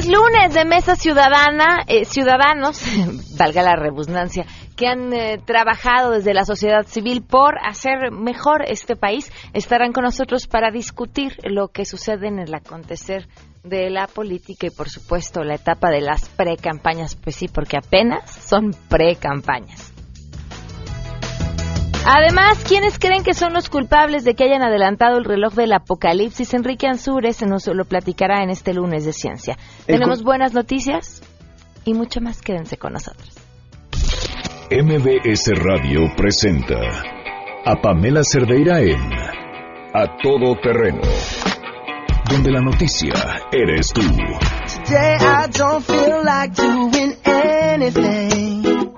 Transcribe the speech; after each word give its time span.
Es 0.00 0.08
lunes 0.08 0.54
de 0.54 0.64
Mesa 0.64 0.96
Ciudadana, 0.96 1.84
eh, 1.86 2.06
ciudadanos, 2.06 2.82
valga 3.38 3.62
la 3.62 3.76
redundancia, 3.76 4.46
que 4.74 4.86
han 4.86 5.12
eh, 5.12 5.38
trabajado 5.44 6.12
desde 6.12 6.32
la 6.32 6.46
sociedad 6.46 6.86
civil 6.86 7.22
por 7.22 7.58
hacer 7.62 8.10
mejor 8.10 8.64
este 8.66 8.96
país, 8.96 9.30
estarán 9.52 9.92
con 9.92 10.04
nosotros 10.04 10.46
para 10.46 10.70
discutir 10.70 11.36
lo 11.44 11.68
que 11.68 11.84
sucede 11.84 12.28
en 12.28 12.38
el 12.38 12.54
acontecer 12.54 13.28
de 13.62 13.90
la 13.90 14.06
política 14.06 14.68
y, 14.68 14.70
por 14.70 14.88
supuesto, 14.88 15.44
la 15.44 15.56
etapa 15.56 15.90
de 15.90 16.00
las 16.00 16.30
pre-campañas. 16.30 17.14
Pues 17.14 17.36
sí, 17.36 17.48
porque 17.48 17.76
apenas 17.76 18.30
son 18.30 18.70
pre-campañas. 18.88 19.89
Además, 22.06 22.64
¿quiénes 22.66 22.98
creen 22.98 23.22
que 23.22 23.34
son 23.34 23.52
los 23.52 23.68
culpables 23.68 24.24
de 24.24 24.34
que 24.34 24.44
hayan 24.44 24.62
adelantado 24.62 25.18
el 25.18 25.24
reloj 25.24 25.54
del 25.54 25.72
apocalipsis? 25.72 26.54
Enrique 26.54 26.86
Ansures 26.86 27.42
nos 27.42 27.66
lo 27.66 27.84
platicará 27.84 28.42
en 28.42 28.50
este 28.50 28.74
lunes 28.74 29.04
de 29.04 29.12
ciencia. 29.12 29.56
Tenemos 29.86 30.22
buenas 30.22 30.54
noticias 30.54 31.22
y 31.84 31.94
mucho 31.94 32.20
más. 32.20 32.40
Quédense 32.40 32.76
con 32.76 32.94
nosotros. 32.94 33.28
MBS 34.70 35.50
Radio 35.56 36.00
presenta 36.16 36.76
a 37.64 37.74
Pamela 37.82 38.22
Cerdeira 38.24 38.80
en 38.80 39.12
A 39.92 40.16
Todo 40.22 40.54
Terreno, 40.62 41.02
donde 42.30 42.52
la 42.52 42.60
noticia 42.60 43.12
eres 43.52 43.88
tú. 43.92 44.00
Today 44.86 45.16
I 45.16 45.48
don't 45.48 45.84
feel 45.84 46.24
like 46.24 46.54
doing 46.54 47.16
anything. 47.24 48.90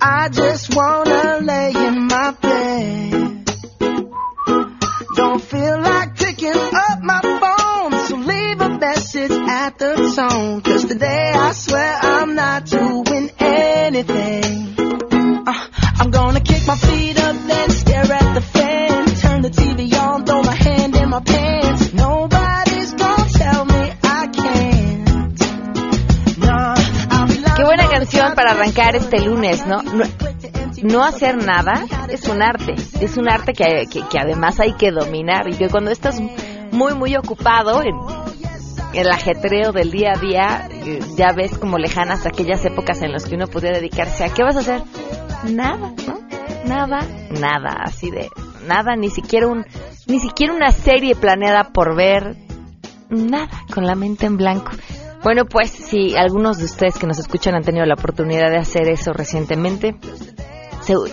I 0.00 0.28
just 0.28 0.74
wanna 0.74 1.38
lay 1.42 1.72
in 1.74 2.06
my 2.06 2.30
bed. 2.40 3.44
Don't 5.16 5.42
feel 5.42 5.80
like 5.80 6.16
picking 6.16 6.54
up 6.56 6.98
my 7.02 7.20
phone, 7.20 8.06
so 8.06 8.16
leave 8.16 8.60
a 8.60 8.68
message 8.78 9.32
at 9.32 9.78
the 9.78 10.12
tone. 10.16 10.60
Cause 10.62 10.84
today 10.84 11.32
I 11.34 11.52
swear 11.52 11.98
I'm 12.02 12.34
not 12.34 12.66
doing 12.66 13.30
anything. 13.38 14.74
Uh, 15.46 15.66
I'm 16.00 16.10
gonna 16.10 16.40
kick 16.40 16.66
my 16.66 16.76
feet 16.76 17.17
para 28.38 28.52
arrancar 28.52 28.94
este 28.94 29.20
lunes, 29.20 29.66
¿no? 29.66 29.82
no 30.84 31.02
hacer 31.02 31.44
nada 31.44 31.84
es 32.08 32.28
un 32.28 32.40
arte, 32.40 32.76
es 33.00 33.16
un 33.16 33.28
arte 33.28 33.52
que, 33.52 33.86
que, 33.90 34.16
además 34.16 34.60
hay 34.60 34.74
que 34.74 34.92
dominar 34.92 35.48
y 35.48 35.56
que 35.56 35.68
cuando 35.68 35.90
estás 35.90 36.20
muy, 36.70 36.94
muy 36.94 37.16
ocupado 37.16 37.82
en, 37.82 37.96
el 38.94 39.10
ajetreo 39.10 39.72
del 39.72 39.90
día 39.90 40.12
a 40.14 40.20
día, 40.20 40.68
eh, 40.70 41.00
ya 41.16 41.32
ves 41.32 41.58
como 41.58 41.78
lejanas 41.78 42.26
aquellas 42.26 42.64
épocas 42.64 43.02
en 43.02 43.10
las 43.10 43.24
que 43.24 43.34
uno 43.34 43.48
podía 43.48 43.72
dedicarse 43.72 44.22
a 44.22 44.28
qué 44.28 44.44
vas 44.44 44.54
a 44.54 44.60
hacer. 44.60 44.82
Nada, 45.50 45.92
¿no? 46.06 46.20
Nada, 46.64 47.00
nada, 47.40 47.76
así 47.82 48.08
de 48.12 48.30
nada, 48.68 48.94
ni 48.94 49.10
siquiera 49.10 49.48
un, 49.48 49.66
ni 50.06 50.20
siquiera 50.20 50.54
una 50.54 50.70
serie 50.70 51.16
planeada 51.16 51.72
por 51.72 51.96
ver, 51.96 52.36
nada, 53.10 53.48
con 53.74 53.84
la 53.84 53.96
mente 53.96 54.26
en 54.26 54.36
blanco. 54.36 54.70
Bueno, 55.22 55.44
pues 55.44 55.70
si 55.70 56.16
algunos 56.16 56.58
de 56.58 56.64
ustedes 56.64 56.98
que 56.98 57.06
nos 57.06 57.18
escuchan 57.18 57.54
han 57.54 57.64
tenido 57.64 57.84
la 57.86 57.94
oportunidad 57.94 58.50
de 58.50 58.58
hacer 58.58 58.88
eso 58.88 59.12
recientemente, 59.12 59.96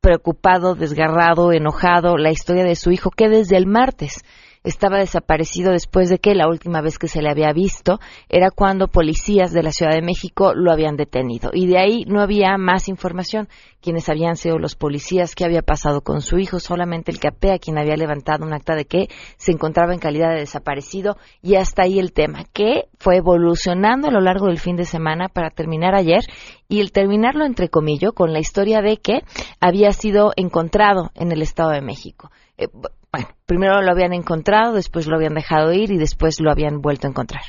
preocupado, 0.00 0.74
desgarrado, 0.74 1.52
enojado, 1.52 2.16
la 2.16 2.30
historia 2.30 2.64
de 2.64 2.76
su 2.76 2.90
hijo 2.90 3.10
que 3.10 3.28
desde 3.28 3.56
el 3.56 3.66
martes 3.66 4.22
estaba 4.62 4.98
desaparecido 4.98 5.72
después 5.72 6.10
de 6.10 6.18
que 6.18 6.34
la 6.34 6.48
última 6.48 6.80
vez 6.82 6.98
que 6.98 7.08
se 7.08 7.22
le 7.22 7.30
había 7.30 7.52
visto 7.52 7.98
era 8.28 8.50
cuando 8.50 8.88
policías 8.88 9.52
de 9.52 9.62
la 9.62 9.72
Ciudad 9.72 9.92
de 9.92 10.02
México 10.02 10.52
lo 10.54 10.70
habían 10.70 10.96
detenido. 10.96 11.50
Y 11.52 11.66
de 11.66 11.78
ahí 11.78 12.04
no 12.06 12.20
había 12.20 12.56
más 12.58 12.88
información. 12.88 13.48
Quiénes 13.80 14.10
habían 14.10 14.36
sido 14.36 14.58
los 14.58 14.74
policías, 14.74 15.34
qué 15.34 15.46
había 15.46 15.62
pasado 15.62 16.02
con 16.02 16.20
su 16.20 16.38
hijo, 16.38 16.60
solamente 16.60 17.10
el 17.10 17.18
CAPEA, 17.18 17.58
quien 17.58 17.78
había 17.78 17.96
levantado 17.96 18.44
un 18.44 18.52
acta 18.52 18.74
de 18.74 18.84
que 18.84 19.08
se 19.38 19.52
encontraba 19.52 19.94
en 19.94 20.00
calidad 20.00 20.30
de 20.30 20.40
desaparecido. 20.40 21.16
Y 21.42 21.54
hasta 21.54 21.84
ahí 21.84 21.98
el 21.98 22.12
tema, 22.12 22.44
que 22.52 22.88
fue 22.98 23.16
evolucionando 23.16 24.08
a 24.08 24.12
lo 24.12 24.20
largo 24.20 24.46
del 24.46 24.58
fin 24.58 24.76
de 24.76 24.84
semana 24.84 25.28
para 25.28 25.48
terminar 25.48 25.94
ayer 25.94 26.20
y 26.68 26.80
el 26.80 26.92
terminarlo 26.92 27.46
entre 27.46 27.70
comillas 27.70 28.12
con 28.14 28.32
la 28.32 28.38
historia 28.38 28.82
de 28.82 28.98
que 28.98 29.22
había 29.60 29.92
sido 29.92 30.32
encontrado 30.36 31.10
en 31.14 31.32
el 31.32 31.40
Estado 31.40 31.70
de 31.70 31.80
México. 31.80 32.30
Eh, 32.58 32.68
bueno, 33.12 33.28
primero 33.46 33.82
lo 33.82 33.90
habían 33.90 34.12
encontrado, 34.12 34.74
después 34.74 35.06
lo 35.06 35.16
habían 35.16 35.34
dejado 35.34 35.72
ir 35.72 35.90
y 35.90 35.98
después 35.98 36.40
lo 36.40 36.50
habían 36.50 36.80
vuelto 36.80 37.06
a 37.06 37.10
encontrar. 37.10 37.42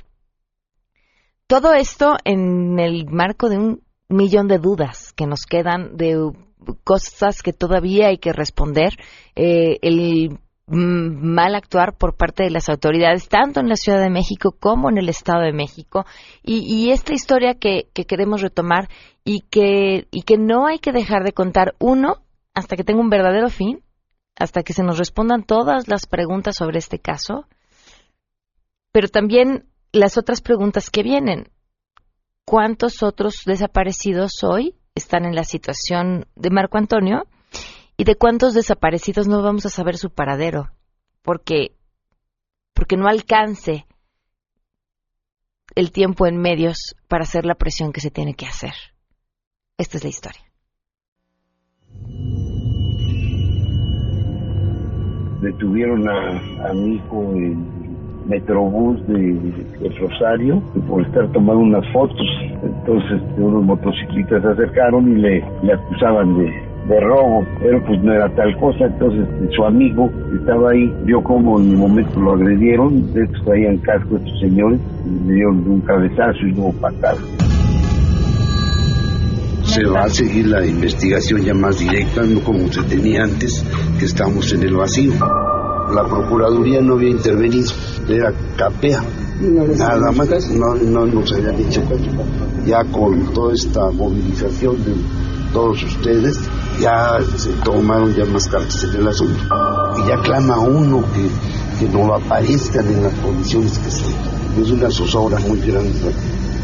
Todo 1.47 1.73
esto 1.73 2.17
en 2.23 2.79
el 2.79 3.05
marco 3.07 3.49
de 3.49 3.57
un 3.57 3.83
millón 4.09 4.47
de 4.47 4.57
dudas 4.57 5.13
que 5.13 5.27
nos 5.27 5.45
quedan 5.45 5.97
de 5.97 6.31
cosas 6.83 7.41
que 7.41 7.53
todavía 7.53 8.07
hay 8.07 8.17
que 8.17 8.33
responder. 8.33 8.93
Eh, 9.35 9.77
el 9.81 10.39
mal 10.71 11.55
actuar 11.55 11.97
por 11.97 12.15
parte 12.15 12.43
de 12.43 12.49
las 12.49 12.69
autoridades, 12.69 13.27
tanto 13.27 13.59
en 13.59 13.67
la 13.67 13.75
Ciudad 13.75 13.99
de 13.99 14.09
México 14.09 14.55
como 14.57 14.89
en 14.89 14.97
el 14.97 15.09
Estado 15.09 15.41
de 15.41 15.51
México. 15.51 16.05
Y, 16.43 16.91
esta 16.91 17.13
historia 17.13 17.55
que, 17.55 17.89
que, 17.93 18.05
queremos 18.05 18.41
retomar 18.41 18.87
y 19.25 19.41
que, 19.41 20.07
y 20.11 20.21
que 20.21 20.37
no 20.37 20.67
hay 20.67 20.79
que 20.79 20.93
dejar 20.93 21.23
de 21.23 21.33
contar, 21.33 21.75
uno, 21.79 22.17
hasta 22.53 22.77
que 22.77 22.83
tenga 22.83 23.01
un 23.01 23.09
verdadero 23.09 23.49
fin, 23.49 23.83
hasta 24.35 24.63
que 24.63 24.73
se 24.73 24.83
nos 24.83 24.97
respondan 24.97 25.43
todas 25.43 25.87
las 25.87 26.05
preguntas 26.07 26.55
sobre 26.55 26.79
este 26.79 26.99
caso, 26.99 27.47
pero 28.91 29.07
también 29.07 29.69
las 29.91 30.17
otras 30.17 30.41
preguntas 30.41 30.89
que 30.89 31.03
vienen. 31.03 31.49
¿Cuántos 32.45 33.03
otros 33.03 33.43
desaparecidos 33.45 34.43
hoy 34.43 34.75
están 34.95 35.25
en 35.25 35.35
la 35.35 35.43
situación 35.43 36.27
de 36.35 36.49
Marco 36.49 36.77
Antonio? 36.77 37.27
¿Y 37.97 38.03
de 38.03 38.15
cuántos 38.15 38.53
desaparecidos 38.53 39.27
no 39.27 39.43
vamos 39.43 39.65
a 39.65 39.69
saber 39.69 39.97
su 39.97 40.09
paradero? 40.09 40.71
Porque, 41.21 41.75
porque 42.73 42.97
no 42.97 43.07
alcance 43.07 43.85
el 45.75 45.91
tiempo 45.91 46.25
en 46.25 46.37
medios 46.37 46.95
para 47.07 47.23
hacer 47.23 47.45
la 47.45 47.55
presión 47.55 47.93
que 47.93 48.01
se 48.01 48.11
tiene 48.11 48.33
que 48.33 48.47
hacer. 48.47 48.73
Esta 49.77 49.97
es 49.97 50.03
la 50.03 50.09
historia. 50.09 50.41
Detuvieron 55.41 56.07
a, 56.07 56.73
mi 56.73 56.95
hijo 56.95 57.31
en 57.35 57.65
Metrobús 58.27 59.05
de, 59.07 59.91
Rosario 59.99 60.61
por 60.87 61.01
estar 61.01 61.27
tomando 61.31 61.61
unas 61.61 61.87
fotos. 61.91 62.27
Entonces 62.63 63.21
unos 63.37 63.63
motociclistas 63.63 64.41
se 64.41 64.47
acercaron 64.49 65.11
y 65.11 65.21
le, 65.21 65.43
acusaban 65.73 66.37
de, 66.37 66.99
robo, 66.99 67.45
pero 67.59 67.83
pues 67.85 68.01
no 68.03 68.13
era 68.13 68.29
tal 68.35 68.55
cosa. 68.57 68.85
Entonces 68.85 69.27
su 69.55 69.65
amigo 69.65 70.09
estaba 70.39 70.71
ahí 70.71 70.93
vio 71.03 71.23
cómo 71.23 71.59
en 71.59 71.71
el 71.71 71.77
momento 71.77 72.19
lo 72.19 72.33
agredieron, 72.33 73.13
de 73.13 73.23
hecho 73.23 73.43
traían 73.43 73.77
casco 73.77 74.17
estos 74.17 74.39
señores, 74.39 74.79
y 75.05 75.27
le 75.27 75.33
dieron 75.35 75.67
un 75.67 75.81
cabezazo 75.81 76.45
y 76.45 76.51
luego 76.51 76.73
patadas 76.73 77.50
se 79.63 79.85
va 79.85 80.03
a 80.03 80.09
seguir 80.09 80.47
la 80.47 80.65
investigación 80.65 81.41
ya 81.43 81.53
más 81.53 81.79
directa, 81.79 82.23
no 82.23 82.41
como 82.41 82.71
se 82.71 82.81
tenía 82.83 83.23
antes, 83.23 83.63
que 83.99 84.05
estamos 84.05 84.51
en 84.53 84.63
el 84.63 84.75
vacío. 84.75 85.13
La 85.93 86.05
Procuraduría 86.05 86.81
no 86.81 86.93
había 86.93 87.09
intervenido, 87.09 87.71
era 88.07 88.33
CAPEA, 88.57 89.03
nada 89.41 90.11
más, 90.11 90.49
no, 90.51 90.75
no 90.75 91.05
nos 91.05 91.31
había 91.33 91.51
dicho 91.51 91.81
Ya 92.65 92.83
con 92.85 93.33
toda 93.33 93.53
esta 93.53 93.89
movilización 93.91 94.83
de 94.83 94.93
todos 95.51 95.83
ustedes, 95.83 96.39
ya 96.79 97.19
se 97.35 97.51
tomaron 97.63 98.13
ya 98.13 98.25
más 98.25 98.47
cartas 98.47 98.83
en 98.83 99.01
el 99.01 99.07
asunto. 99.07 99.39
Y 100.03 100.07
ya 100.07 100.17
clama 100.21 100.59
uno 100.59 101.03
que, 101.13 101.85
que 101.85 101.91
no 101.91 102.13
aparezcan 102.13 102.87
en 102.87 103.03
las 103.03 103.13
condiciones 103.15 103.77
que 103.79 103.91
se. 103.91 104.05
Es 104.61 104.69
una 104.69 104.91
zozobra 104.91 105.39
muy 105.39 105.59
grande 105.59 106.13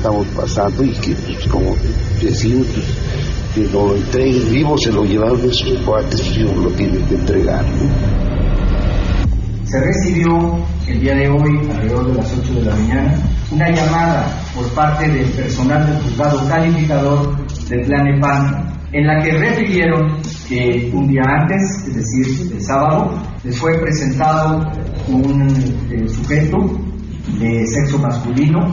estamos 0.08 0.28
pasando 0.28 0.84
y 0.84 0.92
que, 0.92 1.14
pues, 1.16 1.48
como 1.48 1.76
decimos, 2.22 2.68
pues, 2.74 2.86
que 3.54 3.74
lo 3.74 3.96
entreguen 3.96 4.52
vivo, 4.52 4.78
se 4.78 4.92
lo 4.92 5.04
llevaron 5.04 5.40
esos 5.44 5.80
cuates, 5.82 6.22
pues, 6.22 6.56
lo 6.56 6.70
tienen 6.72 7.06
que 7.08 7.16
entregar. 7.16 7.66
Se 9.66 9.82
recibió 9.82 10.60
el 10.88 11.02
día 11.02 11.14
de 11.14 11.28
hoy, 11.28 11.60
alrededor 11.70 12.08
de 12.08 12.14
las 12.16 12.34
8 12.40 12.54
de 12.54 12.62
la 12.62 12.76
mañana, 12.76 13.22
una 13.52 13.70
llamada 13.70 14.42
por 14.56 14.66
parte 14.70 15.10
del 15.10 15.30
personal 15.32 15.86
del 15.86 16.02
juzgado 16.04 16.48
calificador 16.48 17.48
de 17.68 17.78
Tlanepan, 17.80 18.80
en 18.94 19.08
la 19.08 19.22
que 19.22 19.32
refirieron 19.32 20.22
que 20.48 20.90
un 20.94 21.10
día 21.10 21.24
antes, 21.28 21.62
es 21.86 21.96
decir, 21.96 22.54
el 22.54 22.62
sábado, 22.62 23.12
les 23.44 23.60
fue 23.60 23.78
presentado 23.82 24.72
un 25.10 25.50
eh, 25.92 26.08
sujeto 26.08 26.87
de 27.40 27.66
sexo 27.68 28.00
masculino, 28.00 28.72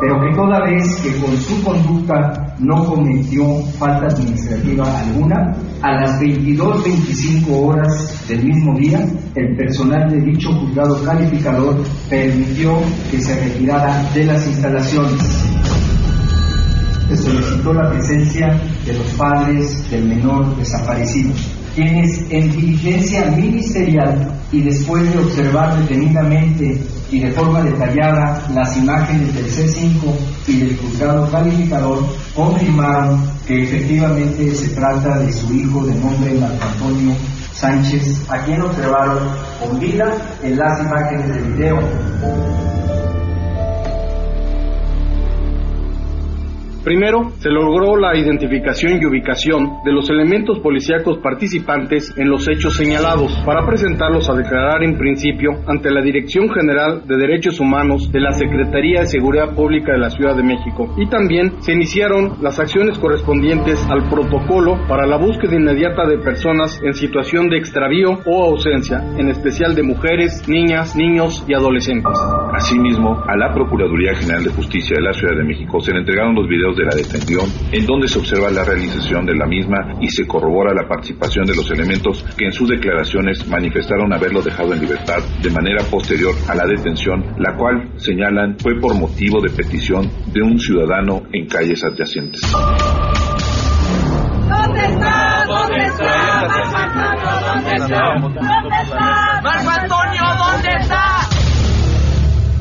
pero 0.00 0.20
que 0.20 0.34
toda 0.34 0.60
vez 0.64 0.96
que 0.96 1.16
con 1.16 1.36
su 1.36 1.62
conducta 1.62 2.54
no 2.58 2.84
cometió 2.84 3.62
falta 3.78 4.06
administrativa 4.06 5.00
alguna, 5.00 5.54
a 5.82 5.92
las 5.92 6.20
22-25 6.20 7.46
horas 7.50 8.28
del 8.28 8.44
mismo 8.44 8.78
día, 8.78 9.04
el 9.34 9.56
personal 9.56 10.10
de 10.10 10.20
dicho 10.20 10.52
juzgado 10.52 11.02
calificador 11.04 11.82
permitió 12.08 12.78
que 13.10 13.20
se 13.20 13.34
retirara 13.40 14.02
de 14.12 14.24
las 14.24 14.46
instalaciones. 14.46 15.22
Se 17.08 17.16
solicitó 17.16 17.72
la 17.72 17.90
presencia 17.90 18.60
de 18.84 18.92
los 18.92 19.06
padres 19.14 19.90
del 19.90 20.04
menor 20.04 20.54
desaparecido, 20.56 21.32
quienes 21.78 22.26
en 22.30 22.50
diligencia 22.50 23.26
ministerial 23.26 24.32
y 24.50 24.62
después 24.62 25.12
de 25.12 25.20
observar 25.20 25.78
detenidamente 25.78 26.82
y 27.08 27.20
de 27.20 27.30
forma 27.30 27.62
detallada 27.62 28.42
las 28.52 28.76
imágenes 28.76 29.32
del 29.32 29.46
C5 29.46 30.12
y 30.48 30.56
del 30.58 30.76
juzgado 30.76 31.30
calificador, 31.30 32.04
confirmaron 32.34 33.22
que 33.46 33.62
efectivamente 33.62 34.52
se 34.56 34.70
trata 34.70 35.20
de 35.20 35.32
su 35.32 35.54
hijo 35.54 35.86
de 35.86 35.94
nombre 35.94 36.34
Marco 36.34 36.64
Antonio 36.64 37.14
Sánchez, 37.52 38.22
a 38.28 38.38
quien 38.44 38.60
observaron 38.60 39.18
con 39.60 39.78
vida 39.78 40.16
en 40.42 40.58
las 40.58 40.80
imágenes 40.80 41.28
del 41.28 41.52
video. 41.52 41.78
Primero, 46.84 47.30
se 47.38 47.50
logró 47.50 47.96
la 47.96 48.16
identificación 48.16 49.00
y 49.00 49.06
ubicación 49.06 49.82
de 49.84 49.92
los 49.92 50.08
elementos 50.10 50.58
policíacos 50.60 51.18
participantes 51.18 52.14
en 52.16 52.28
los 52.28 52.48
hechos 52.48 52.76
señalados 52.76 53.32
para 53.44 53.66
presentarlos 53.66 54.30
a 54.30 54.34
declarar 54.34 54.82
en 54.82 54.96
principio 54.96 55.50
ante 55.66 55.90
la 55.90 56.02
Dirección 56.02 56.48
General 56.48 57.02
de 57.06 57.16
Derechos 57.16 57.60
Humanos 57.60 58.10
de 58.12 58.20
la 58.20 58.32
Secretaría 58.32 59.00
de 59.00 59.06
Seguridad 59.06 59.54
Pública 59.54 59.92
de 59.92 59.98
la 59.98 60.10
Ciudad 60.10 60.36
de 60.36 60.42
México. 60.42 60.94
Y 60.96 61.08
también 61.08 61.60
se 61.60 61.72
iniciaron 61.72 62.38
las 62.40 62.58
acciones 62.58 62.98
correspondientes 62.98 63.84
al 63.90 64.08
protocolo 64.08 64.78
para 64.88 65.06
la 65.06 65.16
búsqueda 65.16 65.56
inmediata 65.56 66.06
de 66.06 66.18
personas 66.18 66.80
en 66.82 66.94
situación 66.94 67.48
de 67.48 67.58
extravío 67.58 68.20
o 68.24 68.44
ausencia, 68.44 69.02
en 69.16 69.28
especial 69.28 69.74
de 69.74 69.82
mujeres, 69.82 70.48
niñas, 70.48 70.96
niños 70.96 71.44
y 71.48 71.54
adolescentes. 71.54 72.18
Asimismo, 72.58 73.22
a 73.24 73.36
la 73.36 73.54
Procuraduría 73.54 74.16
General 74.16 74.42
de 74.42 74.50
Justicia 74.50 74.96
de 74.96 75.02
la 75.02 75.12
Ciudad 75.12 75.36
de 75.36 75.44
México 75.44 75.78
se 75.78 75.92
le 75.92 76.00
entregaron 76.00 76.34
los 76.34 76.48
videos 76.48 76.76
de 76.76 76.86
la 76.86 76.96
detención, 76.96 77.46
en 77.70 77.86
donde 77.86 78.08
se 78.08 78.18
observa 78.18 78.50
la 78.50 78.64
realización 78.64 79.24
de 79.24 79.36
la 79.36 79.46
misma 79.46 79.94
y 80.00 80.08
se 80.08 80.26
corrobora 80.26 80.74
la 80.74 80.88
participación 80.88 81.46
de 81.46 81.54
los 81.54 81.70
elementos 81.70 82.24
que 82.36 82.46
en 82.46 82.52
sus 82.52 82.68
declaraciones 82.68 83.46
manifestaron 83.46 84.12
haberlo 84.12 84.42
dejado 84.42 84.74
en 84.74 84.80
libertad 84.80 85.18
de 85.40 85.50
manera 85.50 85.84
posterior 85.84 86.34
a 86.48 86.56
la 86.56 86.66
detención, 86.66 87.24
la 87.38 87.54
cual, 87.56 87.92
señalan, 87.94 88.58
fue 88.58 88.74
por 88.80 88.92
motivo 88.92 89.40
de 89.40 89.50
petición 89.50 90.10
de 90.32 90.42
un 90.42 90.58
ciudadano 90.58 91.22
en 91.32 91.46
calles 91.46 91.84
adyacentes. 91.84 92.40
¿Dónde 94.48 94.80
está? 94.80 95.44
¿Dónde 95.46 95.84
está? 95.86 96.40
¿Dónde 96.42 97.70
está? 97.76 98.14
¿Dónde 98.20 98.76
está? 98.82 99.40
Marco 99.44 99.70
Antonio, 99.70 99.92
¿dónde 99.92 100.16
está? 100.16 100.17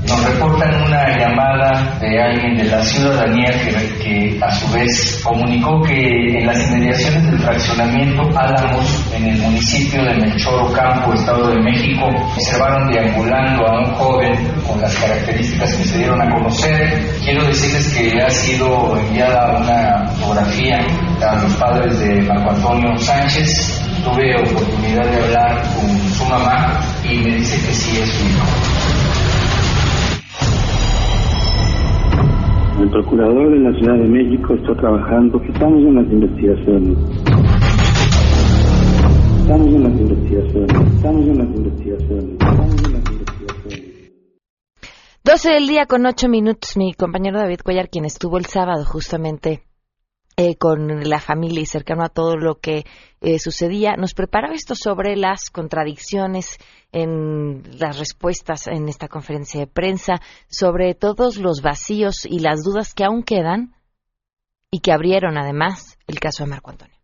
Nos 0.07 0.23
reportan 0.23 0.83
una 0.83 1.17
llamada 1.17 1.97
de 1.99 2.21
alguien 2.21 2.55
de 2.55 2.63
la 2.63 2.81
ciudadanía 2.81 3.51
que, 3.99 4.39
a 4.41 4.51
su 4.51 4.71
vez 4.71 5.19
comunicó 5.21 5.81
que 5.81 6.39
en 6.39 6.45
las 6.45 6.57
inmediaciones 6.69 7.25
del 7.25 7.39
fraccionamiento 7.39 8.21
Álamos, 8.37 9.03
en 9.13 9.27
el 9.27 9.37
municipio 9.39 10.01
de 10.05 10.13
Melchor 10.15 10.63
Ocampo, 10.63 11.13
Estado 11.13 11.49
de 11.49 11.61
México, 11.61 12.07
observaron 12.37 12.89
deambulando 12.89 13.67
a 13.67 13.79
un 13.79 13.93
joven 13.95 14.33
con 14.65 14.79
las 14.79 14.95
características 14.95 15.75
que 15.75 15.83
se 15.83 15.97
dieron 15.97 16.21
a 16.21 16.29
conocer. 16.33 17.05
Quiero 17.21 17.45
decirles 17.45 17.87
que 17.89 18.21
ha 18.21 18.29
sido 18.29 18.97
enviada 18.97 19.57
una 19.57 20.07
fotografía 20.11 20.77
a 21.21 21.35
los 21.35 21.53
padres 21.55 21.99
de 21.99 22.21
Marco 22.21 22.51
Antonio 22.51 22.97
Sánchez. 22.97 23.81
Tuve 24.05 24.35
oportunidad 24.39 25.03
de 25.03 25.23
hablar 25.25 25.61
con 25.75 26.09
su 26.13 26.25
mamá 26.25 26.79
y 27.03 27.17
me 27.17 27.35
dice 27.35 27.57
que 27.57 27.73
sí 27.73 27.99
es 28.01 28.09
su 28.09 28.25
hijo. 28.25 29.06
El 32.79 32.91
procurador 32.91 33.51
de 33.51 33.59
la 33.59 33.71
Ciudad 33.79 33.97
de 33.97 34.07
México 34.07 34.53
está 34.53 34.75
trabajando, 34.75 35.41
estamos 35.41 35.81
en 35.81 35.95
las 35.95 36.05
investigaciones. 36.05 36.97
Estamos 39.39 39.67
en 39.67 39.83
las 39.83 39.99
investigaciones, 39.99 40.95
estamos 40.95 41.27
en 41.27 41.37
las 41.37 41.47
investigaciones, 41.47 42.31
estamos 42.33 42.81
las 42.93 43.11
investigaciones. 43.11 44.11
12 45.23 45.51
del 45.51 45.67
día 45.67 45.85
con 45.87 46.05
8 46.05 46.29
minutos, 46.29 46.77
mi 46.77 46.93
compañero 46.93 47.39
David 47.39 47.61
Cuellar, 47.63 47.89
quien 47.89 48.05
estuvo 48.05 48.37
el 48.37 48.45
sábado 48.45 48.85
justamente 48.85 49.66
eh, 50.39 50.55
con 50.55 51.09
la 51.09 51.19
familia 51.19 51.61
y 51.61 51.65
cercano 51.65 52.03
a 52.03 52.09
todo 52.09 52.37
lo 52.37 52.59
que 52.59 52.85
eh, 53.21 53.39
sucedía, 53.39 53.95
nos 53.97 54.13
preparaba 54.13 54.53
esto 54.53 54.75
sobre 54.75 55.15
las 55.15 55.49
contradicciones 55.49 56.59
en 56.91 57.63
las 57.79 57.97
respuestas 57.97 58.67
en 58.67 58.87
esta 58.87 59.07
conferencia 59.07 59.59
de 59.59 59.65
prensa, 59.65 60.21
sobre 60.47 60.93
todos 60.93 61.37
los 61.37 61.63
vacíos 61.63 62.23
y 62.23 62.37
las 62.37 62.61
dudas 62.63 62.93
que 62.93 63.03
aún 63.03 63.23
quedan 63.23 63.73
y 64.69 64.81
que 64.81 64.91
abrieron 64.91 65.39
además 65.39 65.97
el 66.05 66.19
caso 66.19 66.43
de 66.43 66.51
Marco 66.51 66.69
Antonio. 66.69 66.95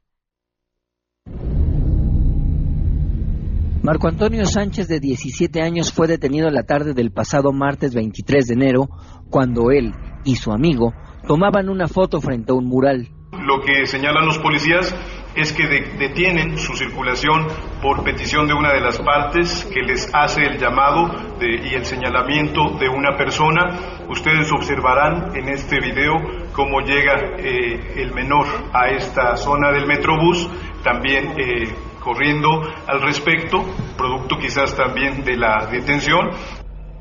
Marco 3.82 4.08
Antonio 4.08 4.46
Sánchez, 4.46 4.88
de 4.88 5.00
17 5.00 5.60
años, 5.60 5.92
fue 5.92 6.08
detenido 6.08 6.52
la 6.52 6.64
tarde 6.64 6.94
del 6.94 7.12
pasado 7.12 7.52
martes 7.52 7.96
23 7.96 8.46
de 8.46 8.54
enero, 8.54 8.90
cuando 9.32 9.72
él 9.72 9.92
y 10.24 10.36
su 10.36 10.52
amigo 10.52 10.94
tomaban 11.28 11.68
una 11.68 11.88
foto 11.88 12.22
frente 12.22 12.52
a 12.52 12.56
un 12.56 12.66
mural. 12.66 13.10
Lo 13.42 13.62
que 13.62 13.86
señalan 13.86 14.26
los 14.26 14.38
policías 14.40 14.96
es 15.36 15.52
que 15.52 15.68
detienen 15.98 16.58
su 16.58 16.76
circulación 16.76 17.48
por 17.82 18.04
petición 18.04 18.48
de 18.48 18.54
una 18.54 18.72
de 18.72 18.82
las 18.82 19.00
partes 19.00 19.66
que 19.74 19.82
les 19.82 20.14
hace 20.14 20.44
el 20.44 20.60
llamado 20.60 21.10
y 21.42 21.74
el 21.74 21.86
señalamiento 21.86 22.78
de 22.80 22.88
una 22.88 23.18
persona. 23.18 24.06
Ustedes 24.08 24.52
observarán 24.52 25.36
en 25.36 25.50
este 25.50 25.80
video 25.80 26.14
cómo 26.54 26.82
llega 26.82 27.36
eh, 27.38 27.94
el 27.98 28.14
menor 28.14 28.46
a 28.74 28.90
esta 28.90 29.36
zona 29.36 29.72
del 29.72 29.88
Metrobús, 29.88 30.48
también 30.84 31.34
eh, 31.38 31.74
corriendo 32.00 32.62
al 32.88 33.02
respecto, 33.02 33.64
producto 33.98 34.38
quizás 34.38 34.76
también 34.76 35.24
de 35.24 35.36
la 35.36 35.66
detención. 35.66 36.30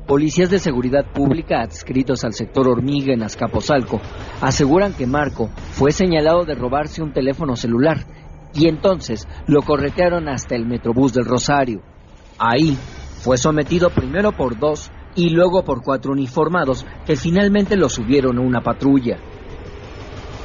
Policías 0.07 0.49
de 0.49 0.59
seguridad 0.59 1.05
pública 1.13 1.61
adscritos 1.61 2.25
al 2.25 2.33
sector 2.33 2.67
hormiga 2.67 3.13
en 3.13 3.23
Azcapotzalco 3.23 4.01
aseguran 4.41 4.93
que 4.93 5.07
Marco 5.07 5.49
fue 5.71 5.93
señalado 5.93 6.43
de 6.43 6.55
robarse 6.55 7.01
un 7.01 7.13
teléfono 7.13 7.55
celular 7.55 8.05
y 8.53 8.67
entonces 8.67 9.25
lo 9.47 9.61
corretearon 9.61 10.27
hasta 10.27 10.55
el 10.55 10.65
Metrobús 10.65 11.13
del 11.13 11.23
Rosario. 11.23 11.81
Ahí 12.37 12.77
fue 13.21 13.37
sometido 13.37 13.89
primero 13.91 14.33
por 14.33 14.59
dos 14.59 14.91
y 15.15 15.29
luego 15.29 15.63
por 15.63 15.81
cuatro 15.81 16.11
uniformados 16.11 16.85
que 17.05 17.15
finalmente 17.15 17.77
lo 17.77 17.87
subieron 17.87 18.37
a 18.37 18.41
una 18.41 18.61
patrulla. 18.61 19.17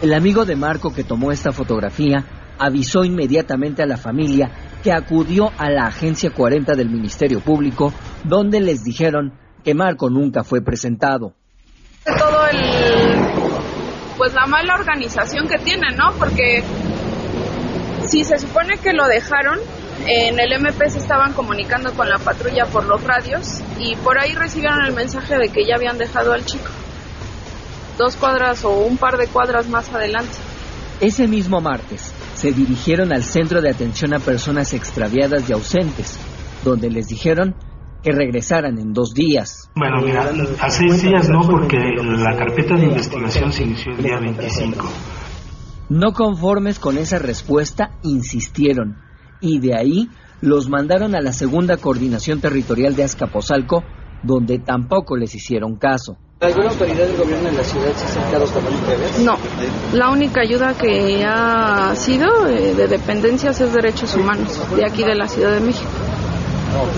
El 0.00 0.14
amigo 0.14 0.44
de 0.44 0.54
Marco 0.54 0.94
que 0.94 1.02
tomó 1.02 1.32
esta 1.32 1.50
fotografía 1.50 2.24
avisó 2.60 3.04
inmediatamente 3.04 3.82
a 3.82 3.86
la 3.86 3.96
familia 3.96 4.52
que 4.84 4.92
acudió 4.92 5.50
a 5.58 5.68
la 5.68 5.86
agencia 5.86 6.30
40 6.30 6.74
del 6.74 6.90
Ministerio 6.90 7.40
Público 7.40 7.92
donde 8.22 8.60
les 8.60 8.84
dijeron 8.84 9.32
que 9.64 9.74
Marco 9.74 10.10
nunca 10.10 10.44
fue 10.44 10.60
presentado. 10.60 11.34
Todo 12.04 12.46
el 12.46 12.58
pues 14.18 14.34
la 14.34 14.46
mala 14.46 14.74
organización 14.74 15.46
que 15.46 15.58
tienen, 15.58 15.96
¿no? 15.96 16.12
Porque 16.18 16.62
si 18.06 18.24
se 18.24 18.38
supone 18.38 18.76
que 18.78 18.92
lo 18.92 19.06
dejaron, 19.06 19.60
en 20.06 20.40
el 20.40 20.52
MP 20.52 20.90
se 20.90 20.98
estaban 20.98 21.32
comunicando 21.32 21.92
con 21.94 22.08
la 22.08 22.18
patrulla 22.18 22.66
por 22.66 22.84
los 22.84 23.02
radios 23.04 23.62
y 23.78 23.94
por 23.96 24.18
ahí 24.18 24.34
recibieron 24.34 24.84
el 24.84 24.92
mensaje 24.92 25.38
de 25.38 25.48
que 25.48 25.64
ya 25.64 25.76
habían 25.76 25.98
dejado 25.98 26.32
al 26.32 26.44
chico. 26.44 26.68
Dos 27.96 28.16
cuadras 28.16 28.64
o 28.64 28.70
un 28.70 28.96
par 28.96 29.16
de 29.16 29.28
cuadras 29.28 29.68
más 29.68 29.88
adelante. 29.94 30.34
Ese 31.00 31.28
mismo 31.28 31.60
martes 31.60 32.12
se 32.34 32.52
dirigieron 32.52 33.12
al 33.12 33.22
Centro 33.22 33.60
de 33.60 33.70
Atención 33.70 34.14
a 34.14 34.18
Personas 34.18 34.72
Extraviadas 34.72 35.48
y 35.48 35.52
Ausentes, 35.52 36.18
donde 36.64 36.90
les 36.90 37.06
dijeron 37.06 37.54
que 38.02 38.12
regresaran 38.12 38.78
en 38.78 38.92
dos 38.92 39.12
días. 39.14 39.70
Bueno, 39.74 40.00
mira, 40.02 40.30
a 40.60 40.70
seis 40.70 41.02
días 41.02 41.28
no, 41.28 41.40
porque 41.40 41.78
la 41.78 42.36
carpeta 42.36 42.76
de 42.76 42.86
investigación 42.86 43.52
se 43.52 43.64
inició 43.64 43.92
el 43.92 44.02
día 44.02 44.18
25. 44.18 44.88
No 45.90 46.12
conformes 46.12 46.78
con 46.78 46.98
esa 46.98 47.18
respuesta, 47.18 47.92
insistieron, 48.02 48.98
y 49.40 49.58
de 49.58 49.76
ahí 49.76 50.08
los 50.40 50.68
mandaron 50.68 51.14
a 51.14 51.20
la 51.20 51.32
segunda 51.32 51.76
coordinación 51.78 52.40
territorial 52.40 52.94
de 52.94 53.04
Azcapotzalco, 53.04 53.82
donde 54.22 54.58
tampoco 54.58 55.16
les 55.16 55.34
hicieron 55.34 55.76
caso. 55.76 56.16
¿Alguna 56.40 56.68
autoridad 56.68 57.06
del 57.08 57.16
gobierno 57.16 57.48
en 57.48 57.56
la 57.56 57.64
ciudad 57.64 57.92
se 57.94 58.04
ha 58.04 58.08
acercado 58.08 58.44
hasta 58.44 58.60
el 58.60 59.24
No, 59.24 59.36
la 59.92 60.10
única 60.10 60.40
ayuda 60.42 60.74
que 60.78 61.24
ha 61.24 61.92
sido 61.96 62.46
eh, 62.46 62.74
de 62.74 62.86
dependencias 62.86 63.60
es 63.60 63.72
derechos 63.72 64.14
humanos, 64.14 64.56
de 64.76 64.84
aquí 64.84 65.02
de 65.02 65.16
la 65.16 65.26
Ciudad 65.26 65.52
de 65.52 65.60
México. 65.60 65.90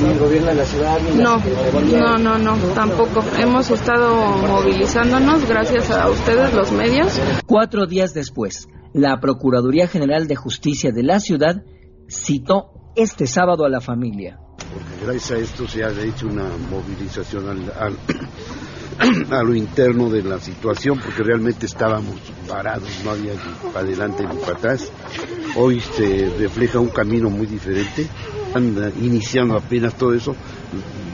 ¿Ni 0.02 0.10
el 0.10 0.18
gobierno 0.18 0.48
de 0.48 0.54
la 0.54 0.64
ciudad? 0.64 0.98
Ni 1.00 1.22
no, 1.22 2.18
no, 2.18 2.18
no, 2.18 2.38
no, 2.38 2.56
tampoco. 2.74 3.24
Hemos 3.38 3.70
estado 3.70 4.14
movilizándonos 4.46 5.48
gracias 5.48 5.90
a 5.90 6.08
ustedes, 6.08 6.52
los 6.54 6.72
medios. 6.72 7.12
Cuatro 7.46 7.86
días 7.86 8.14
después, 8.14 8.68
la 8.92 9.20
Procuraduría 9.20 9.86
General 9.86 10.26
de 10.26 10.36
Justicia 10.36 10.92
de 10.92 11.02
la 11.02 11.20
ciudad 11.20 11.62
citó 12.08 12.92
este 12.96 13.26
sábado 13.26 13.64
a 13.64 13.68
la 13.68 13.80
familia. 13.80 14.38
Porque 14.72 15.04
gracias 15.04 15.30
a 15.30 15.42
esto 15.42 15.68
se 15.68 15.84
ha 15.84 15.90
hecho 15.90 16.26
una 16.26 16.44
movilización 16.70 17.70
al, 17.78 17.96
a 19.32 19.42
lo 19.42 19.54
interno 19.54 20.10
de 20.10 20.22
la 20.22 20.38
situación, 20.38 20.98
porque 20.98 21.22
realmente 21.22 21.66
estábamos 21.66 22.16
parados, 22.48 22.88
no 23.04 23.10
había 23.10 23.32
ni 23.32 23.70
para 23.72 23.86
adelante 23.86 24.24
ni 24.26 24.36
para 24.40 24.52
atrás. 24.52 24.90
Hoy 25.56 25.80
se 25.80 26.30
refleja 26.38 26.78
un 26.78 26.88
camino 26.88 27.30
muy 27.30 27.46
diferente, 27.46 28.06
están 28.50 28.92
iniciando 29.00 29.56
apenas 29.56 29.94
todo 29.94 30.12
eso, 30.12 30.34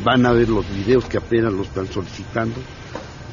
van 0.03 0.25
a 0.25 0.33
ver 0.33 0.49
los 0.49 0.67
videos 0.75 1.05
que 1.05 1.19
apenas 1.19 1.53
lo 1.53 1.63
están 1.63 1.87
solicitando, 1.87 2.57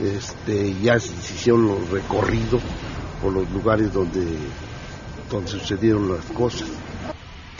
este, 0.01 0.73
ya 0.81 0.99
se 0.99 1.13
hicieron 1.13 1.67
los 1.67 1.89
recorridos 1.89 2.61
por 3.21 3.33
los 3.33 3.49
lugares 3.51 3.93
donde, 3.93 4.25
donde 5.31 5.47
sucedieron 5.49 6.11
las 6.11 6.25
cosas. 6.25 6.67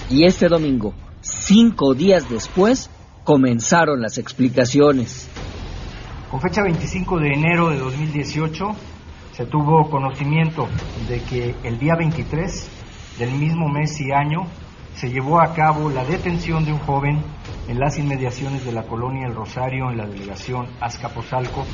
Y 0.09 0.25
este 0.25 0.49
domingo, 0.49 0.93
cinco 1.21 1.93
días 1.93 2.29
después, 2.29 2.89
comenzaron 3.23 4.01
las 4.01 4.17
explicaciones. 4.17 5.29
Con 6.29 6.41
fecha 6.41 6.61
25 6.63 7.19
de 7.19 7.33
enero 7.33 7.69
de 7.69 7.77
2018 7.77 8.65
se 9.31 9.45
tuvo 9.45 9.89
conocimiento 9.89 10.67
de 11.07 11.21
que 11.21 11.55
el 11.63 11.79
día 11.79 11.95
23 11.97 12.67
del 13.19 13.31
mismo 13.31 13.69
mes 13.69 13.99
y 14.01 14.11
año 14.11 14.47
se 14.95 15.09
llevó 15.09 15.41
a 15.41 15.53
cabo 15.53 15.89
la 15.89 16.03
detención 16.05 16.65
de 16.65 16.71
un 16.71 16.79
joven 16.79 17.21
en 17.67 17.79
las 17.79 17.97
inmediaciones 17.97 18.65
de 18.65 18.71
la 18.71 18.83
colonia 18.83 19.27
El 19.27 19.35
Rosario 19.35 19.89
en 19.89 19.97
la 19.97 20.05
delegación 20.05 20.67
Azcapotzalco 20.79 21.65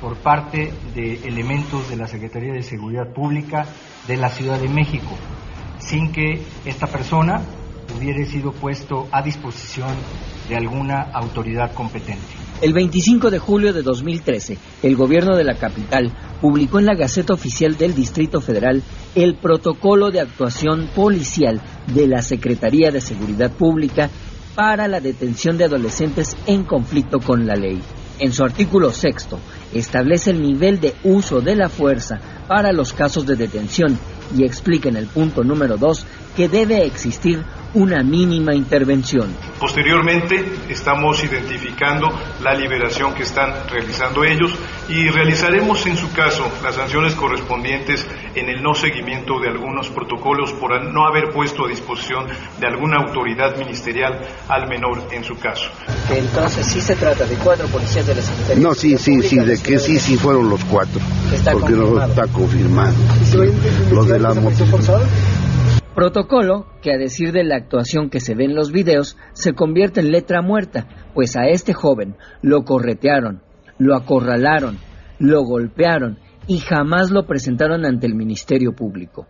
por 0.00 0.16
parte 0.16 0.72
de 0.94 1.14
elementos 1.26 1.88
de 1.90 1.96
la 1.96 2.06
Secretaría 2.06 2.52
de 2.52 2.62
Seguridad 2.62 3.12
Pública 3.12 3.66
de 4.06 4.16
la 4.16 4.30
Ciudad 4.30 4.58
de 4.58 4.68
México, 4.68 5.10
sin 5.78 6.12
que 6.12 6.42
esta 6.64 6.86
persona 6.86 7.42
hubiera 7.96 8.24
sido 8.24 8.52
puesto 8.52 9.08
a 9.12 9.22
disposición 9.22 9.94
de 10.48 10.56
alguna 10.56 11.02
autoridad 11.12 11.72
competente. 11.74 12.26
El 12.60 12.72
25 12.74 13.30
de 13.30 13.38
julio 13.38 13.72
de 13.72 13.82
2013, 13.82 14.58
el 14.82 14.96
gobierno 14.96 15.36
de 15.36 15.44
la 15.44 15.54
capital 15.54 16.12
publicó 16.40 16.78
en 16.78 16.86
la 16.86 16.94
Gaceta 16.94 17.32
Oficial 17.32 17.76
del 17.76 17.94
Distrito 17.94 18.40
Federal 18.40 18.82
el 19.14 19.34
protocolo 19.36 20.10
de 20.10 20.20
actuación 20.20 20.90
policial 20.94 21.60
de 21.94 22.06
la 22.06 22.20
Secretaría 22.22 22.90
de 22.90 23.00
Seguridad 23.00 23.50
Pública 23.50 24.10
para 24.54 24.88
la 24.88 25.00
detención 25.00 25.56
de 25.56 25.64
adolescentes 25.64 26.36
en 26.46 26.64
conflicto 26.64 27.18
con 27.18 27.46
la 27.46 27.54
ley. 27.54 27.80
En 28.18 28.32
su 28.32 28.44
artículo 28.44 28.92
sexto, 28.92 29.38
establece 29.72 30.30
el 30.30 30.42
nivel 30.42 30.80
de 30.80 30.94
uso 31.04 31.40
de 31.40 31.56
la 31.56 31.70
fuerza 31.70 32.18
para 32.46 32.72
los 32.72 32.92
casos 32.92 33.24
de 33.24 33.36
detención 33.36 33.98
y 34.36 34.44
explica 34.44 34.88
en 34.88 34.96
el 34.96 35.06
punto 35.06 35.42
número 35.42 35.78
dos 35.78 36.04
que 36.36 36.48
debe 36.48 36.84
existir 36.84 37.42
una 37.74 38.02
mínima 38.02 38.54
intervención. 38.54 39.34
Posteriormente 39.58 40.44
estamos 40.68 41.22
identificando 41.22 42.08
la 42.42 42.54
liberación 42.54 43.14
que 43.14 43.22
están 43.22 43.52
realizando 43.68 44.24
ellos 44.24 44.52
y 44.88 45.08
realizaremos 45.08 45.86
en 45.86 45.96
su 45.96 46.12
caso 46.12 46.50
las 46.62 46.74
sanciones 46.74 47.14
correspondientes 47.14 48.06
en 48.34 48.48
el 48.48 48.62
no 48.62 48.74
seguimiento 48.74 49.38
de 49.40 49.48
algunos 49.48 49.88
protocolos 49.88 50.52
por 50.54 50.70
no 50.92 51.06
haber 51.06 51.30
puesto 51.30 51.66
a 51.66 51.68
disposición 51.68 52.26
de 52.58 52.66
alguna 52.66 52.98
autoridad 52.98 53.56
ministerial 53.56 54.20
al 54.48 54.68
menor 54.68 55.02
en 55.12 55.24
su 55.24 55.36
caso. 55.36 55.68
Entonces 56.10 56.66
sí 56.66 56.80
se 56.80 56.96
trata 56.96 57.26
de 57.26 57.36
cuatro 57.36 57.66
policías 57.68 58.06
de 58.06 58.14
la 58.14 58.22
Secretaría. 58.22 58.62
No, 58.62 58.74
sí, 58.74 58.96
sí, 58.98 59.22
sí, 59.22 59.36
de 59.36 59.60
que 59.60 59.78
sí, 59.78 59.98
sí 59.98 60.16
fueron 60.16 60.48
los 60.48 60.64
cuatro. 60.64 61.00
porque 61.52 61.72
no 61.72 62.02
está 62.02 62.26
confirmado. 62.28 62.94
Los 63.92 64.08
de 64.08 64.18
la 64.18 64.34
Protocolo 65.94 66.66
que 66.82 66.92
a 66.92 66.98
decir 66.98 67.32
de 67.32 67.42
la 67.42 67.56
actuación 67.56 68.10
que 68.10 68.20
se 68.20 68.34
ve 68.34 68.44
en 68.44 68.54
los 68.54 68.70
videos 68.70 69.16
se 69.32 69.54
convierte 69.54 70.00
en 70.00 70.12
letra 70.12 70.40
muerta, 70.40 70.86
pues 71.14 71.36
a 71.36 71.48
este 71.48 71.72
joven 71.72 72.16
lo 72.42 72.64
corretearon, 72.64 73.42
lo 73.78 73.96
acorralaron, 73.96 74.78
lo 75.18 75.42
golpearon 75.42 76.18
y 76.46 76.58
jamás 76.58 77.10
lo 77.10 77.26
presentaron 77.26 77.84
ante 77.84 78.06
el 78.06 78.14
Ministerio 78.14 78.72
Público. 78.72 79.26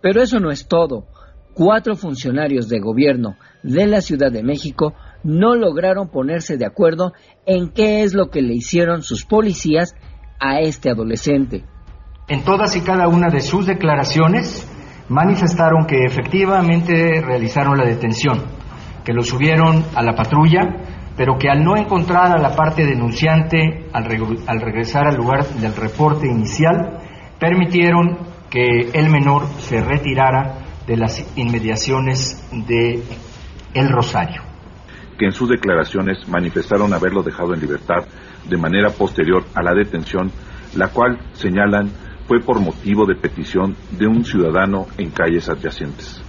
Pero 0.00 0.22
eso 0.22 0.38
no 0.40 0.50
es 0.50 0.68
todo. 0.68 1.06
Cuatro 1.54 1.96
funcionarios 1.96 2.68
de 2.68 2.80
gobierno 2.80 3.36
de 3.62 3.86
la 3.86 4.00
Ciudad 4.00 4.30
de 4.30 4.44
México 4.44 4.94
no 5.24 5.56
lograron 5.56 6.08
ponerse 6.08 6.56
de 6.56 6.66
acuerdo 6.66 7.12
en 7.46 7.70
qué 7.70 8.02
es 8.02 8.14
lo 8.14 8.30
que 8.30 8.42
le 8.42 8.54
hicieron 8.54 9.02
sus 9.02 9.24
policías 9.24 9.94
a 10.38 10.60
este 10.60 10.90
adolescente. 10.90 11.64
En 12.28 12.44
todas 12.44 12.76
y 12.76 12.82
cada 12.82 13.08
una 13.08 13.28
de 13.28 13.40
sus 13.40 13.66
declaraciones, 13.66 14.68
manifestaron 15.08 15.86
que 15.86 16.04
efectivamente 16.04 17.20
realizaron 17.20 17.78
la 17.78 17.84
detención, 17.84 18.44
que 19.04 19.12
lo 19.12 19.22
subieron 19.22 19.84
a 19.94 20.02
la 20.02 20.14
patrulla, 20.14 20.60
pero 21.16 21.36
que 21.38 21.48
al 21.48 21.64
no 21.64 21.76
encontrar 21.76 22.30
a 22.30 22.38
la 22.38 22.54
parte 22.54 22.86
denunciante 22.86 23.86
al, 23.92 24.04
regresar 24.04 25.08
al 25.08 25.16
lugar 25.16 25.44
del 25.46 25.74
reporte 25.74 26.28
inicial, 26.28 27.00
permitieron 27.40 28.18
que 28.50 28.90
el 28.92 29.10
menor 29.10 29.46
se 29.58 29.82
retirara 29.82 30.58
de 30.86 30.96
las 30.96 31.36
inmediaciones 31.36 32.48
de 32.52 33.02
El 33.74 33.88
Rosario. 33.90 34.42
Que 35.18 35.26
en 35.26 35.32
sus 35.32 35.48
declaraciones 35.48 36.28
manifestaron 36.28 36.94
haberlo 36.94 37.22
dejado 37.22 37.52
en 37.52 37.60
libertad 37.60 38.06
de 38.48 38.56
manera 38.56 38.90
posterior 38.90 39.44
a 39.54 39.62
la 39.62 39.74
detención, 39.74 40.30
la 40.76 40.88
cual 40.88 41.18
señalan 41.32 41.90
fue 42.28 42.40
por 42.40 42.60
motivo 42.60 43.06
de 43.06 43.16
petición 43.16 43.74
de 43.90 44.06
un 44.06 44.22
ciudadano 44.22 44.86
en 44.98 45.10
calles 45.10 45.48
adyacentes. 45.48 46.22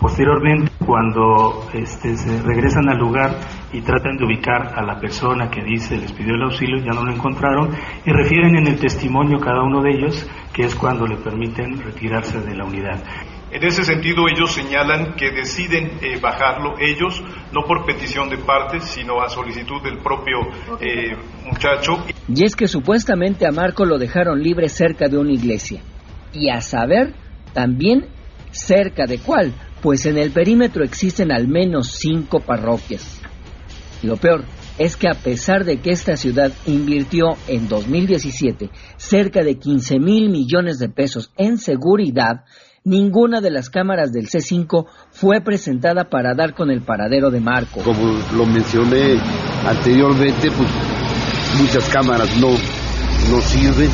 Posteriormente, 0.00 0.72
cuando 0.84 1.68
este, 1.74 2.16
se 2.16 2.42
regresan 2.42 2.88
al 2.88 2.98
lugar 2.98 3.36
y 3.72 3.82
tratan 3.82 4.16
de 4.16 4.24
ubicar 4.24 4.72
a 4.74 4.82
la 4.82 4.98
persona 4.98 5.48
que 5.48 5.62
dice 5.62 5.96
les 5.96 6.10
pidió 6.12 6.34
el 6.34 6.42
auxilio, 6.42 6.78
ya 6.78 6.90
no 6.90 7.04
lo 7.04 7.12
encontraron 7.12 7.68
y 8.04 8.10
refieren 8.10 8.56
en 8.56 8.66
el 8.66 8.80
testimonio 8.80 9.38
cada 9.38 9.62
uno 9.62 9.80
de 9.82 9.90
ellos 9.90 10.28
que 10.52 10.62
es 10.62 10.74
cuando 10.74 11.06
le 11.06 11.18
permiten 11.18 11.80
retirarse 11.80 12.40
de 12.40 12.56
la 12.56 12.64
unidad. 12.64 12.98
En 13.52 13.62
ese 13.64 13.84
sentido, 13.84 14.24
ellos 14.34 14.50
señalan 14.50 15.14
que 15.14 15.30
deciden 15.30 15.98
eh, 16.00 16.18
bajarlo 16.18 16.74
ellos, 16.80 17.22
no 17.52 17.66
por 17.66 17.84
petición 17.84 18.30
de 18.30 18.38
partes, 18.38 18.82
sino 18.84 19.20
a 19.20 19.28
solicitud 19.28 19.82
del 19.82 19.98
propio 19.98 20.38
eh, 20.80 21.14
muchacho. 21.44 22.02
Y 22.34 22.44
es 22.44 22.56
que 22.56 22.66
supuestamente 22.66 23.46
a 23.46 23.50
Marco 23.50 23.84
lo 23.84 23.98
dejaron 23.98 24.42
libre 24.42 24.70
cerca 24.70 25.06
de 25.06 25.18
una 25.18 25.32
iglesia. 25.32 25.82
Y 26.32 26.48
a 26.48 26.62
saber, 26.62 27.12
también 27.52 28.06
cerca 28.52 29.04
de 29.04 29.18
cuál, 29.18 29.52
pues 29.82 30.06
en 30.06 30.16
el 30.16 30.30
perímetro 30.30 30.82
existen 30.82 31.30
al 31.30 31.46
menos 31.46 31.90
cinco 31.98 32.40
parroquias. 32.40 33.20
Lo 34.02 34.16
peor 34.16 34.44
es 34.78 34.96
que 34.96 35.08
a 35.08 35.14
pesar 35.14 35.66
de 35.66 35.78
que 35.80 35.90
esta 35.90 36.16
ciudad 36.16 36.52
invirtió 36.64 37.36
en 37.48 37.68
2017 37.68 38.70
cerca 38.96 39.42
de 39.42 39.58
15 39.58 39.98
mil 39.98 40.30
millones 40.30 40.78
de 40.78 40.88
pesos 40.88 41.30
en 41.36 41.58
seguridad, 41.58 42.44
ninguna 42.84 43.40
de 43.40 43.50
las 43.50 43.70
cámaras 43.70 44.12
del 44.12 44.26
C5 44.28 44.86
fue 45.10 45.40
presentada 45.40 46.04
para 46.08 46.34
dar 46.34 46.54
con 46.54 46.70
el 46.70 46.82
paradero 46.82 47.30
de 47.30 47.40
Marco. 47.40 47.80
Como 47.82 48.18
lo 48.36 48.46
mencioné 48.46 49.18
anteriormente, 49.66 50.50
pues 50.50 50.68
muchas 51.60 51.88
cámaras 51.90 52.36
no, 52.40 52.48
no 52.48 53.40
sirven, 53.42 53.90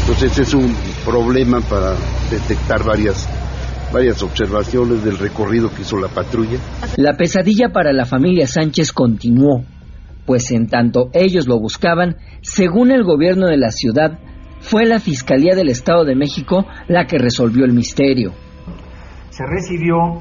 entonces 0.00 0.38
es 0.38 0.54
un 0.54 0.74
problema 1.04 1.60
para 1.60 1.94
detectar 2.30 2.84
varias 2.84 3.28
varias 3.92 4.22
observaciones 4.22 5.02
del 5.02 5.18
recorrido 5.18 5.68
que 5.74 5.82
hizo 5.82 5.96
la 5.96 6.06
patrulla. 6.06 6.58
La 6.96 7.16
pesadilla 7.16 7.70
para 7.70 7.92
la 7.92 8.04
familia 8.04 8.46
Sánchez 8.46 8.92
continuó, 8.92 9.64
pues 10.26 10.52
en 10.52 10.68
tanto 10.68 11.10
ellos 11.12 11.48
lo 11.48 11.58
buscaban, 11.58 12.16
según 12.40 12.92
el 12.92 13.02
gobierno 13.02 13.48
de 13.48 13.56
la 13.56 13.72
ciudad, 13.72 14.20
fue 14.60 14.86
la 14.86 15.00
Fiscalía 15.00 15.54
del 15.54 15.68
Estado 15.68 16.04
de 16.04 16.14
México 16.14 16.66
la 16.88 17.06
que 17.06 17.18
resolvió 17.18 17.64
el 17.64 17.72
misterio. 17.72 18.32
Se 19.30 19.44
recibió 19.46 20.20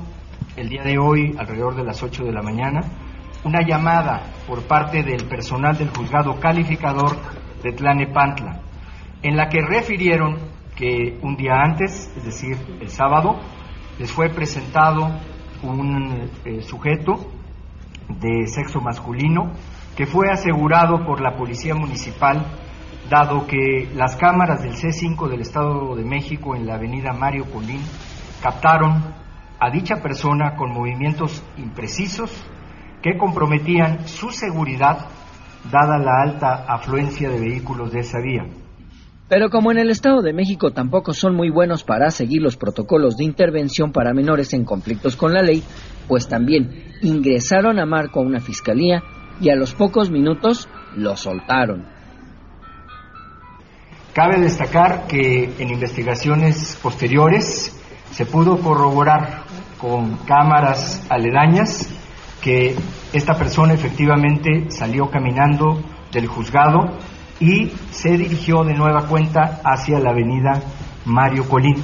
el 0.56 0.70
día 0.70 0.84
de 0.84 0.98
hoy, 0.98 1.36
alrededor 1.38 1.76
de 1.76 1.84
las 1.84 2.02
8 2.02 2.24
de 2.24 2.32
la 2.32 2.42
mañana, 2.42 2.82
una 3.44 3.62
llamada 3.66 4.22
por 4.48 4.64
parte 4.64 5.04
del 5.04 5.26
personal 5.26 5.78
del 5.78 5.90
juzgado 5.90 6.40
calificador 6.40 7.18
de 7.64 7.72
Tlanepantla, 7.72 8.62
en 9.22 9.38
la 9.38 9.50
que 9.50 9.62
refirieron 9.62 10.38
que 10.76 11.18
un 11.22 11.36
día 11.36 11.62
antes, 11.62 12.12
es 12.16 12.24
decir, 12.24 12.58
el 12.80 12.90
sábado, 12.90 13.40
les 13.98 14.12
fue 14.12 14.30
presentado 14.30 15.10
un 15.62 16.30
eh, 16.46 16.62
sujeto 16.62 17.32
de 18.08 18.48
sexo 18.48 18.80
masculino 18.80 19.52
que 19.96 20.06
fue 20.06 20.30
asegurado 20.32 21.06
por 21.06 21.22
la 21.22 21.36
Policía 21.36 21.76
Municipal, 21.76 22.46
dado 23.10 23.48
que 23.48 23.90
las 23.96 24.16
cámaras 24.16 24.62
del 24.62 24.74
C5 24.74 25.28
del 25.28 25.42
Estado 25.42 25.96
de 25.96 26.06
México 26.06 26.56
en 26.56 26.68
la 26.68 26.76
avenida 26.76 27.12
Mario 27.12 27.46
Colín 27.52 27.82
captaron 28.42 29.04
a 29.60 29.70
dicha 29.72 29.96
persona 29.96 30.56
con 30.56 30.72
movimientos 30.72 31.44
imprecisos 31.58 32.32
que 33.02 33.18
comprometían 33.18 34.08
su 34.08 34.30
seguridad 34.30 35.08
dada 35.72 35.98
la 35.98 36.22
alta 36.22 36.66
afluencia 36.68 37.30
de 37.30 37.40
vehículos 37.40 37.92
de 37.92 38.00
esa 38.00 38.20
vía. 38.22 38.46
Pero 39.28 39.50
como 39.50 39.72
en 39.72 39.78
el 39.78 39.90
Estado 39.90 40.22
de 40.22 40.34
México 40.34 40.72
tampoco 40.72 41.14
son 41.14 41.36
muy 41.36 41.50
buenos 41.50 41.84
para 41.84 42.12
seguir 42.12 42.42
los 42.42 42.58
protocolos 42.58 43.18
de 43.18 43.26
intervención 43.26 43.92
para 43.92 44.14
menores 44.14 44.54
en 44.54 44.66
conflictos 44.66 45.16
con 45.16 45.34
la 45.34 45.42
ley, 45.42 45.64
pues 46.08 46.28
también 46.28 46.94
ingresaron 47.02 47.80
a 47.80 47.86
Marco 47.86 48.20
a 48.20 48.24
una 48.24 48.40
fiscalía 48.40 49.04
y 49.42 49.50
a 49.50 49.56
los 49.56 49.74
pocos 49.74 50.10
minutos 50.10 50.68
lo 50.96 51.16
soltaron. 51.16 51.99
Cabe 54.14 54.40
destacar 54.40 55.08
que 55.08 55.54
en 55.60 55.70
investigaciones 55.70 56.78
posteriores 56.82 57.76
se 58.12 58.26
pudo 58.26 58.60
corroborar 58.60 59.44
con 59.78 60.18
cámaras 60.26 61.06
aledañas 61.10 61.88
que 62.42 62.76
esta 63.14 63.38
persona 63.38 63.74
efectivamente 63.74 64.70
salió 64.70 65.10
caminando 65.10 65.82
del 66.12 66.28
juzgado 66.28 66.98
y 67.40 67.72
se 67.92 68.18
dirigió 68.18 68.64
de 68.64 68.74
nueva 68.74 69.08
cuenta 69.08 69.62
hacia 69.64 70.00
la 70.00 70.10
avenida 70.10 70.62
Mario 71.06 71.48
Colín. 71.48 71.84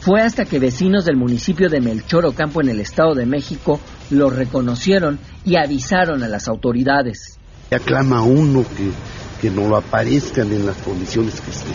Fue 0.00 0.22
hasta 0.22 0.44
que 0.44 0.58
vecinos 0.58 1.04
del 1.04 1.16
municipio 1.16 1.68
de 1.68 1.80
Melchor 1.80 2.24
Ocampo 2.24 2.62
en 2.62 2.70
el 2.70 2.80
Estado 2.80 3.14
de 3.14 3.26
México 3.26 3.80
lo 4.10 4.30
reconocieron 4.30 5.18
y 5.44 5.56
avisaron 5.56 6.22
a 6.22 6.28
las 6.28 6.48
autoridades. 6.48 7.38
Aclama 7.70 8.22
uno 8.22 8.64
que, 8.76 8.90
que 9.40 9.50
no 9.50 9.68
lo 9.68 9.76
aparezcan 9.76 10.52
en 10.52 10.66
las 10.66 10.76
condiciones 10.78 11.40
que 11.40 11.50
esté. 11.50 11.70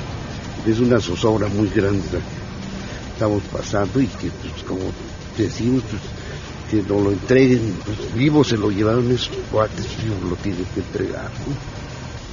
Es 0.68 0.80
una 0.80 1.00
zozobra 1.00 1.48
muy 1.48 1.70
grande 1.70 2.04
la 2.12 2.20
que 2.20 3.14
estamos 3.14 3.44
pasando 3.44 4.02
y 4.02 4.08
que, 4.08 4.30
pues, 4.30 4.64
como 4.68 4.82
decimos, 5.38 5.84
pues, 5.90 6.02
que 6.70 6.94
no 6.94 7.00
lo 7.02 7.12
entreguen, 7.12 7.76
pues, 7.86 8.14
vivo 8.16 8.44
se 8.44 8.58
lo 8.58 8.70
llevaron 8.70 9.10
esos 9.12 9.36
cuates, 9.52 9.88
lo 10.30 10.36
tienen 10.38 10.66
que 10.74 10.80
entregar. 10.80 11.30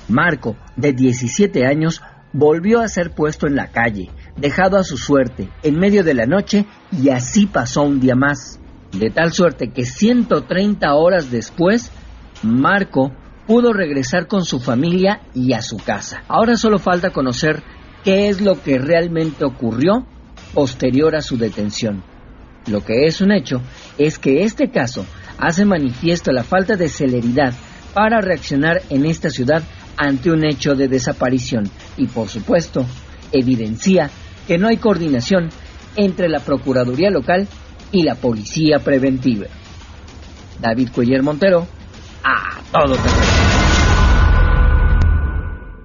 Marco, 0.08 0.56
de 0.76 0.92
17 0.92 1.66
años, 1.66 2.02
volvió 2.32 2.80
a 2.80 2.88
ser 2.88 3.12
puesto 3.12 3.46
en 3.46 3.56
la 3.56 3.68
calle, 3.68 4.10
dejado 4.36 4.76
a 4.76 4.84
su 4.84 4.96
suerte, 4.96 5.48
en 5.62 5.78
medio 5.78 6.02
de 6.04 6.14
la 6.14 6.26
noche, 6.26 6.66
y 6.92 7.10
así 7.10 7.46
pasó 7.46 7.82
un 7.82 8.00
día 8.00 8.14
más. 8.14 8.58
De 8.92 9.10
tal 9.10 9.32
suerte 9.32 9.70
que 9.70 9.84
130 9.84 10.92
horas 10.94 11.30
después, 11.30 11.92
Marco 12.42 13.12
pudo 13.50 13.72
regresar 13.72 14.28
con 14.28 14.44
su 14.44 14.60
familia 14.60 15.22
y 15.34 15.54
a 15.54 15.60
su 15.60 15.76
casa. 15.76 16.22
Ahora 16.28 16.56
solo 16.56 16.78
falta 16.78 17.10
conocer 17.10 17.64
qué 18.04 18.28
es 18.28 18.40
lo 18.40 18.62
que 18.62 18.78
realmente 18.78 19.44
ocurrió 19.44 20.06
posterior 20.54 21.16
a 21.16 21.20
su 21.20 21.36
detención. 21.36 22.04
Lo 22.68 22.84
que 22.84 23.06
es 23.06 23.20
un 23.20 23.32
hecho 23.32 23.60
es 23.98 24.20
que 24.20 24.44
este 24.44 24.70
caso 24.70 25.04
hace 25.36 25.64
manifiesto 25.64 26.30
la 26.30 26.44
falta 26.44 26.76
de 26.76 26.88
celeridad 26.88 27.52
para 27.92 28.20
reaccionar 28.20 28.82
en 28.88 29.04
esta 29.04 29.30
ciudad 29.30 29.64
ante 29.96 30.30
un 30.30 30.44
hecho 30.44 30.76
de 30.76 30.86
desaparición 30.86 31.68
y, 31.96 32.06
por 32.06 32.28
supuesto, 32.28 32.86
evidencia 33.32 34.10
que 34.46 34.58
no 34.58 34.68
hay 34.68 34.76
coordinación 34.76 35.48
entre 35.96 36.28
la 36.28 36.38
Procuraduría 36.38 37.10
Local 37.10 37.48
y 37.90 38.04
la 38.04 38.14
Policía 38.14 38.78
Preventiva. 38.78 39.48
David 40.60 40.90
Cuellar 40.94 41.24
Montero, 41.24 41.66
todo 42.72 42.94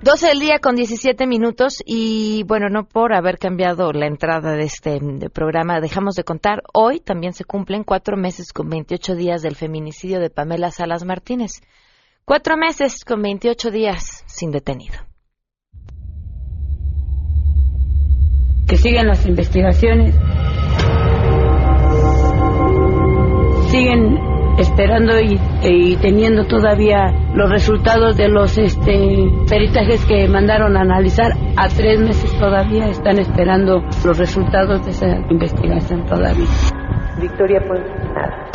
12 0.01 0.27
del 0.27 0.39
día 0.39 0.59
con 0.59 0.75
17 0.75 1.25
minutos 1.25 1.81
y 1.83 2.43
bueno, 2.43 2.69
no 2.69 2.87
por 2.87 3.15
haber 3.15 3.39
cambiado 3.39 3.91
la 3.91 4.05
entrada 4.05 4.51
de 4.51 4.65
este 4.65 4.99
programa, 5.33 5.81
dejamos 5.81 6.13
de 6.13 6.23
contar. 6.23 6.61
Hoy 6.73 6.99
también 6.99 7.33
se 7.33 7.43
cumplen 7.43 7.83
cuatro 7.83 8.15
meses 8.15 8.53
con 8.53 8.69
28 8.69 9.15
días 9.15 9.41
del 9.41 9.55
feminicidio 9.55 10.19
de 10.19 10.29
Pamela 10.29 10.69
Salas 10.69 11.03
Martínez. 11.05 11.53
Cuatro 12.23 12.55
meses 12.55 13.03
con 13.03 13.23
28 13.23 13.71
días 13.71 14.23
sin 14.27 14.51
detenido. 14.51 14.99
Que 18.67 18.77
sigan 18.77 19.07
las 19.07 19.25
investigaciones. 19.25 20.13
Siguen 23.71 24.34
esperando 24.57 25.19
y, 25.19 25.39
y, 25.63 25.95
teniendo 25.97 26.45
todavía 26.45 27.11
los 27.33 27.49
resultados 27.49 28.17
de 28.17 28.29
los 28.29 28.57
este, 28.57 29.29
peritajes 29.49 30.05
que 30.05 30.27
mandaron 30.27 30.77
a 30.77 30.81
analizar. 30.81 31.33
A 31.57 31.67
tres 31.67 31.99
meses 31.99 32.31
todavía 32.37 32.87
están 32.87 33.19
esperando 33.19 33.83
los 34.05 34.17
resultados 34.17 34.85
de 34.85 34.91
esa 34.91 35.07
investigación 35.29 36.05
todavía. 36.05 36.47
Victoria 37.19 37.61
pues 37.67 37.81
nada. 38.13 38.54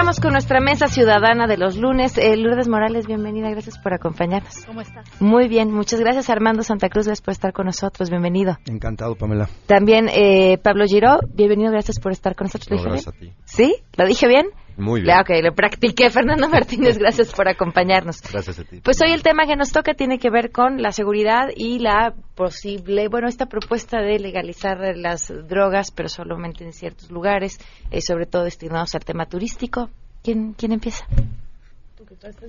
Con 0.00 0.32
nuestra 0.32 0.60
mesa 0.60 0.88
ciudadana 0.88 1.46
de 1.46 1.58
los 1.58 1.76
lunes. 1.76 2.16
Eh, 2.16 2.34
Lourdes 2.34 2.68
Morales, 2.68 3.06
bienvenida, 3.06 3.50
gracias 3.50 3.78
por 3.78 3.92
acompañarnos. 3.92 4.64
¿Cómo 4.64 4.80
estás? 4.80 5.06
Muy 5.20 5.46
bien, 5.46 5.70
muchas 5.70 6.00
gracias 6.00 6.30
Armando 6.30 6.62
Santa 6.62 6.88
Cruz, 6.88 7.04
gracias 7.04 7.22
por 7.22 7.32
estar 7.32 7.52
con 7.52 7.66
nosotros, 7.66 8.08
bienvenido. 8.08 8.56
Encantado, 8.66 9.14
Pamela. 9.14 9.50
También 9.66 10.08
eh, 10.08 10.56
Pablo 10.56 10.86
Giró, 10.86 11.20
bienvenido, 11.34 11.70
gracias 11.70 12.00
por 12.00 12.12
estar 12.12 12.34
con 12.34 12.46
nosotros. 12.46 12.82
No, 12.82 12.90
gracias 12.90 13.14
bien? 13.20 13.32
a 13.32 13.36
ti. 13.36 13.42
¿Sí? 13.44 13.74
¿Lo 13.98 14.06
dije 14.06 14.26
bien? 14.26 14.46
Muy 14.80 15.00
bien. 15.00 15.04
Claro 15.04 15.24
que 15.24 15.42
lo 15.42 15.54
practiqué. 15.54 16.10
Fernando 16.10 16.48
Martínez, 16.50 16.98
gracias 16.98 17.32
por 17.32 17.48
acompañarnos. 17.48 18.20
Gracias 18.30 18.58
a 18.58 18.64
ti. 18.64 18.80
Pues 18.82 19.00
hoy 19.02 19.12
el 19.12 19.22
tema 19.22 19.46
que 19.46 19.56
nos 19.56 19.72
toca 19.72 19.94
tiene 19.94 20.18
que 20.18 20.30
ver 20.30 20.50
con 20.50 20.82
la 20.82 20.92
seguridad 20.92 21.48
y 21.54 21.78
la 21.78 22.14
posible, 22.34 23.08
bueno, 23.08 23.28
esta 23.28 23.46
propuesta 23.46 24.00
de 24.00 24.18
legalizar 24.18 24.78
las 24.96 25.32
drogas, 25.48 25.90
pero 25.90 26.08
solamente 26.08 26.64
en 26.64 26.72
ciertos 26.72 27.10
lugares, 27.10 27.58
eh, 27.90 28.00
sobre 28.00 28.26
todo 28.26 28.44
destinados 28.44 28.94
al 28.94 29.04
tema 29.04 29.26
turístico. 29.26 29.90
¿Quién, 30.22 30.54
quién 30.54 30.72
empieza? 30.72 31.06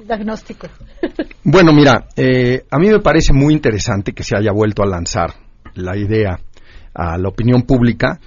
Diagnóstico. 0.05 0.67
Bueno, 1.43 1.73
mira, 1.73 2.07
eh, 2.15 2.65
a 2.69 2.77
mí 2.77 2.87
me 2.87 2.99
parece 2.99 3.33
muy 3.33 3.55
interesante 3.55 4.13
que 4.13 4.23
se 4.23 4.37
haya 4.37 4.51
vuelto 4.51 4.83
a 4.83 4.85
lanzar 4.85 5.33
la 5.73 5.97
idea 5.97 6.39
a 6.93 7.17
la 7.17 7.29
opinión 7.29 7.63
pública. 7.63 8.19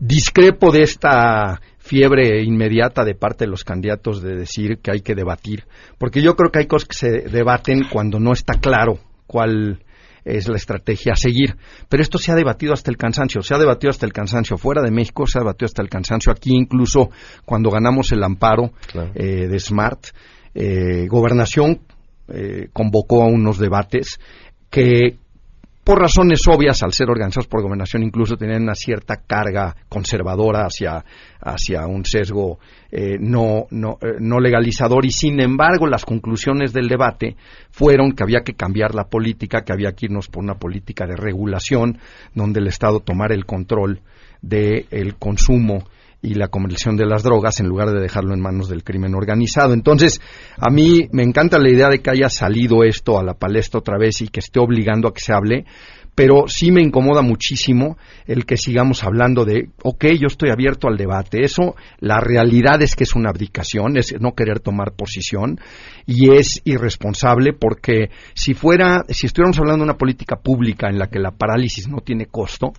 Discrepo 0.00 0.72
de 0.72 0.82
esta 0.82 1.60
fiebre 1.84 2.42
inmediata 2.42 3.04
de 3.04 3.14
parte 3.14 3.44
de 3.44 3.50
los 3.50 3.62
candidatos 3.62 4.22
de 4.22 4.34
decir 4.34 4.78
que 4.78 4.90
hay 4.90 5.00
que 5.00 5.14
debatir, 5.14 5.64
porque 5.98 6.22
yo 6.22 6.34
creo 6.34 6.50
que 6.50 6.60
hay 6.60 6.66
cosas 6.66 6.88
que 6.88 6.96
se 6.96 7.10
debaten 7.28 7.84
cuando 7.92 8.18
no 8.18 8.32
está 8.32 8.54
claro 8.54 8.98
cuál 9.26 9.84
es 10.24 10.48
la 10.48 10.56
estrategia 10.56 11.12
a 11.12 11.16
seguir. 11.16 11.56
Pero 11.90 12.02
esto 12.02 12.16
se 12.16 12.32
ha 12.32 12.34
debatido 12.34 12.72
hasta 12.72 12.90
el 12.90 12.96
cansancio, 12.96 13.42
se 13.42 13.54
ha 13.54 13.58
debatido 13.58 13.90
hasta 13.90 14.06
el 14.06 14.14
cansancio 14.14 14.56
fuera 14.56 14.80
de 14.80 14.90
México, 14.90 15.26
se 15.26 15.38
ha 15.38 15.42
debatido 15.42 15.66
hasta 15.66 15.82
el 15.82 15.90
cansancio 15.90 16.32
aquí, 16.32 16.52
incluso 16.54 17.10
cuando 17.44 17.68
ganamos 17.70 18.10
el 18.12 18.24
amparo 18.24 18.72
claro. 18.90 19.12
eh, 19.14 19.46
de 19.46 19.60
Smart. 19.60 20.06
Eh, 20.54 21.06
gobernación 21.06 21.80
eh, 22.28 22.68
convocó 22.72 23.24
a 23.24 23.26
unos 23.26 23.58
debates 23.58 24.18
que 24.70 25.18
por 25.84 26.00
razones 26.00 26.40
obvias, 26.48 26.82
al 26.82 26.94
ser 26.94 27.10
organizados 27.10 27.46
por 27.46 27.62
gobernación, 27.62 28.02
incluso 28.02 28.36
tenían 28.36 28.62
una 28.62 28.74
cierta 28.74 29.16
carga 29.26 29.76
conservadora 29.88 30.64
hacia, 30.64 31.04
hacia 31.40 31.86
un 31.86 32.06
sesgo 32.06 32.58
eh, 32.90 33.18
no, 33.20 33.66
no, 33.70 33.98
eh, 34.00 34.16
no, 34.18 34.40
legalizador 34.40 35.04
y, 35.04 35.10
sin 35.10 35.40
embargo, 35.40 35.86
las 35.86 36.06
conclusiones 36.06 36.72
del 36.72 36.88
debate 36.88 37.36
fueron 37.70 38.12
que 38.12 38.22
había 38.22 38.40
que 38.40 38.54
cambiar 38.54 38.94
la 38.94 39.04
política, 39.04 39.62
que 39.62 39.74
había 39.74 39.92
que 39.92 40.06
irnos 40.06 40.28
por 40.28 40.42
una 40.42 40.54
política 40.54 41.06
de 41.06 41.16
regulación, 41.16 41.98
donde 42.34 42.60
el 42.60 42.68
Estado 42.68 43.00
tomara 43.00 43.34
el 43.34 43.44
control 43.44 44.00
del 44.40 45.16
consumo 45.18 45.84
y 46.24 46.34
la 46.34 46.48
comercialización 46.48 46.96
de 46.96 47.06
las 47.06 47.22
drogas 47.22 47.60
en 47.60 47.68
lugar 47.68 47.90
de 47.90 48.00
dejarlo 48.00 48.32
en 48.32 48.40
manos 48.40 48.68
del 48.68 48.82
crimen 48.82 49.14
organizado. 49.14 49.74
Entonces, 49.74 50.20
a 50.56 50.70
mí 50.70 51.08
me 51.12 51.22
encanta 51.22 51.58
la 51.58 51.70
idea 51.70 51.88
de 51.88 52.00
que 52.00 52.10
haya 52.10 52.30
salido 52.30 52.82
esto 52.82 53.18
a 53.18 53.22
la 53.22 53.34
palestra 53.34 53.80
otra 53.80 53.98
vez 53.98 54.22
y 54.22 54.28
que 54.28 54.40
esté 54.40 54.58
obligando 54.58 55.06
a 55.06 55.12
que 55.12 55.20
se 55.20 55.34
hable, 55.34 55.66
pero 56.14 56.44
sí 56.46 56.70
me 56.70 56.80
incomoda 56.80 57.20
muchísimo 57.20 57.98
el 58.26 58.46
que 58.46 58.56
sigamos 58.56 59.04
hablando 59.04 59.44
de, 59.44 59.68
ok, 59.82 60.06
yo 60.18 60.28
estoy 60.28 60.50
abierto 60.50 60.88
al 60.88 60.96
debate. 60.96 61.44
Eso, 61.44 61.74
la 61.98 62.20
realidad 62.20 62.80
es 62.82 62.96
que 62.96 63.04
es 63.04 63.14
una 63.14 63.30
abdicación, 63.30 63.98
es 63.98 64.14
no 64.18 64.32
querer 64.32 64.60
tomar 64.60 64.92
posición 64.92 65.58
y 66.06 66.32
es 66.32 66.62
irresponsable 66.64 67.52
porque 67.52 68.10
si 68.32 68.54
fuera, 68.54 69.04
si 69.08 69.26
estuviéramos 69.26 69.58
hablando 69.58 69.84
de 69.84 69.90
una 69.90 69.98
política 69.98 70.36
pública 70.36 70.88
en 70.88 70.98
la 70.98 71.08
que 71.08 71.18
la 71.18 71.32
parálisis 71.32 71.88
no 71.88 71.98
tiene 71.98 72.26
costo, 72.26 72.72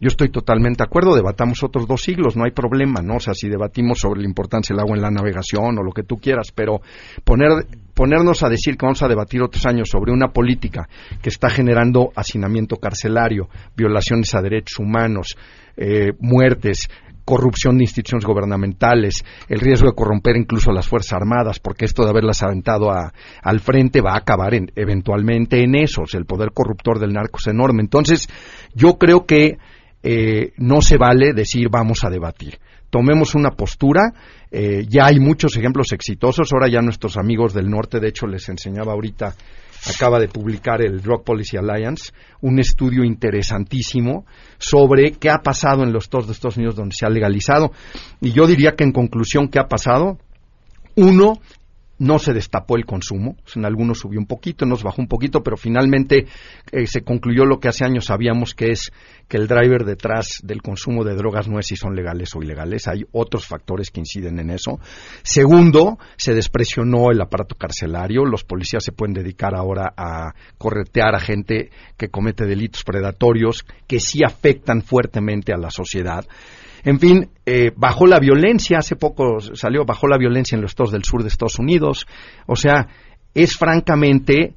yo 0.00 0.08
estoy 0.08 0.30
totalmente 0.30 0.78
de 0.78 0.84
acuerdo, 0.84 1.14
debatamos 1.14 1.62
otros 1.62 1.86
dos 1.86 2.02
siglos, 2.02 2.36
no 2.36 2.44
hay 2.44 2.50
problema, 2.50 3.00
¿no? 3.02 3.16
O 3.16 3.20
sea, 3.20 3.34
si 3.34 3.48
debatimos 3.48 3.98
sobre 3.98 4.20
la 4.20 4.28
importancia 4.28 4.74
del 4.74 4.80
agua 4.80 4.96
en 4.96 5.02
la 5.02 5.10
navegación 5.10 5.78
o 5.78 5.82
lo 5.82 5.92
que 5.92 6.02
tú 6.02 6.18
quieras, 6.18 6.52
pero 6.54 6.80
poner, 7.24 7.66
ponernos 7.94 8.42
a 8.42 8.48
decir 8.48 8.76
que 8.76 8.86
vamos 8.86 9.02
a 9.02 9.08
debatir 9.08 9.42
otros 9.42 9.64
años 9.66 9.88
sobre 9.90 10.12
una 10.12 10.28
política 10.28 10.88
que 11.22 11.28
está 11.28 11.50
generando 11.50 12.10
hacinamiento 12.14 12.76
carcelario, 12.76 13.48
violaciones 13.76 14.34
a 14.34 14.42
derechos 14.42 14.78
humanos, 14.78 15.36
eh, 15.76 16.12
muertes, 16.20 16.88
corrupción 17.24 17.78
de 17.78 17.84
instituciones 17.84 18.24
gubernamentales, 18.24 19.24
el 19.48 19.60
riesgo 19.60 19.88
de 19.88 19.94
corromper 19.94 20.36
incluso 20.36 20.70
a 20.70 20.74
las 20.74 20.86
Fuerzas 20.86 21.14
Armadas, 21.14 21.58
porque 21.58 21.86
esto 21.86 22.04
de 22.04 22.10
haberlas 22.10 22.42
aventado 22.42 22.90
al 22.90 23.60
frente 23.60 24.00
va 24.00 24.12
a 24.12 24.18
acabar 24.18 24.52
eventualmente 24.54 25.62
en 25.62 25.74
eso, 25.74 26.02
el 26.12 26.26
poder 26.26 26.50
corruptor 26.52 26.98
del 26.98 27.12
narco 27.12 27.38
es 27.38 27.46
enorme. 27.46 27.82
Entonces, 27.82 28.28
yo 28.74 28.98
creo 28.98 29.24
que 29.24 29.56
eh, 30.06 30.52
no 30.58 30.82
se 30.82 30.98
vale 30.98 31.32
decir 31.32 31.68
vamos 31.70 32.04
a 32.04 32.10
debatir. 32.10 32.58
Tomemos 32.90 33.34
una 33.34 33.52
postura, 33.52 34.12
eh, 34.50 34.84
ya 34.86 35.06
hay 35.06 35.18
muchos 35.18 35.56
ejemplos 35.56 35.92
exitosos, 35.92 36.52
ahora 36.52 36.68
ya 36.68 36.82
nuestros 36.82 37.16
amigos 37.16 37.54
del 37.54 37.70
norte, 37.70 38.00
de 38.00 38.08
hecho 38.08 38.26
les 38.26 38.46
enseñaba 38.50 38.92
ahorita, 38.92 39.34
acaba 39.92 40.20
de 40.20 40.28
publicar 40.28 40.82
el 40.82 41.00
Drug 41.00 41.24
Policy 41.24 41.56
Alliance, 41.56 42.12
un 42.42 42.58
estudio 42.58 43.02
interesantísimo 43.02 44.26
sobre 44.58 45.12
qué 45.12 45.30
ha 45.30 45.38
pasado 45.38 45.82
en 45.82 45.92
los 45.92 46.04
estados 46.04 46.26
de 46.26 46.34
Estados 46.34 46.58
Unidos 46.58 46.76
donde 46.76 46.94
se 46.94 47.06
ha 47.06 47.10
legalizado. 47.10 47.72
Y 48.20 48.32
yo 48.32 48.46
diría 48.46 48.72
que 48.76 48.84
en 48.84 48.92
conclusión, 48.92 49.48
¿qué 49.48 49.58
ha 49.58 49.68
pasado? 49.68 50.18
Uno, 50.96 51.40
no 51.98 52.18
se 52.18 52.32
destapó 52.32 52.76
el 52.76 52.84
consumo, 52.84 53.36
en 53.54 53.64
algunos 53.64 54.00
subió 54.00 54.18
un 54.18 54.26
poquito, 54.26 54.66
nos 54.66 54.82
bajó 54.82 55.00
un 55.00 55.08
poquito, 55.08 55.42
pero 55.42 55.56
finalmente 55.56 56.26
eh, 56.72 56.86
se 56.86 57.02
concluyó 57.02 57.44
lo 57.44 57.60
que 57.60 57.68
hace 57.68 57.84
años 57.84 58.06
sabíamos 58.06 58.54
que 58.54 58.70
es 58.70 58.92
que 59.28 59.36
el 59.36 59.46
driver 59.46 59.84
detrás 59.84 60.40
del 60.42 60.60
consumo 60.60 61.04
de 61.04 61.14
drogas 61.14 61.48
no 61.48 61.58
es 61.58 61.66
si 61.66 61.76
son 61.76 61.94
legales 61.94 62.34
o 62.34 62.42
ilegales, 62.42 62.88
hay 62.88 63.04
otros 63.12 63.46
factores 63.46 63.90
que 63.90 64.00
inciden 64.00 64.38
en 64.38 64.50
eso. 64.50 64.80
Segundo, 65.22 65.98
se 66.16 66.34
despresionó 66.34 67.10
el 67.10 67.20
aparato 67.20 67.54
carcelario, 67.54 68.24
los 68.24 68.44
policías 68.44 68.84
se 68.84 68.92
pueden 68.92 69.14
dedicar 69.14 69.54
ahora 69.54 69.92
a 69.96 70.34
corretear 70.58 71.14
a 71.14 71.20
gente 71.20 71.70
que 71.96 72.08
comete 72.08 72.44
delitos 72.44 72.84
predatorios 72.84 73.64
que 73.86 74.00
sí 74.00 74.20
afectan 74.24 74.82
fuertemente 74.82 75.52
a 75.52 75.58
la 75.58 75.70
sociedad. 75.70 76.26
En 76.84 77.00
fin, 77.00 77.30
eh, 77.46 77.72
bajó 77.74 78.06
la 78.06 78.20
violencia, 78.20 78.78
hace 78.78 78.96
poco 78.96 79.40
salió, 79.40 79.84
bajó 79.84 80.06
la 80.06 80.18
violencia 80.18 80.54
en 80.56 80.62
los 80.62 80.72
estados 80.72 80.92
del 80.92 81.04
sur 81.04 81.22
de 81.22 81.28
Estados 81.28 81.58
Unidos. 81.58 82.06
O 82.46 82.56
sea, 82.56 82.88
es 83.34 83.56
francamente 83.56 84.54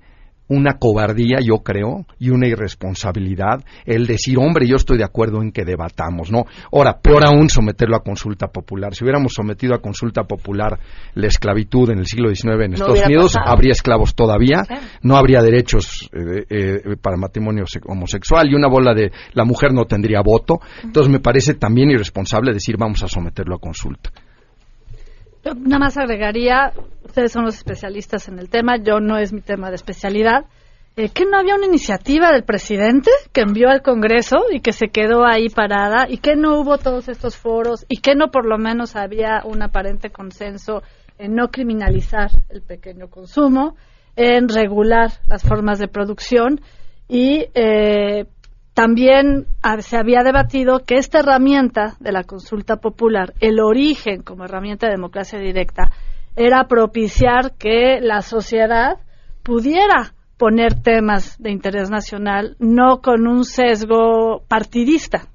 una 0.48 0.78
cobardía, 0.78 1.40
yo 1.42 1.64
creo, 1.64 2.06
y 2.20 2.30
una 2.30 2.48
irresponsabilidad 2.48 3.64
el 3.86 4.08
decir, 4.08 4.38
hombre, 4.38 4.68
yo 4.68 4.76
estoy 4.76 4.98
de 4.98 5.04
acuerdo 5.04 5.42
en 5.42 5.52
que 5.52 5.66
debatamos, 5.66 6.32
¿no? 6.32 6.46
Ahora, 6.72 7.00
peor 7.00 7.26
aún 7.26 7.50
someterlo 7.50 7.98
a 7.98 8.04
consulta 8.04 8.48
popular. 8.48 8.96
Si 8.96 9.04
hubiéramos 9.04 9.34
sometido 9.34 9.76
a 9.76 9.82
consulta 9.82 10.24
popular 10.24 10.80
la 11.14 11.28
esclavitud 11.28 11.90
en 11.90 12.00
el 12.00 12.06
siglo 12.06 12.34
XIX 12.34 12.66
en 12.66 12.74
Estados 12.74 13.04
Unidos, 13.06 13.36
habría 13.44 13.72
esclavos 13.72 14.16
todavía, 14.16 14.64
no 15.02 15.18
habría 15.18 15.42
derechos 15.42 16.10
eh, 16.14 16.46
eh, 16.50 16.96
para 17.02 17.18
matrimonio 17.18 17.66
homosexual 17.86 18.48
y 18.50 18.56
una 18.56 18.68
bola 18.68 18.94
de 18.94 19.12
la 19.34 19.44
mujer 19.44 19.74
no 19.74 19.86
tendría 19.86 20.22
voto. 20.22 20.60
Entonces 20.84 21.12
me 21.12 21.20
parece 21.20 21.56
también 21.56 21.92
irresponsable 21.92 22.54
decir, 22.54 22.78
vamos 22.78 23.04
a 23.04 23.08
someterlo 23.08 23.56
a 23.56 23.60
consulta. 23.60 24.12
Yo 25.48 25.54
nada 25.54 25.80
más 25.80 25.98
agregaría, 25.98 26.74
ustedes 27.06 27.32
son 27.32 27.46
los 27.46 27.56
especialistas 27.56 28.28
en 28.28 28.38
el 28.38 28.50
tema, 28.50 28.76
yo 28.84 29.00
no 29.00 29.18
es 29.18 29.32
mi 29.32 29.40
tema 29.40 29.70
de 29.70 29.76
especialidad, 29.76 30.44
eh, 30.98 31.08
que 31.08 31.24
no 31.24 31.38
había 31.38 31.56
una 31.56 31.68
iniciativa 31.68 32.34
del 32.34 32.44
presidente 32.44 33.10
que 33.32 33.44
envió 33.44 33.70
al 33.70 33.82
Congreso 33.82 34.40
y 34.52 34.60
que 34.60 34.74
se 34.74 34.90
quedó 34.90 35.26
ahí 35.26 35.48
parada 35.48 36.06
y 36.10 36.18
que 36.18 36.36
no 36.36 36.60
hubo 36.60 36.78
todos 36.78 37.08
estos 37.08 37.38
foros 37.38 37.86
y 37.88 38.02
que 38.02 38.14
no 38.14 38.30
por 38.30 38.46
lo 38.46 38.58
menos 38.58 38.98
había 38.98 39.42
un 39.46 39.62
aparente 39.62 40.10
consenso 40.10 40.84
en 41.18 41.34
no 41.34 41.48
criminalizar 41.48 42.30
el 42.50 42.62
pequeño 42.62 43.08
consumo, 43.08 43.78
en 44.18 44.50
regular 44.50 45.14
las 45.28 45.44
formas 45.44 45.80
de 45.80 45.88
producción 45.88 46.60
y 47.08 47.46
eh, 47.54 48.26
también 48.78 49.48
se 49.80 49.98
había 49.98 50.22
debatido 50.22 50.82
que 50.86 50.98
esta 50.98 51.22
herramienta 51.22 51.96
de 52.00 52.12
la 52.12 52.24
consulta 52.24 52.76
popular, 52.76 53.34
el 53.40 53.60
origen 53.60 54.22
como 54.22 54.46
herramienta 54.46 54.86
de 54.86 54.92
democracia 54.92 55.40
directa, 55.40 55.90
era 56.36 56.68
propiciar 56.68 57.54
que 57.58 58.00
la 58.00 58.22
sociedad 58.22 59.00
pudiera 59.42 60.14
poner 60.38 60.76
temas 60.76 61.42
de 61.42 61.50
interés 61.50 61.90
nacional 61.90 62.56
no 62.60 63.02
con 63.02 63.26
un 63.26 63.46
sesgo 63.46 64.44
partidista, 64.48 65.28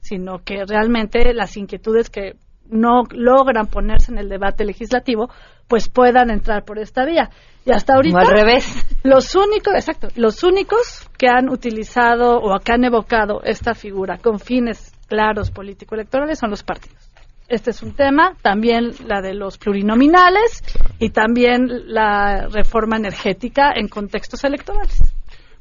sino 0.00 0.38
que 0.42 0.64
realmente 0.66 1.34
las 1.34 1.54
inquietudes 1.58 2.08
que 2.08 2.36
no 2.70 3.02
logran 3.10 3.66
ponerse 3.66 4.10
en 4.10 4.16
el 4.16 4.30
debate 4.30 4.64
legislativo, 4.64 5.28
pues 5.68 5.90
puedan 5.90 6.30
entrar 6.30 6.64
por 6.64 6.78
esta 6.78 7.04
vía. 7.04 7.28
Y 7.66 7.72
hasta 7.72 7.94
ahorita. 7.94 8.20
al 8.20 8.28
revés. 8.28 8.86
Los 9.02 9.34
únicos, 9.34 9.74
exacto, 9.74 10.08
los 10.14 10.44
únicos 10.44 11.08
que 11.18 11.28
han 11.28 11.48
utilizado 11.48 12.38
o 12.38 12.56
que 12.60 12.72
han 12.72 12.84
evocado 12.84 13.42
esta 13.42 13.74
figura 13.74 14.18
con 14.18 14.38
fines 14.38 14.92
claros 15.08 15.50
político-electorales 15.50 16.38
son 16.38 16.50
los 16.50 16.62
partidos. 16.62 17.10
Este 17.48 17.70
es 17.70 17.82
un 17.82 17.92
tema, 17.92 18.36
también 18.42 18.92
la 19.06 19.20
de 19.20 19.34
los 19.34 19.58
plurinominales 19.58 20.62
y 20.98 21.10
también 21.10 21.68
la 21.86 22.48
reforma 22.48 22.96
energética 22.96 23.72
en 23.74 23.88
contextos 23.88 24.42
electorales. 24.44 25.00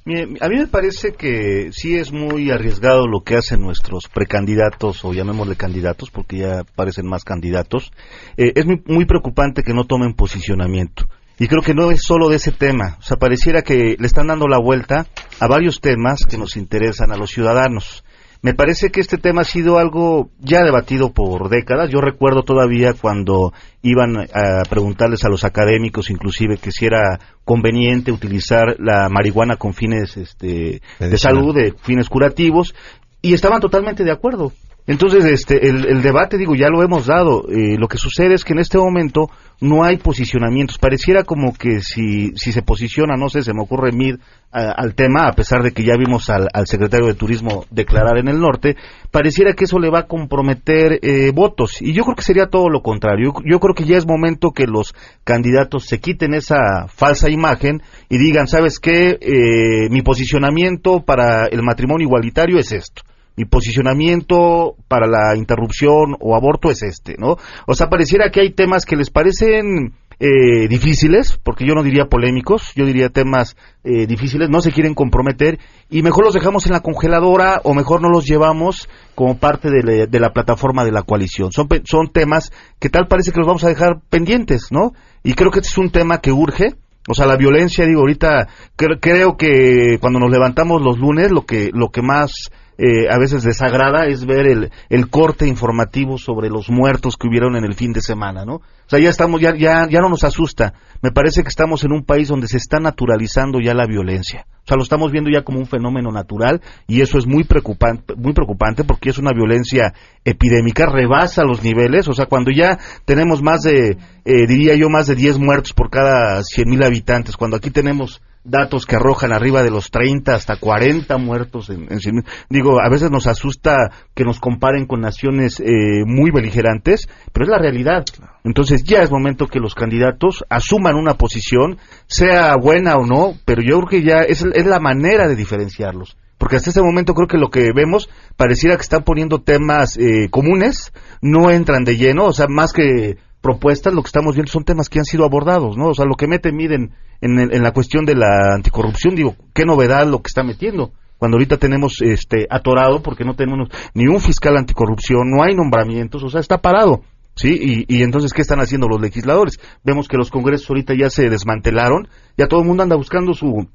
a 0.07 0.47
mí 0.47 0.55
me 0.57 0.67
parece 0.67 1.13
que 1.13 1.71
sí 1.71 1.95
es 1.95 2.11
muy 2.11 2.51
arriesgado 2.51 3.07
lo 3.07 3.21
que 3.21 3.35
hacen 3.35 3.61
nuestros 3.61 4.07
precandidatos, 4.07 5.05
o 5.05 5.13
llamémosle 5.13 5.55
candidatos, 5.55 6.09
porque 6.11 6.37
ya 6.37 6.63
parecen 6.75 7.07
más 7.07 7.23
candidatos. 7.23 7.91
Eh, 8.37 8.53
es 8.55 8.65
muy 8.65 9.05
preocupante 9.05 9.63
que 9.63 9.73
no 9.73 9.85
tomen 9.85 10.13
posicionamiento. 10.13 11.05
Y 11.37 11.47
creo 11.47 11.61
que 11.61 11.73
no 11.73 11.91
es 11.91 12.01
solo 12.01 12.29
de 12.29 12.37
ese 12.37 12.51
tema. 12.51 12.97
O 12.99 13.01
sea, 13.01 13.17
pareciera 13.17 13.61
que 13.61 13.95
le 13.99 14.07
están 14.07 14.27
dando 14.27 14.47
la 14.47 14.57
vuelta 14.57 15.07
a 15.39 15.47
varios 15.47 15.81
temas 15.81 16.25
que 16.25 16.37
nos 16.37 16.55
interesan 16.55 17.11
a 17.11 17.17
los 17.17 17.31
ciudadanos. 17.31 18.03
Me 18.41 18.53
parece 18.53 18.91
que 18.91 18.99
este 18.99 19.17
tema 19.17 19.41
ha 19.41 19.45
sido 19.45 19.79
algo 19.79 20.29
ya 20.39 20.63
debatido 20.63 21.11
por 21.11 21.49
décadas. 21.49 21.89
Yo 21.89 21.99
recuerdo 21.99 22.43
todavía 22.43 22.93
cuando 22.93 23.53
iban 23.81 24.17
a 24.17 24.61
preguntarles 24.69 25.25
a 25.25 25.29
los 25.29 25.43
académicos, 25.43 26.11
inclusive, 26.11 26.57
que 26.57 26.71
si 26.71 26.85
era 26.85 27.19
conveniente 27.43 28.11
utilizar 28.11 28.75
la 28.77 29.09
marihuana 29.09 29.57
con 29.57 29.73
fines 29.73 30.15
este, 30.15 30.81
de 30.99 31.17
salud, 31.17 31.55
de 31.55 31.73
fines 31.81 32.07
curativos, 32.07 32.75
y 33.19 33.33
estaban 33.33 33.61
totalmente 33.61 34.03
de 34.03 34.11
acuerdo. 34.11 34.51
Entonces, 34.87 35.25
este, 35.25 35.67
el, 35.67 36.03
debate, 36.03 36.37
digo, 36.37 36.53
ya 36.53 36.69
lo 36.69 36.83
hemos 36.83 37.07
dado. 37.07 37.45
Eh, 37.49 37.75
lo 37.77 37.87
que 37.87 37.97
sucede 37.97 38.35
es 38.35 38.43
que 38.43 38.53
en 38.53 38.59
este 38.59 38.77
momento 38.77 39.29
no 39.59 39.83
hay 39.83 39.97
posicionamientos. 39.97 40.77
Pareciera 40.77 41.23
como 41.23 41.53
que 41.53 41.81
si, 41.81 42.33
si 42.35 42.51
se 42.51 42.61
posiciona, 42.61 43.15
no 43.15 43.29
sé, 43.29 43.41
se 43.41 43.53
me 43.53 43.63
ocurre 43.63 43.91
Mid 43.91 44.17
al 44.51 44.95
tema, 44.95 45.27
a 45.27 45.33
pesar 45.33 45.63
de 45.63 45.71
que 45.71 45.83
ya 45.83 45.97
vimos 45.97 46.29
al, 46.29 46.47
secretario 46.65 47.07
de 47.07 47.15
Turismo 47.15 47.65
declarar 47.71 48.17
en 48.19 48.29
el 48.29 48.39
norte, 48.39 48.77
pareciera 49.11 49.51
que 49.53 49.65
eso 49.65 49.79
le 49.79 49.89
va 49.89 50.01
a 50.01 50.07
comprometer 50.07 50.99
eh, 51.01 51.31
votos. 51.33 51.81
Y 51.81 51.91
yo 51.91 52.03
creo 52.03 52.15
que 52.15 52.21
sería 52.21 52.45
todo 52.45 52.69
lo 52.69 52.81
contrario. 52.81 53.33
Yo, 53.43 53.59
creo 53.59 53.75
que 53.75 53.83
ya 53.83 53.97
es 53.97 54.07
momento 54.07 54.51
que 54.51 54.65
los 54.65 54.95
candidatos 55.25 55.85
se 55.85 55.99
quiten 55.99 56.33
esa 56.33 56.87
falsa 56.87 57.29
imagen 57.29 57.81
y 58.07 58.17
digan, 58.17 58.47
¿sabes 58.47 58.79
qué? 58.79 59.17
Eh, 59.19 59.89
mi 59.89 60.01
posicionamiento 60.03 61.01
para 61.01 61.47
el 61.47 61.61
matrimonio 61.61 62.07
igualitario 62.07 62.57
es 62.57 62.71
esto 62.71 63.01
mi 63.35 63.45
posicionamiento 63.45 64.75
para 64.87 65.07
la 65.07 65.35
interrupción 65.35 66.15
o 66.19 66.35
aborto 66.35 66.69
es 66.69 66.83
este, 66.83 67.15
¿no? 67.17 67.37
O 67.67 67.73
sea, 67.73 67.89
pareciera 67.89 68.29
que 68.31 68.41
hay 68.41 68.51
temas 68.51 68.85
que 68.85 68.95
les 68.95 69.09
parecen 69.09 69.93
eh, 70.17 70.69
difíciles, 70.69 71.37
porque 71.43 71.65
yo 71.67 71.73
no 71.73 71.83
diría 71.83 72.05
polémicos, 72.05 72.71
yo 72.73 72.85
diría 72.85 73.09
temas 73.09 73.57
eh, 73.83 74.07
difíciles, 74.07 74.49
no 74.49 74.61
se 74.61 74.71
quieren 74.71 74.93
comprometer 74.93 75.59
y 75.89 76.03
mejor 76.03 76.23
los 76.23 76.33
dejamos 76.33 76.65
en 76.67 76.71
la 76.71 76.79
congeladora 76.79 77.59
o 77.65 77.73
mejor 77.73 78.01
no 78.01 78.07
los 78.09 78.25
llevamos 78.25 78.87
como 79.13 79.37
parte 79.37 79.69
de, 79.69 80.07
la 80.19 80.31
plataforma 80.31 80.85
de 80.85 80.93
la 80.93 81.01
coalición. 81.01 81.51
Son, 81.51 81.67
son 81.83 82.07
temas 82.13 82.53
que 82.79 82.89
tal 82.89 83.07
parece 83.07 83.33
que 83.33 83.39
los 83.39 83.47
vamos 83.47 83.65
a 83.65 83.69
dejar 83.69 83.99
pendientes, 84.09 84.67
¿no? 84.71 84.93
Y 85.21 85.33
creo 85.33 85.51
que 85.51 85.59
este 85.59 85.69
es 85.69 85.77
un 85.77 85.89
tema 85.89 86.21
que 86.21 86.31
urge 86.31 86.75
O 87.09 87.13
sea, 87.13 87.25
la 87.25 87.35
violencia, 87.35 87.85
digo, 87.85 87.99
ahorita 87.99 88.47
creo 88.77 89.35
que 89.35 89.97
cuando 89.99 90.19
nos 90.19 90.31
levantamos 90.31 90.81
los 90.81 90.97
lunes, 90.97 91.29
lo 91.29 91.45
que, 91.45 91.71
lo 91.73 91.89
que 91.89 92.01
más 92.01 92.51
eh, 92.77 93.09
a 93.09 93.17
veces 93.17 93.43
desagrada 93.43 94.07
es 94.07 94.25
ver 94.25 94.47
el, 94.47 94.71
el, 94.89 95.09
corte 95.09 95.47
informativo 95.47 96.17
sobre 96.17 96.49
los 96.49 96.69
muertos 96.69 97.15
que 97.17 97.27
hubieron 97.27 97.55
en 97.55 97.63
el 97.63 97.73
fin 97.73 97.93
de 97.93 98.01
semana, 98.01 98.45
¿no? 98.45 98.55
O 98.55 98.89
sea, 98.89 98.99
ya 98.99 99.09
estamos, 99.09 99.41
ya, 99.41 99.55
ya, 99.55 99.87
ya 99.89 100.01
no 100.01 100.09
nos 100.09 100.23
asusta. 100.23 100.73
Me 101.01 101.11
parece 101.11 101.41
que 101.41 101.49
estamos 101.49 101.83
en 101.83 101.91
un 101.91 102.03
país 102.03 102.27
donde 102.27 102.47
se 102.47 102.57
está 102.57 102.79
naturalizando 102.79 103.59
ya 103.59 103.73
la 103.73 103.87
violencia. 103.87 104.45
O 104.65 104.67
sea, 104.67 104.77
lo 104.77 104.83
estamos 104.83 105.11
viendo 105.11 105.29
ya 105.29 105.43
como 105.43 105.59
un 105.59 105.67
fenómeno 105.67 106.11
natural 106.11 106.61
y 106.87 107.01
eso 107.01 107.17
es 107.17 107.27
muy 107.27 107.43
preocupante, 107.43 108.15
muy 108.15 108.33
preocupante 108.33 108.83
porque 108.83 109.09
es 109.09 109.17
una 109.19 109.31
violencia 109.31 109.93
epidémica, 110.23 110.87
rebasa 110.87 111.43
los 111.43 111.63
niveles. 111.63 112.07
O 112.07 112.13
sea, 112.13 112.25
cuando 112.25 112.51
ya 112.51 112.79
tenemos 113.05 113.41
más 113.41 113.61
de, 113.61 113.97
eh, 114.25 114.47
diría 114.47 114.75
yo, 114.75 114.89
más 114.89 115.07
de 115.07 115.15
10 115.15 115.39
muertos 115.39 115.73
por 115.73 115.89
cada 115.89 116.39
100.000 116.41 116.83
habitantes, 116.83 117.37
cuando 117.37 117.57
aquí 117.57 117.69
tenemos 117.69 118.21
datos 118.45 118.85
que 118.85 118.95
arrojan 118.95 119.33
arriba 119.33 119.63
de 119.63 119.71
los 119.71 119.89
30 119.91 120.33
hasta 120.33 120.57
40 120.57 121.17
muertos. 121.17 121.69
En, 121.69 122.23
digo, 122.49 122.79
a 122.79 122.89
veces 122.89 123.11
nos 123.11 123.27
asusta 123.27 123.91
que 124.13 124.23
nos 124.23 124.39
comparen 124.39 124.85
con 124.85 125.01
naciones 125.01 125.59
eh, 125.59 126.05
muy 126.05 126.31
beligerantes, 126.31 127.09
pero 127.33 127.45
es 127.45 127.49
la 127.49 127.57
realidad. 127.57 128.05
Entonces 128.43 128.83
ya 128.83 129.01
es 129.01 129.11
momento 129.11 129.47
que 129.47 129.59
los 129.59 129.75
candidatos 129.75 130.45
asuman 130.49 130.95
una 130.95 131.15
posición, 131.15 131.77
sea 132.07 132.55
buena 132.55 132.95
o 132.95 133.05
no, 133.05 133.33
pero 133.45 133.61
yo 133.61 133.79
creo 133.79 133.89
que 133.89 134.03
ya 134.03 134.21
es, 134.21 134.43
es 134.43 134.65
la 134.65 134.79
manera 134.79 135.27
de 135.27 135.35
diferenciarlos. 135.35 136.15
Porque 136.37 136.57
hasta 136.57 136.69
este 136.69 136.81
momento 136.81 137.13
creo 137.13 137.27
que 137.27 137.37
lo 137.37 137.49
que 137.49 137.71
vemos 137.73 138.09
pareciera 138.35 138.75
que 138.75 138.81
están 138.81 139.03
poniendo 139.03 139.41
temas 139.41 139.97
eh, 139.97 140.29
comunes, 140.29 140.93
no 141.21 141.49
entran 141.49 141.85
de 141.85 141.97
lleno, 141.97 142.25
o 142.25 142.33
sea, 142.33 142.47
más 142.49 142.73
que 142.73 143.17
propuestas, 143.41 143.93
lo 143.93 144.01
que 144.01 144.07
estamos 144.07 144.35
viendo 144.35 144.51
son 144.51 144.63
temas 144.63 144.89
que 144.89 144.99
han 144.99 145.05
sido 145.05 145.23
abordados, 145.23 145.77
¿no? 145.77 145.89
O 145.89 145.93
sea, 145.93 146.05
lo 146.05 146.15
que 146.15 146.27
mete 146.27 146.51
miden 146.51 146.93
en, 147.21 147.63
la 147.63 147.71
cuestión 147.71 148.05
de 148.05 148.15
la 148.15 148.55
anticorrupción, 148.55 149.15
digo, 149.15 149.35
qué 149.53 149.65
novedad 149.65 150.07
lo 150.07 150.21
que 150.21 150.27
está 150.27 150.43
metiendo. 150.43 150.91
Cuando 151.17 151.37
ahorita 151.37 151.57
tenemos 151.57 152.01
este 152.01 152.45
atorado 152.49 153.01
porque 153.01 153.23
no 153.23 153.35
tenemos 153.35 153.69
ni 153.93 154.07
un 154.07 154.19
fiscal 154.19 154.57
anticorrupción, 154.57 155.29
no 155.29 155.43
hay 155.43 155.55
nombramientos, 155.55 156.23
o 156.23 156.29
sea, 156.29 156.41
está 156.41 156.59
parado. 156.59 157.01
¿sí? 157.35 157.85
Y, 157.87 157.97
y, 157.97 158.03
entonces, 158.03 158.33
¿qué 158.33 158.41
están 158.41 158.59
haciendo 158.59 158.87
los 158.87 159.01
legisladores? 159.01 159.59
Vemos 159.83 160.07
que 160.07 160.17
los 160.17 160.29
congresos 160.29 160.69
ahorita 160.69 160.93
ya 160.93 161.09
se 161.09 161.29
desmantelaron, 161.29 162.09
ya 162.37 162.47
todo 162.47 162.61
el 162.61 162.67
mundo 162.67 162.83
anda 162.83 162.95
buscando 162.95 163.33
su, 163.33 163.67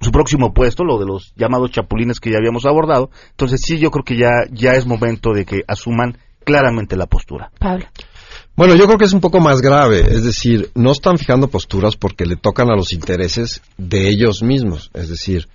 su 0.00 0.10
próximo 0.10 0.52
puesto, 0.52 0.84
lo 0.84 0.98
de 0.98 1.06
los 1.06 1.32
llamados 1.36 1.70
chapulines 1.70 2.20
que 2.20 2.30
ya 2.30 2.38
habíamos 2.38 2.66
abordado. 2.66 3.10
Entonces, 3.30 3.60
sí, 3.64 3.78
yo 3.78 3.90
creo 3.90 4.04
que 4.04 4.16
ya, 4.16 4.30
ya 4.50 4.72
es 4.72 4.86
momento 4.86 5.32
de 5.32 5.44
que 5.44 5.62
asuman 5.66 6.18
claramente 6.44 6.96
la 6.96 7.06
postura. 7.06 7.50
Pablo. 7.58 7.86
Bueno, 8.58 8.74
yo 8.74 8.86
creo 8.86 8.98
que 8.98 9.04
es 9.04 9.12
un 9.12 9.20
poco 9.20 9.38
más 9.38 9.60
grave, 9.60 10.00
es 10.00 10.24
decir, 10.24 10.72
no 10.74 10.90
están 10.90 11.16
fijando 11.16 11.46
posturas 11.46 11.94
porque 11.94 12.26
le 12.26 12.34
tocan 12.34 12.68
a 12.70 12.74
los 12.74 12.92
intereses 12.92 13.62
de 13.76 14.08
ellos 14.08 14.42
mismos, 14.42 14.90
es 14.94 15.08
decir, 15.08 15.46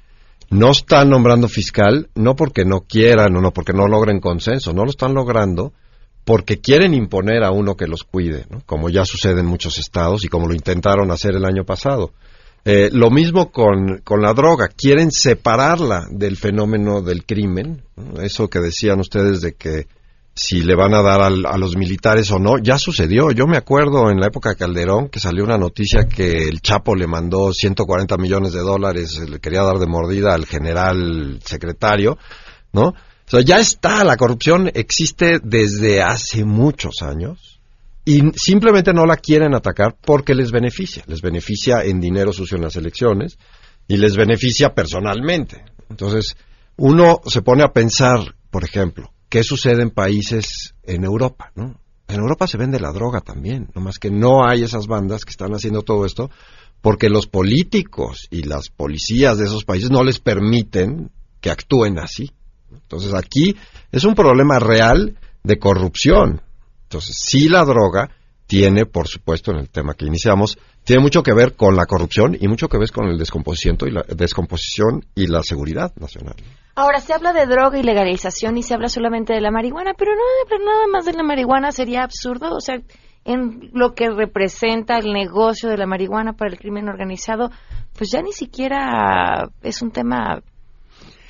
no 0.50 0.72
están 0.72 1.10
nombrando 1.10 1.50
fiscal 1.50 2.08
no 2.16 2.38
porque 2.38 2.64
no 2.64 2.86
quieran 2.88 3.36
o 3.36 3.42
no 3.42 3.52
porque 3.52 3.74
no 3.74 3.88
logren 3.88 4.22
consenso, 4.22 4.72
no 4.72 4.86
lo 4.86 4.90
están 4.90 5.14
logrando 5.14 5.74
porque 6.24 6.62
quieren 6.62 6.94
imponer 6.94 7.44
a 7.44 7.52
uno 7.52 7.76
que 7.76 7.88
los 7.88 8.06
cuide, 8.06 8.46
como 8.66 8.90
ya 8.90 9.04
sucede 9.04 9.42
en 9.42 9.48
muchos 9.48 9.78
estados 9.80 10.24
y 10.24 10.30
como 10.30 10.48
lo 10.48 10.54
intentaron 10.54 11.12
hacer 11.12 11.36
el 11.36 11.44
año 11.44 11.66
pasado. 11.66 12.14
Eh, 12.64 12.90
lo 12.94 13.10
mismo 13.10 13.52
con, 13.52 13.98
con, 14.06 14.22
la 14.22 14.34
droga, 14.34 14.70
quieren 14.70 15.12
separarla 15.12 16.06
del 16.10 16.38
fenómeno 16.38 17.02
del 17.02 17.26
crimen, 17.26 17.84
eso 18.22 18.50
que 18.50 18.60
decían 18.60 19.02
ustedes 19.02 19.42
de 19.42 19.56
que 19.56 19.88
si 20.36 20.64
le 20.64 20.76
van 20.76 20.94
a 20.94 21.02
dar 21.02 21.22
a 21.22 21.58
los 21.58 21.76
militares 21.76 22.32
o 22.32 22.40
no. 22.40 22.58
Ya 22.58 22.78
sucedió. 22.78 23.32
Yo 23.32 23.46
me 23.46 23.58
acuerdo 23.58 24.10
en 24.10 24.20
la 24.20 24.28
época 24.28 24.50
de 24.50 24.56
Calderón 24.56 25.10
que 25.10 25.20
salió 25.20 25.44
una 25.44 25.58
noticia 25.58 26.06
que 26.06 26.48
el 26.48 26.62
Chapo 26.62 26.96
le 26.96 27.08
mandó 27.08 27.54
140 27.54 28.18
millones 28.18 28.54
de 28.54 28.62
dólares, 28.62 29.20
le 29.30 29.40
quería 29.40 29.64
dar 29.64 29.78
de 29.78 29.88
mordida 29.88 30.34
al 30.34 30.46
general 30.46 31.40
secretario, 31.46 32.18
¿no? 32.72 32.88
O 32.88 33.30
sea, 33.30 33.42
ya 33.42 33.60
está, 33.60 34.04
la 34.04 34.18
corrupción 34.18 34.70
existe 34.74 35.40
desde 35.42 36.02
hace 36.02 36.44
muchos 36.44 37.02
años 37.02 37.60
y 38.06 38.22
simplemente 38.36 38.94
no 38.94 39.06
la 39.06 39.18
quieren 39.18 39.56
atacar 39.56 39.96
porque 40.00 40.36
les 40.36 40.52
beneficia. 40.52 41.04
Les 41.08 41.22
beneficia 41.22 41.84
en 41.84 42.00
dinero 42.00 42.34
sucio 42.34 42.58
en 42.58 42.64
las 42.64 42.76
elecciones 42.76 43.38
y 43.88 43.98
les 43.98 44.18
beneficia 44.18 44.74
personalmente. 44.74 45.64
Entonces, 45.90 46.36
uno 46.76 47.22
se 47.26 47.42
pone 47.42 47.64
a 47.64 47.72
pensar, 47.72 48.36
por 48.50 48.64
ejemplo, 48.64 49.13
¿Qué 49.34 49.44
sucede 49.44 49.82
en 49.82 49.90
países 49.90 50.76
en 50.84 51.04
Europa? 51.04 51.52
¿no? 51.56 51.76
En 52.08 52.20
Europa 52.20 52.46
se 52.46 52.60
vende 52.60 52.80
la 52.80 52.92
droga 52.92 53.20
también, 53.20 53.68
nomás 53.74 53.98
que 53.98 54.12
no 54.12 54.48
hay 54.48 54.62
esas 54.62 54.86
bandas 54.86 55.26
que 55.26 55.32
están 55.32 55.56
haciendo 55.56 55.82
todo 55.82 56.06
esto 56.06 56.30
porque 56.82 57.10
los 57.10 57.26
políticos 57.26 58.28
y 58.30 58.44
las 58.44 58.70
policías 58.70 59.40
de 59.40 59.46
esos 59.46 59.66
países 59.66 59.90
no 59.90 60.04
les 60.04 60.20
permiten 60.20 61.10
que 61.42 61.50
actúen 61.50 61.98
así. 61.98 62.30
Entonces 62.72 63.12
aquí 63.16 63.56
es 63.92 64.04
un 64.04 64.14
problema 64.14 64.60
real 64.60 65.18
de 65.42 65.58
corrupción. 65.58 66.44
Entonces 66.84 67.16
sí 67.20 67.50
la 67.50 67.66
droga 67.66 68.12
tiene, 68.46 68.86
por 68.86 69.08
supuesto, 69.08 69.50
en 69.50 69.58
el 69.58 69.70
tema 69.70 69.96
que 69.96 70.06
iniciamos, 70.06 70.60
tiene 70.84 71.02
mucho 71.02 71.24
que 71.24 71.34
ver 71.34 71.56
con 71.56 71.76
la 71.76 71.88
corrupción 71.88 72.38
y 72.40 72.48
mucho 72.48 72.70
que 72.70 72.78
ver 72.78 72.92
con 72.92 73.08
el 73.08 73.18
descomposición 73.18 73.78
y 73.82 73.90
la 73.90 74.04
descomposición 74.16 75.08
y 75.16 75.26
la 75.26 75.42
seguridad 75.42 75.92
nacional. 75.96 76.36
Ahora, 76.76 77.00
se 77.00 77.14
habla 77.14 77.34
de 77.34 77.46
droga 77.46 77.78
y 77.78 77.84
legalización 77.84 78.58
y 78.58 78.64
se 78.64 78.74
habla 78.74 78.90
solamente 78.90 79.34
de 79.34 79.42
la 79.42 79.52
marihuana, 79.52 79.94
pero, 79.96 80.12
no, 80.14 80.66
nada 80.66 80.88
más 80.92 81.06
de 81.06 81.14
la 81.14 81.24
marihuana 81.24 81.72
sería 81.72 82.04
absurdo. 82.04 82.56
O 82.56 82.62
sea, 82.62 82.78
en 83.26 83.70
lo 83.74 83.94
que 83.94 84.10
representa 84.10 84.98
el 84.98 85.14
negocio 85.14 85.70
de 85.70 85.78
la 85.78 85.86
marihuana 85.86 86.34
para 86.34 86.52
el 86.52 86.58
crimen 86.58 86.90
organizado, 86.90 87.52
pues 87.98 88.12
ya 88.12 88.22
ni 88.22 88.34
siquiera 88.34 89.50
es 89.62 89.82
un 89.82 89.92
tema 89.92 90.42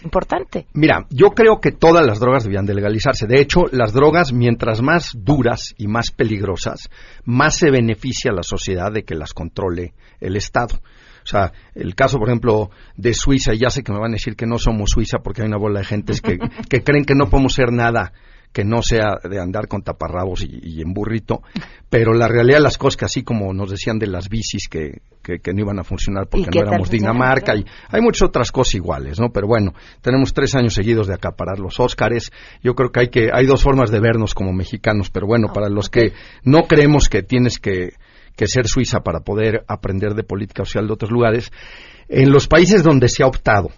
importante. 0.03 0.67
Mira, 0.73 1.05
yo 1.09 1.29
creo 1.31 1.59
que 1.59 1.71
todas 1.71 2.05
las 2.05 2.19
drogas 2.19 2.43
debían 2.43 2.65
de 2.65 2.73
legalizarse. 2.73 3.27
De 3.27 3.39
hecho, 3.39 3.65
las 3.71 3.93
drogas, 3.93 4.33
mientras 4.33 4.81
más 4.81 5.11
duras 5.13 5.73
y 5.77 5.87
más 5.87 6.11
peligrosas, 6.11 6.89
más 7.25 7.57
se 7.57 7.69
beneficia 7.69 8.31
a 8.31 8.35
la 8.35 8.43
sociedad 8.43 8.91
de 8.91 9.03
que 9.03 9.15
las 9.15 9.33
controle 9.33 9.93
el 10.19 10.35
Estado. 10.35 10.79
O 11.23 11.27
sea, 11.27 11.51
el 11.75 11.95
caso, 11.95 12.19
por 12.19 12.27
ejemplo, 12.29 12.69
de 12.97 13.13
Suiza, 13.13 13.53
ya 13.53 13.69
sé 13.69 13.83
que 13.83 13.91
me 13.91 13.99
van 13.99 14.11
a 14.11 14.15
decir 14.15 14.35
que 14.35 14.45
no 14.45 14.57
somos 14.57 14.91
Suiza 14.91 15.19
porque 15.23 15.41
hay 15.41 15.47
una 15.47 15.57
bola 15.57 15.79
de 15.79 15.85
gentes 15.85 16.21
que, 16.21 16.37
que 16.69 16.83
creen 16.83 17.05
que 17.05 17.15
no 17.15 17.29
podemos 17.29 17.53
ser 17.53 17.71
nada 17.71 18.13
que 18.53 18.63
no 18.63 18.83
sea 18.83 19.17
de 19.27 19.41
andar 19.41 19.67
con 19.67 19.81
taparrabos 19.81 20.45
y, 20.47 20.79
en 20.79 20.93
burrito, 20.93 21.41
pero 21.89 22.13
la 22.13 22.27
realidad 22.27 22.57
de 22.57 22.63
las 22.63 22.77
cosas 22.77 22.97
que 22.97 23.05
así 23.05 23.23
como 23.23 23.51
nos 23.51 23.71
decían 23.71 23.97
de 23.97 24.05
las 24.05 24.29
bicis 24.29 24.67
que, 24.69 25.01
que, 25.23 25.53
no 25.53 25.61
iban 25.61 25.79
a 25.79 25.83
funcionar 25.83 26.27
porque 26.27 26.49
no 26.53 26.61
éramos 26.61 26.89
Dinamarca 26.89 27.55
y 27.55 27.65
hay 27.89 28.01
muchas 28.01 28.29
otras 28.29 28.51
cosas 28.51 28.75
iguales, 28.75 29.19
¿no? 29.19 29.31
Pero 29.33 29.47
bueno, 29.47 29.73
tenemos 30.01 30.33
tres 30.33 30.53
años 30.53 30.75
seguidos 30.75 31.07
de 31.07 31.15
acaparar 31.15 31.59
los 31.59 31.79
Óscares. 31.79 32.31
Yo 32.61 32.75
creo 32.75 32.91
que 32.91 32.99
hay 32.99 33.07
que 33.07 33.29
hay 33.33 33.47
dos 33.47 33.63
formas 33.63 33.89
de 33.89 33.99
vernos 33.99 34.35
como 34.35 34.53
mexicanos, 34.53 35.09
pero 35.09 35.25
bueno, 35.25 35.47
para 35.51 35.67
los 35.69 35.89
que 35.89 36.13
no 36.43 36.67
creemos 36.67 37.09
que 37.09 37.23
tienes 37.23 37.57
que 37.57 37.93
que 38.35 38.47
ser 38.47 38.67
Suiza 38.67 39.01
para 39.01 39.21
poder 39.21 39.63
aprender 39.67 40.13
de 40.13 40.23
política 40.23 40.65
social 40.65 40.87
de 40.87 40.93
otros 40.93 41.11
lugares, 41.11 41.51
en 42.07 42.31
los 42.31 42.47
países 42.47 42.83
donde 42.83 43.09
se 43.09 43.23
ha 43.23 43.27
optado 43.27 43.69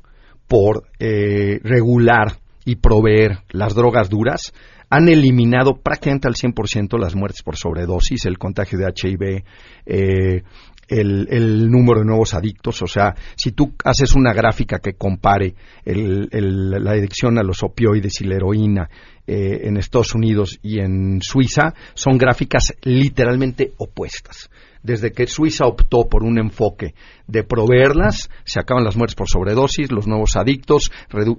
por 0.48 0.84
eh, 1.00 1.60
regular 1.64 2.40
y 2.66 2.78
proveer 2.78 3.40
las 3.50 3.76
drogas 3.76 4.10
duras, 4.10 4.54
han 4.90 5.10
eliminado 5.10 5.78
prácticamente 5.82 6.28
al 6.28 6.36
100% 6.36 7.00
las 7.00 7.16
muertes 7.16 7.42
por 7.44 7.58
sobredosis, 7.58 8.26
el 8.26 8.38
contagio 8.38 8.78
de 8.80 8.86
HIV, 8.86 9.44
eh, 9.86 10.44
el, 10.88 11.70
número 11.70 12.00
de 12.00 12.06
nuevos 12.06 12.34
adictos. 12.34 12.82
O 12.82 12.88
sea, 12.88 13.16
si 13.36 13.52
tú 13.52 13.74
haces 13.84 14.16
una 14.16 14.34
gráfica 14.34 14.80
que 14.80 14.94
compare 14.94 15.56
la 15.86 16.92
adicción 16.92 17.38
a 17.38 17.44
los 17.44 17.64
opioides 17.64 18.22
y 18.22 18.26
la 18.26 18.36
heroína 18.36 18.90
eh, 19.28 19.62
en 19.64 19.78
Estados 19.78 20.14
Unidos 20.16 20.60
y 20.62 20.80
en 20.80 21.22
Suiza, 21.22 21.74
son 21.94 22.18
gráficas 22.18 22.74
literalmente 22.84 23.74
opuestas 23.78 24.50
desde 24.86 25.12
que 25.12 25.26
Suiza 25.26 25.66
optó 25.66 26.08
por 26.08 26.24
un 26.24 26.38
enfoque 26.38 26.94
de 27.28 27.44
proveerlas, 27.44 28.30
se 28.44 28.60
acaban 28.60 28.84
las 28.84 28.96
muertes 28.96 29.16
por 29.16 29.28
sobredosis, 29.28 29.92
los 29.92 30.06
nuevos 30.06 30.36
adictos 30.36 30.92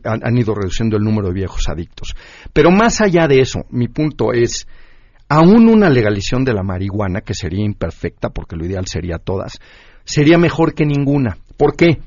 han, 0.03 0.37
ido 0.37 0.53
reduciendo 0.55 0.97
el 0.97 1.05
número 1.05 1.29
de 1.29 1.35
viejos 1.35 1.69
adictos. 1.69 2.17
Pero 2.53 2.73
más 2.73 3.01
allá 3.01 3.29
de 3.29 3.41
eso, 3.41 3.65
mi 3.71 3.87
punto 3.87 4.33
es, 4.33 4.67
aún 5.29 5.69
una 5.69 5.91
legalización 5.91 6.45
de 6.45 6.55
la 6.55 6.63
marihuana, 6.63 7.21
que 7.21 7.35
sería 7.35 7.65
imperfecta, 7.65 8.31
porque 8.31 8.57
lo 8.57 8.65
ideal 8.65 8.87
sería 8.87 9.19
todas, 9.19 9.59
sería 10.05 10.39
mejor 10.39 10.75
que 10.75 10.87
ninguna. 10.87 11.39
¿Por 11.57 11.77
qué? 11.77 11.99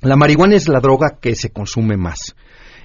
La 0.00 0.16
marihuana 0.16 0.56
es 0.56 0.68
la 0.68 0.80
droga 0.80 1.18
que 1.20 1.34
se 1.34 1.50
consume 1.50 1.96
más. 1.96 2.34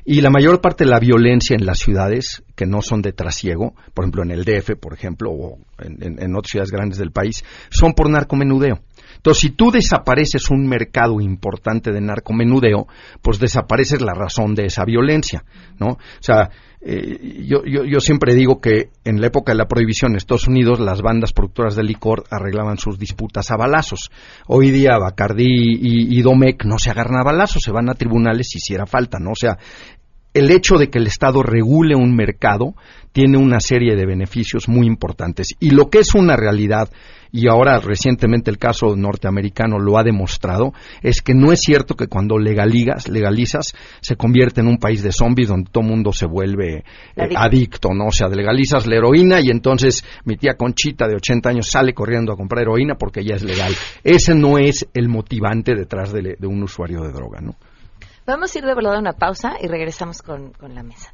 Y 0.10 0.22
la 0.22 0.30
mayor 0.30 0.62
parte 0.62 0.86
de 0.86 0.90
la 0.90 1.00
violencia 1.00 1.54
en 1.54 1.66
las 1.66 1.80
ciudades 1.80 2.42
que 2.56 2.66
no 2.66 2.82
son 2.82 3.02
de 3.02 3.12
trasiego, 3.12 3.74
por 3.94 4.06
ejemplo 4.06 4.24
en 4.24 4.32
el 4.32 4.46
DF, 4.46 4.78
por 4.80 4.94
ejemplo, 4.94 5.32
o 5.32 5.58
en, 5.80 6.34
otras 6.34 6.52
ciudades 6.52 6.72
grandes 6.72 6.98
del 6.98 7.12
país, 7.12 7.44
son 7.70 7.92
por 7.92 8.10
narcomenudeo. 8.10 8.80
Entonces, 9.18 9.42
si 9.42 9.50
tú 9.52 9.72
desapareces 9.72 10.50
un 10.50 10.68
mercado 10.68 11.20
importante 11.20 11.92
de 11.92 12.02
narcomenudeo, 12.02 12.88
pues 13.22 13.40
desapareces 13.40 14.02
la 14.02 14.14
razón 14.14 14.56
de 14.56 14.66
esa 14.66 14.86
violencia, 14.86 15.44
¿no? 15.80 15.88
O 15.88 16.22
sea, 16.22 16.50
eh, 16.80 17.44
yo, 17.46 18.00
siempre 18.00 18.36
digo 18.36 18.62
que 18.62 18.92
en 19.04 19.20
la 19.20 19.28
época 19.28 19.52
de 19.52 19.58
la 19.58 19.68
prohibición 19.68 20.12
en 20.12 20.18
Estados 20.18 20.48
Unidos 20.48 20.80
las 20.80 21.02
bandas 21.02 21.34
productoras 21.34 21.76
de 21.76 21.84
licor 21.84 22.26
arreglaban 22.30 22.78
sus 22.78 23.00
disputas 23.00 23.50
a 23.52 23.58
balazos. 23.58 24.12
Hoy 24.48 24.70
día 24.70 24.98
Bacardi 25.00 25.44
y, 25.46 26.18
y 26.18 26.22
Domecq 26.22 26.66
no 26.66 26.78
se 26.78 26.92
agarran 26.92 27.20
a 27.20 27.24
balazos, 27.24 27.64
se 27.64 27.72
van 27.72 27.90
a 27.90 27.96
tribunales 27.96 28.50
si 28.50 28.60
hiciera 28.60 28.86
falta, 28.86 29.18
¿no? 29.20 29.32
O 29.32 29.36
sea, 29.36 29.58
el 30.38 30.52
hecho 30.52 30.78
de 30.78 30.90
que 30.90 31.00
el 31.00 31.08
Estado 31.08 31.42
regule 31.42 31.96
un 31.96 32.16
mercado 32.16 32.76
tiene 33.12 33.38
una 33.40 33.60
serie 33.60 33.96
de 33.96 34.06
beneficios 34.06 34.70
muy 34.70 34.86
importantes. 34.86 35.48
Y 35.60 35.72
lo 35.72 35.90
que 35.90 36.00
es 36.00 36.14
una 36.14 36.36
realidad, 36.36 36.90
y 37.32 37.48
ahora 37.48 37.80
recientemente 37.80 38.52
el 38.52 38.58
caso 38.58 38.96
norteamericano 38.96 39.80
lo 39.80 39.98
ha 39.98 40.04
demostrado, 40.04 40.74
es 41.02 41.22
que 41.22 41.34
no 41.34 41.52
es 41.52 41.60
cierto 41.60 41.96
que 41.96 42.08
cuando 42.08 42.38
legalizas, 42.38 43.08
legalizas 43.08 43.74
se 44.02 44.16
convierte 44.16 44.62
en 44.62 44.68
un 44.68 44.78
país 44.78 45.04
de 45.04 45.12
zombies 45.12 45.50
donde 45.50 45.70
todo 45.72 45.84
el 45.84 45.90
mundo 45.90 46.12
se 46.14 46.26
vuelve 46.26 46.84
eh, 47.16 47.30
adicto. 47.36 47.90
¿no? 47.94 48.08
O 48.08 48.12
sea, 48.12 48.28
legalizas 48.28 48.88
la 48.88 48.96
heroína 48.96 49.40
y 49.42 49.50
entonces 49.50 50.04
mi 50.26 50.38
tía 50.38 50.56
Conchita 50.56 51.08
de 51.08 51.16
80 51.16 51.50
años 51.50 51.68
sale 51.68 51.94
corriendo 51.94 52.34
a 52.34 52.38
comprar 52.38 52.64
heroína 52.64 52.96
porque 52.96 53.24
ya 53.24 53.36
es 53.36 53.44
legal. 53.44 53.74
Ese 54.04 54.36
no 54.36 54.58
es 54.58 54.88
el 54.94 55.10
motivante 55.10 55.76
detrás 55.76 56.12
de, 56.12 56.36
de 56.38 56.48
un 56.48 56.64
usuario 56.64 57.02
de 57.02 57.12
droga, 57.12 57.42
¿no? 57.42 57.56
Vamos 58.26 58.54
a 58.54 58.60
ir 58.60 58.66
de 58.66 58.74
volada 58.74 58.98
a 58.98 59.00
una 59.00 59.14
pausa 59.14 59.54
y 59.62 59.68
regresamos 59.68 60.22
con, 60.22 60.52
con 60.52 60.76
la 60.76 60.84
mesa. 60.84 61.14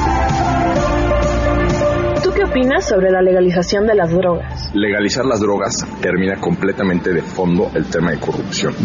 opinas 2.51 2.85
sobre 2.85 3.09
la 3.09 3.21
legalización 3.21 3.87
de 3.87 3.95
las 3.95 4.11
drogas? 4.11 4.71
Legalizar 4.73 5.25
las 5.25 5.39
drogas 5.39 5.85
termina 6.01 6.35
completamente 6.35 7.13
de 7.13 7.21
fondo 7.21 7.71
el 7.73 7.85
tema 7.85 8.11
de 8.11 8.19
corrupción. 8.19 8.75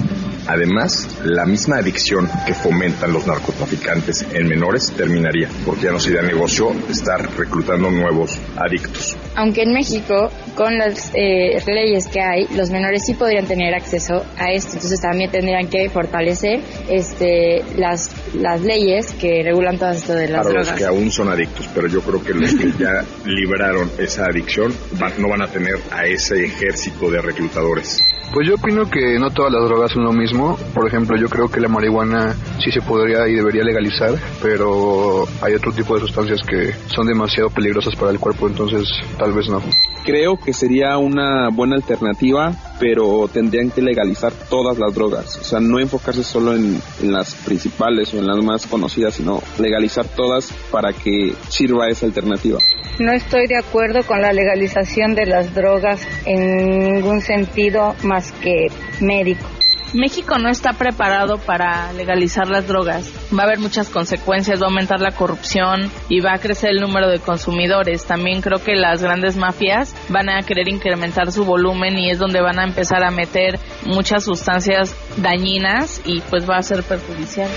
Además, 0.48 1.18
la 1.24 1.44
misma 1.44 1.78
adicción 1.78 2.28
que 2.46 2.54
fomentan 2.54 3.12
los 3.12 3.26
narcotraficantes 3.26 4.24
en 4.32 4.46
menores 4.46 4.92
terminaría, 4.92 5.48
porque 5.64 5.86
ya 5.86 5.90
no 5.92 5.98
sería 5.98 6.22
negocio 6.22 6.70
estar 6.88 7.20
reclutando 7.36 7.90
nuevos 7.90 8.38
adictos. 8.56 9.16
Aunque 9.34 9.62
en 9.62 9.72
México, 9.72 10.30
con 10.54 10.78
las 10.78 11.10
eh, 11.14 11.60
leyes 11.66 12.06
que 12.06 12.20
hay, 12.20 12.46
los 12.56 12.70
menores 12.70 13.04
sí 13.04 13.14
podrían 13.14 13.46
tener 13.46 13.74
acceso 13.74 14.24
a 14.38 14.52
esto, 14.52 14.74
entonces 14.74 15.00
también 15.00 15.30
tendrían 15.32 15.68
que 15.68 15.90
fortalecer 15.90 16.60
este, 16.88 17.64
las, 17.76 18.12
las 18.36 18.62
leyes 18.62 19.12
que 19.14 19.42
regulan 19.42 19.78
todo 19.78 19.90
esto 19.90 20.14
de 20.14 20.28
las 20.28 20.42
Para 20.42 20.50
drogas. 20.50 20.68
los 20.68 20.78
que 20.78 20.84
aún 20.84 21.10
son 21.10 21.28
adictos, 21.28 21.68
pero 21.74 21.88
yo 21.88 22.00
creo 22.02 22.22
que 22.22 22.34
los 22.34 22.54
que 22.54 22.70
ya 22.78 23.04
liberaron 23.56 23.90
esa 23.98 24.26
adicción 24.26 24.72
no 25.18 25.28
van 25.28 25.42
a 25.42 25.46
tener 25.46 25.76
a 25.90 26.04
ese 26.04 26.44
ejército 26.44 27.10
de 27.10 27.22
reclutadores. 27.22 27.98
Pues 28.32 28.48
yo 28.48 28.56
opino 28.56 28.90
que 28.90 29.18
no 29.18 29.30
todas 29.30 29.52
las 29.52 29.64
drogas 29.64 29.92
son 29.92 30.04
lo 30.04 30.12
mismo. 30.12 30.58
Por 30.74 30.86
ejemplo, 30.86 31.16
yo 31.16 31.28
creo 31.28 31.48
que 31.48 31.60
la 31.60 31.68
marihuana 31.68 32.34
sí 32.62 32.70
se 32.70 32.82
podría 32.82 33.26
y 33.28 33.34
debería 33.34 33.62
legalizar, 33.62 34.14
pero 34.42 35.26
hay 35.40 35.54
otro 35.54 35.72
tipo 35.72 35.94
de 35.94 36.00
sustancias 36.00 36.40
que 36.46 36.72
son 36.88 37.06
demasiado 37.06 37.48
peligrosas 37.50 37.94
para 37.96 38.10
el 38.10 38.18
cuerpo, 38.18 38.48
entonces 38.48 38.86
tal 39.16 39.32
vez 39.32 39.48
no. 39.48 39.62
Creo 40.04 40.36
que 40.36 40.52
sería 40.52 40.98
una 40.98 41.48
buena 41.48 41.76
alternativa, 41.76 42.52
pero 42.78 43.28
tendrían 43.32 43.70
que 43.70 43.82
legalizar 43.82 44.32
todas 44.50 44.78
las 44.78 44.94
drogas. 44.94 45.36
O 45.38 45.44
sea, 45.44 45.60
no 45.60 45.78
enfocarse 45.78 46.22
solo 46.22 46.54
en, 46.54 46.80
las 47.02 47.34
principales 47.34 48.12
o 48.14 48.18
en 48.18 48.26
las 48.26 48.38
más 48.38 48.66
conocidas, 48.66 49.14
sino 49.14 49.42
legalizar 49.58 50.06
todas 50.06 50.52
para 50.70 50.92
que 50.92 51.34
sirva 51.48 51.88
esa 51.88 52.06
alternativa. 52.06 52.58
No 52.98 53.12
estoy 53.12 53.46
de 53.46 53.58
acuerdo 53.58 54.02
con 54.06 54.22
la 54.22 54.32
legalización 54.32 55.14
de 55.14 55.26
las 55.26 55.54
drogas 55.54 56.00
en 56.24 56.94
ningún 56.94 57.20
sentido 57.20 57.94
más 58.02 58.32
que 58.32 58.68
médico. 59.00 59.55
México 59.96 60.38
no 60.38 60.50
está 60.50 60.74
preparado 60.74 61.38
para 61.38 61.90
legalizar 61.94 62.48
las 62.48 62.68
drogas. 62.68 63.10
Va 63.32 63.44
a 63.44 63.46
haber 63.46 63.58
muchas 63.58 63.88
consecuencias, 63.88 64.60
va 64.60 64.66
a 64.66 64.68
aumentar 64.68 65.00
la 65.00 65.12
corrupción 65.12 65.90
y 66.10 66.20
va 66.20 66.34
a 66.34 66.38
crecer 66.38 66.70
el 66.70 66.82
número 66.82 67.08
de 67.08 67.18
consumidores. 67.18 68.04
También 68.04 68.42
creo 68.42 68.62
que 68.62 68.74
las 68.76 69.02
grandes 69.02 69.38
mafias 69.38 69.94
van 70.10 70.28
a 70.28 70.42
querer 70.42 70.68
incrementar 70.68 71.32
su 71.32 71.46
volumen 71.46 71.98
y 71.98 72.10
es 72.10 72.18
donde 72.18 72.42
van 72.42 72.58
a 72.58 72.64
empezar 72.64 73.02
a 73.04 73.10
meter 73.10 73.58
muchas 73.86 74.24
sustancias 74.24 74.94
dañinas 75.16 76.02
y 76.04 76.20
pues 76.20 76.48
va 76.48 76.58
a 76.58 76.62
ser 76.62 76.82
perjudicial. 76.82 77.48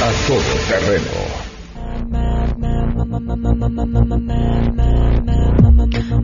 A 0.00 0.12
todo 0.28 0.38
terreno. 0.68 1.56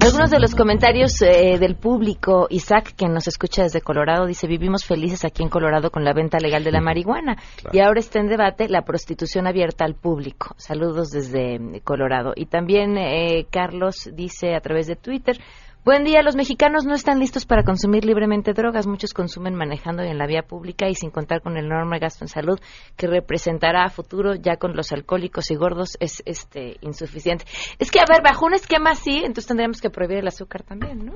Algunos 0.04 0.30
de 0.30 0.40
los 0.40 0.56
comentarios 0.56 1.22
eh, 1.22 1.58
del 1.60 1.76
público, 1.76 2.48
Isaac, 2.50 2.92
que 2.96 3.06
nos 3.06 3.28
escucha 3.28 3.62
desde 3.62 3.82
Colorado, 3.82 4.26
dice, 4.26 4.48
vivimos 4.48 4.84
felices 4.84 5.24
aquí 5.24 5.44
en 5.44 5.48
Colorado 5.48 5.92
con 5.92 6.02
la 6.02 6.12
venta 6.12 6.38
legal 6.38 6.64
de 6.64 6.72
la 6.72 6.80
marihuana. 6.80 7.36
Claro. 7.36 7.70
Y 7.72 7.78
ahora 7.78 8.00
está 8.00 8.18
en 8.18 8.26
debate 8.26 8.68
la 8.68 8.82
prostitución 8.82 9.46
abierta 9.46 9.84
al 9.84 9.94
público. 9.94 10.56
Saludos 10.58 11.12
desde 11.12 11.54
eh, 11.54 11.80
Colorado. 11.84 12.32
Y 12.34 12.46
también 12.46 12.98
eh, 12.98 13.46
Carlos 13.48 14.10
dice 14.12 14.56
a 14.56 14.60
través 14.60 14.88
de 14.88 14.96
Twitter, 14.96 15.38
Buen 15.84 16.04
día, 16.04 16.22
los 16.22 16.36
mexicanos 16.36 16.84
no 16.84 16.94
están 16.94 17.18
listos 17.18 17.44
para 17.44 17.64
consumir 17.64 18.04
libremente 18.04 18.52
drogas. 18.52 18.86
Muchos 18.86 19.12
consumen 19.12 19.56
manejando 19.56 20.04
en 20.04 20.16
la 20.16 20.28
vía 20.28 20.42
pública 20.42 20.88
y 20.88 20.94
sin 20.94 21.10
contar 21.10 21.42
con 21.42 21.56
el 21.56 21.64
enorme 21.64 21.98
gasto 21.98 22.22
en 22.22 22.28
salud 22.28 22.60
que 22.96 23.08
representará 23.08 23.84
a 23.84 23.90
futuro 23.90 24.36
ya 24.36 24.58
con 24.58 24.76
los 24.76 24.92
alcohólicos 24.92 25.50
y 25.50 25.56
gordos 25.56 25.96
es 25.98 26.22
este 26.24 26.76
insuficiente. 26.82 27.46
Es 27.80 27.90
que, 27.90 27.98
a 27.98 28.04
ver, 28.08 28.22
bajo 28.22 28.46
un 28.46 28.54
esquema 28.54 28.92
así, 28.92 29.22
entonces 29.24 29.46
tendríamos 29.46 29.80
que 29.80 29.90
prohibir 29.90 30.18
el 30.18 30.28
azúcar 30.28 30.62
también, 30.62 31.04
¿no? 31.04 31.14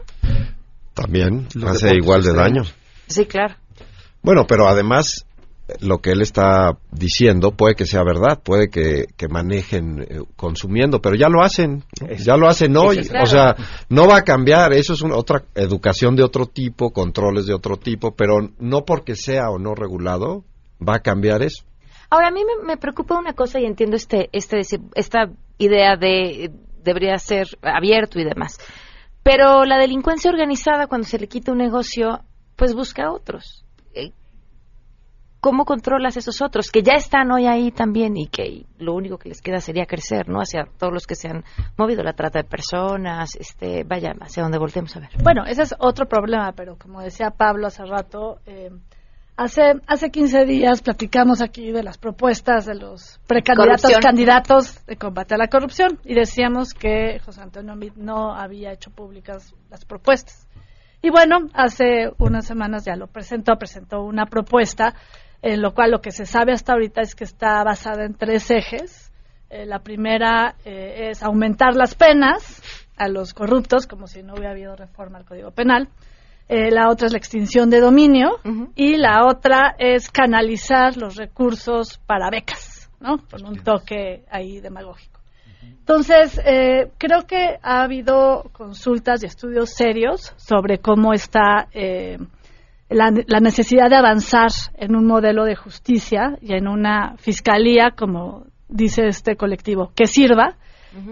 También, 0.94 1.46
hace 1.64 1.94
igual 1.94 2.24
de 2.24 2.34
daño. 2.34 2.62
Sí, 3.06 3.24
claro. 3.26 3.54
Bueno, 4.20 4.46
pero 4.48 4.66
además 4.66 5.26
lo 5.80 5.98
que 5.98 6.10
él 6.10 6.22
está 6.22 6.78
diciendo 6.92 7.52
puede 7.52 7.74
que 7.74 7.86
sea 7.86 8.04
verdad, 8.04 8.40
puede 8.42 8.68
que, 8.68 9.06
que 9.16 9.28
manejen 9.28 10.00
eh, 10.02 10.20
consumiendo, 10.36 11.00
pero 11.00 11.16
ya 11.16 11.28
lo 11.28 11.42
hacen, 11.42 11.84
ya 12.18 12.36
lo 12.36 12.48
hacen 12.48 12.76
hoy, 12.76 13.04
claro. 13.04 13.24
o 13.24 13.26
sea, 13.26 13.56
no 13.88 14.06
va 14.06 14.18
a 14.18 14.22
cambiar, 14.22 14.72
eso 14.72 14.92
es 14.92 15.02
una, 15.02 15.16
otra 15.16 15.44
educación 15.54 16.14
de 16.14 16.22
otro 16.22 16.46
tipo, 16.46 16.90
controles 16.92 17.46
de 17.46 17.54
otro 17.54 17.76
tipo, 17.76 18.14
pero 18.14 18.50
no 18.58 18.84
porque 18.84 19.16
sea 19.16 19.50
o 19.50 19.58
no 19.58 19.74
regulado 19.74 20.44
va 20.86 20.96
a 20.96 21.00
cambiar 21.00 21.42
eso. 21.42 21.64
Ahora, 22.10 22.28
a 22.28 22.30
mí 22.30 22.42
me, 22.44 22.64
me 22.64 22.76
preocupa 22.76 23.18
una 23.18 23.32
cosa 23.32 23.58
y 23.58 23.64
entiendo 23.64 23.96
este, 23.96 24.28
este, 24.32 24.60
esta 24.94 25.30
idea 25.58 25.96
de 25.96 26.52
debería 26.84 27.18
ser 27.18 27.48
abierto 27.62 28.20
y 28.20 28.24
demás, 28.24 28.58
pero 29.24 29.64
la 29.64 29.76
delincuencia 29.76 30.30
organizada 30.30 30.86
cuando 30.86 31.08
se 31.08 31.18
le 31.18 31.26
quita 31.26 31.50
un 31.50 31.58
negocio, 31.58 32.20
pues 32.54 32.74
busca 32.74 33.10
otros 33.10 33.66
¿cómo 35.46 35.64
controlas 35.64 36.16
esos 36.16 36.42
otros 36.42 36.72
que 36.72 36.82
ya 36.82 36.94
están 36.94 37.30
hoy 37.30 37.46
ahí 37.46 37.70
también 37.70 38.16
y 38.16 38.26
que 38.26 38.66
lo 38.80 38.94
único 38.94 39.16
que 39.16 39.28
les 39.28 39.40
queda 39.40 39.60
sería 39.60 39.86
crecer, 39.86 40.28
¿no? 40.28 40.40
Hacia 40.40 40.64
todos 40.76 40.92
los 40.92 41.06
que 41.06 41.14
se 41.14 41.28
han 41.28 41.44
movido 41.78 42.02
la 42.02 42.14
trata 42.14 42.40
de 42.40 42.48
personas, 42.48 43.36
este, 43.36 43.84
vaya, 43.84 44.12
hacia 44.20 44.42
donde 44.42 44.58
voltemos 44.58 44.96
a 44.96 45.00
ver. 45.00 45.10
Bueno, 45.22 45.44
ese 45.46 45.62
es 45.62 45.74
otro 45.78 46.06
problema, 46.08 46.50
pero 46.50 46.74
como 46.76 47.00
decía 47.00 47.30
Pablo 47.30 47.68
hace 47.68 47.84
rato, 47.84 48.40
eh, 48.44 48.72
hace 49.36 49.74
hace 49.86 50.10
15 50.10 50.46
días 50.46 50.82
platicamos 50.82 51.40
aquí 51.40 51.70
de 51.70 51.84
las 51.84 51.96
propuestas 51.96 52.66
de 52.66 52.74
los 52.74 53.20
precandidatos 53.28 53.82
Corrupción. 53.82 54.02
candidatos 54.02 54.84
de 54.84 54.96
combate 54.96 55.34
a 55.36 55.38
la 55.38 55.46
corrupción 55.46 56.00
y 56.04 56.14
decíamos 56.14 56.74
que 56.74 57.20
José 57.24 57.42
Antonio 57.42 57.76
no 57.94 58.34
había 58.34 58.72
hecho 58.72 58.90
públicas 58.90 59.54
las 59.70 59.84
propuestas. 59.84 60.48
Y 61.02 61.10
bueno, 61.10 61.36
hace 61.54 62.10
unas 62.18 62.46
semanas 62.46 62.84
ya 62.84 62.96
lo 62.96 63.06
presentó, 63.06 63.54
presentó 63.56 64.02
una 64.02 64.26
propuesta 64.26 64.94
en 65.46 65.62
lo 65.62 65.72
cual 65.72 65.92
lo 65.92 66.00
que 66.00 66.10
se 66.10 66.26
sabe 66.26 66.52
hasta 66.52 66.72
ahorita 66.72 67.00
es 67.02 67.14
que 67.14 67.24
está 67.24 67.62
basada 67.62 68.04
en 68.04 68.14
tres 68.14 68.50
ejes. 68.50 69.12
Eh, 69.48 69.64
la 69.64 69.78
primera 69.78 70.56
eh, 70.64 71.10
es 71.10 71.22
aumentar 71.22 71.76
las 71.76 71.94
penas 71.94 72.62
a 72.96 73.08
los 73.08 73.32
corruptos, 73.32 73.86
como 73.86 74.08
si 74.08 74.24
no 74.24 74.34
hubiera 74.34 74.50
habido 74.50 74.74
reforma 74.74 75.18
al 75.18 75.24
Código 75.24 75.52
Penal. 75.52 75.88
Eh, 76.48 76.70
la 76.72 76.88
otra 76.88 77.06
es 77.06 77.12
la 77.12 77.18
extinción 77.18 77.70
de 77.70 77.80
dominio 77.80 78.40
uh 78.44 78.48
-huh. 78.48 78.72
y 78.74 78.96
la 78.96 79.24
otra 79.24 79.76
es 79.78 80.10
canalizar 80.10 80.96
los 80.96 81.14
recursos 81.14 81.98
para 82.06 82.28
becas, 82.28 82.90
¿no? 83.00 83.18
Con 83.30 83.46
un 83.46 83.62
toque 83.62 84.24
ahí 84.30 84.60
demagógico. 84.60 85.20
Entonces, 85.62 86.40
eh, 86.44 86.90
creo 86.98 87.26
que 87.26 87.58
ha 87.62 87.82
habido 87.82 88.50
consultas 88.52 89.22
y 89.22 89.26
estudios 89.26 89.70
serios 89.70 90.34
sobre 90.36 90.78
cómo 90.78 91.12
está 91.12 91.68
la, 92.88 93.12
la, 93.26 93.40
necesidad 93.40 93.90
de 93.90 93.96
avanzar 93.96 94.50
en 94.76 94.94
un 94.94 95.06
modelo 95.06 95.44
de 95.44 95.56
justicia 95.56 96.38
y 96.40 96.54
en 96.54 96.68
una 96.68 97.16
fiscalía, 97.16 97.90
como 97.96 98.46
dice 98.68 99.08
este 99.08 99.36
colectivo, 99.36 99.92
que 99.94 100.06
sirva. 100.06 100.56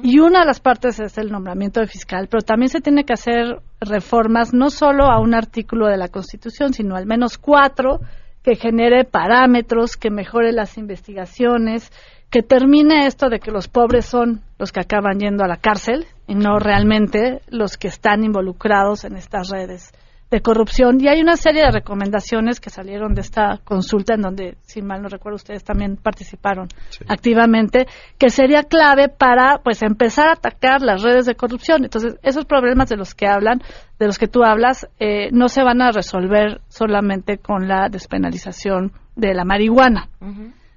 Y 0.03 0.18
una 0.18 0.41
de 0.41 0.47
las 0.47 0.61
partes 0.61 0.99
es 0.99 1.18
el 1.18 1.31
nombramiento 1.31 1.81
de 1.81 1.87
fiscal, 1.87 2.27
pero 2.31 2.43
también 2.43 2.70
se 2.70 2.81
tiene 2.81 3.05
que 3.05 3.12
hacer 3.12 3.61
reformas 3.81 4.55
no 4.55 4.70
solo 4.70 5.11
a 5.11 5.20
un 5.20 5.35
artículo 5.35 5.89
de 5.89 5.99
la 5.99 6.09
Constitución, 6.09 6.72
sino 6.72 6.97
al 6.97 7.05
menos 7.05 7.37
cuatro 7.37 8.01
que 8.43 8.57
genere 8.57 9.05
parámetros, 9.05 9.99
que 9.99 10.11
mejore 10.11 10.53
las 10.53 10.79
investigaciones, 10.79 11.93
que 12.31 12.43
termine 12.43 13.07
esto 13.07 13.29
de 13.29 13.41
que 13.41 13.51
los 13.51 13.68
pobres 13.68 14.07
son 14.07 14.41
los 14.59 14.72
que 14.72 14.81
acaban 14.81 15.18
yendo 15.18 15.45
a 15.45 15.49
la 15.49 15.59
cárcel 15.59 16.07
y 16.27 16.35
no 16.35 16.59
realmente 16.59 17.43
los 17.49 17.77
que 17.77 17.89
están 17.89 18.25
involucrados 18.25 19.05
en 19.05 19.16
estas 19.16 19.51
redes 19.51 19.93
de 20.35 20.41
corrupción. 20.41 21.01
Y 21.01 21.07
hay 21.07 21.20
una 21.20 21.37
serie 21.37 21.62
de 21.62 21.70
recomendaciones 21.70 22.59
que 22.59 22.68
salieron 22.68 23.14
de 23.14 23.20
esta 23.20 23.61
consulta 23.62 24.14
en 24.14 24.22
donde, 24.22 24.57
si 24.62 24.82
mal 24.82 25.01
no 25.01 25.09
recuerdo, 25.09 25.37
ustedes 25.37 25.62
también 25.62 25.97
participaron 25.97 26.66
activamente, 27.07 27.87
que 28.18 28.30
sería 28.30 28.64
clave 28.64 29.09
para 29.09 29.59
pues 29.62 29.80
empezar 29.82 30.28
a 30.28 30.32
atacar 30.32 30.82
las 30.82 31.05
redes 31.05 31.26
de 31.26 31.37
corrupción. 31.37 31.85
Entonces, 31.85 32.16
esos 32.24 32.47
problemas 32.47 32.89
de 32.89 32.97
los 32.97 33.14
que 33.14 33.28
hablan, 33.28 33.62
de 34.01 34.07
los 34.07 34.18
que 34.18 34.26
tú 34.26 34.43
hablas, 34.43 34.89
eh, 34.99 35.30
no 35.30 35.49
se 35.49 35.62
van 35.62 35.80
a 35.80 35.93
resolver 35.93 36.61
solamente 36.66 37.39
con 37.39 37.68
la 37.68 37.89
despenalización 37.89 38.91
de 39.14 39.35
la 39.35 39.45
marihuana, 39.45 40.09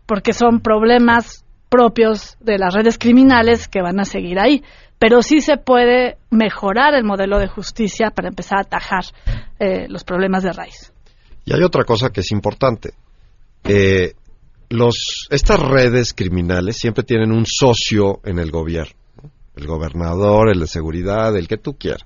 porque 0.06 0.34
son 0.34 0.60
problemas 0.60 1.44
propios 1.70 2.38
de 2.40 2.60
las 2.60 2.76
redes 2.76 3.00
criminales 3.00 3.68
que 3.68 3.82
van 3.82 4.00
a 4.00 4.06
seguir 4.06 4.40
ahí. 4.40 4.64
Pero 5.00 5.22
sí 5.22 5.42
se 5.42 5.58
puede 5.58 6.18
mejorar 6.32 6.94
el 6.96 7.04
modelo 7.04 7.40
de 7.40 7.48
justicia 7.48 8.10
para 8.12 8.30
empezar 8.30 8.58
a 8.58 8.62
atajar 8.62 9.06
eh, 9.60 9.88
los 9.90 10.04
problemas 10.04 10.44
de 10.44 10.54
raíz. 10.54 10.92
Y 11.46 11.54
hay 11.54 11.62
otra 11.62 11.84
cosa 11.84 12.10
que 12.10 12.22
es 12.22 12.32
importante. 12.32 12.94
Eh, 13.64 14.14
los, 14.70 15.28
estas 15.30 15.60
redes 15.60 16.14
criminales 16.14 16.78
siempre 16.78 17.04
tienen 17.04 17.32
un 17.32 17.46
socio 17.46 18.20
en 18.26 18.40
el 18.40 18.52
gobierno. 18.52 18.94
El 19.56 19.66
gobernador, 19.66 20.50
el 20.50 20.60
de 20.60 20.68
seguridad, 20.68 21.36
el 21.36 21.48
que 21.48 21.58
tú 21.58 21.78
quieras. 21.78 22.06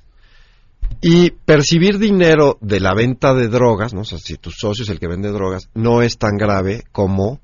Y 1.01 1.31
percibir 1.31 1.97
dinero 1.97 2.57
de 2.61 2.79
la 2.79 2.93
venta 2.93 3.33
de 3.33 3.47
drogas, 3.47 3.93
¿no? 3.93 4.03
si 4.03 4.37
tu 4.37 4.51
socio 4.51 4.83
es 4.83 4.89
el 4.89 4.99
que 4.99 5.07
vende 5.07 5.29
drogas, 5.29 5.69
no 5.73 6.01
es 6.01 6.17
tan 6.17 6.37
grave 6.37 6.83
como 6.91 7.39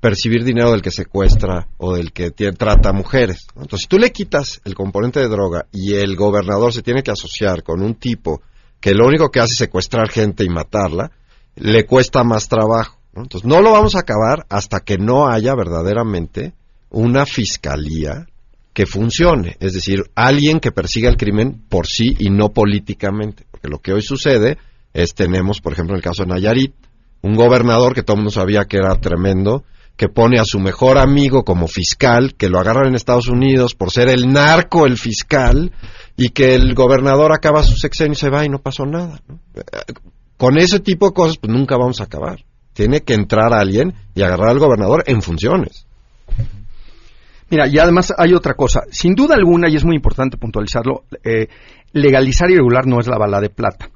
percibir 0.00 0.44
dinero 0.44 0.70
del 0.70 0.82
que 0.82 0.90
secuestra 0.90 1.68
o 1.76 1.96
del 1.96 2.12
que 2.12 2.30
trata 2.30 2.92
mujeres. 2.92 3.46
Entonces, 3.54 3.80
si 3.80 3.86
tú 3.88 3.98
le 3.98 4.12
quitas 4.12 4.60
el 4.64 4.74
componente 4.74 5.20
de 5.20 5.28
droga 5.28 5.66
y 5.72 5.94
el 5.94 6.14
gobernador 6.16 6.72
se 6.72 6.82
tiene 6.82 7.02
que 7.02 7.10
asociar 7.10 7.62
con 7.62 7.82
un 7.82 7.94
tipo 7.94 8.42
que 8.80 8.94
lo 8.94 9.06
único 9.06 9.30
que 9.30 9.40
hace 9.40 9.52
es 9.52 9.58
secuestrar 9.58 10.08
gente 10.08 10.44
y 10.44 10.48
matarla, 10.48 11.10
le 11.56 11.84
cuesta 11.84 12.22
más 12.22 12.48
trabajo. 12.48 12.98
Entonces, 13.14 13.44
no 13.44 13.60
lo 13.60 13.72
vamos 13.72 13.96
a 13.96 14.00
acabar 14.00 14.46
hasta 14.48 14.80
que 14.80 14.98
no 14.98 15.28
haya 15.28 15.54
verdaderamente 15.54 16.52
una 16.90 17.26
fiscalía 17.26 18.26
que 18.72 18.86
funcione, 18.86 19.56
es 19.58 19.74
decir, 19.74 20.04
alguien 20.14 20.60
que 20.60 20.70
persiga 20.70 21.10
el 21.10 21.16
crimen 21.16 21.64
por 21.68 21.88
sí 21.88 22.14
y 22.20 22.30
no 22.30 22.50
políticamente. 22.50 23.44
Porque 23.50 23.66
lo 23.66 23.80
que 23.80 23.92
hoy 23.92 24.02
sucede 24.02 24.56
es, 24.94 25.14
tenemos, 25.14 25.60
por 25.60 25.72
ejemplo, 25.72 25.94
en 25.94 25.98
el 25.98 26.04
caso 26.04 26.22
de 26.22 26.28
Nayarit, 26.28 26.74
un 27.22 27.34
gobernador 27.34 27.92
que 27.92 28.04
todo 28.04 28.14
el 28.14 28.18
mundo 28.18 28.30
sabía 28.30 28.66
que 28.66 28.76
era 28.76 28.94
tremendo, 29.00 29.64
que 29.98 30.08
pone 30.08 30.38
a 30.38 30.44
su 30.44 30.60
mejor 30.60 30.96
amigo 30.96 31.44
como 31.44 31.66
fiscal, 31.66 32.34
que 32.36 32.48
lo 32.48 32.60
agarran 32.60 32.86
en 32.86 32.94
Estados 32.94 33.26
Unidos 33.26 33.74
por 33.74 33.90
ser 33.90 34.08
el 34.08 34.32
narco 34.32 34.86
el 34.86 34.96
fiscal, 34.96 35.72
y 36.16 36.30
que 36.30 36.54
el 36.54 36.74
gobernador 36.74 37.32
acaba 37.32 37.64
su 37.64 37.74
sexenio 37.74 38.12
y 38.12 38.16
se 38.16 38.30
va 38.30 38.44
y 38.44 38.48
no 38.48 38.60
pasó 38.60 38.86
nada. 38.86 39.20
Con 40.36 40.56
ese 40.56 40.78
tipo 40.78 41.08
de 41.08 41.14
cosas, 41.14 41.36
pues 41.38 41.52
nunca 41.52 41.76
vamos 41.76 42.00
a 42.00 42.04
acabar. 42.04 42.44
Tiene 42.74 43.00
que 43.00 43.14
entrar 43.14 43.52
alguien 43.52 43.92
y 44.14 44.22
agarrar 44.22 44.50
al 44.50 44.60
gobernador 44.60 45.02
en 45.06 45.20
funciones. 45.20 45.84
Mira, 47.50 47.66
y 47.66 47.78
además 47.78 48.14
hay 48.16 48.34
otra 48.34 48.54
cosa. 48.54 48.82
Sin 48.92 49.16
duda 49.16 49.34
alguna, 49.34 49.68
y 49.68 49.74
es 49.74 49.84
muy 49.84 49.96
importante 49.96 50.36
puntualizarlo, 50.36 51.06
eh, 51.24 51.48
legalizar 51.92 52.48
y 52.50 52.54
regular 52.54 52.86
no 52.86 53.00
es 53.00 53.08
la 53.08 53.18
bala 53.18 53.40
de 53.40 53.50
plata. 53.50 53.90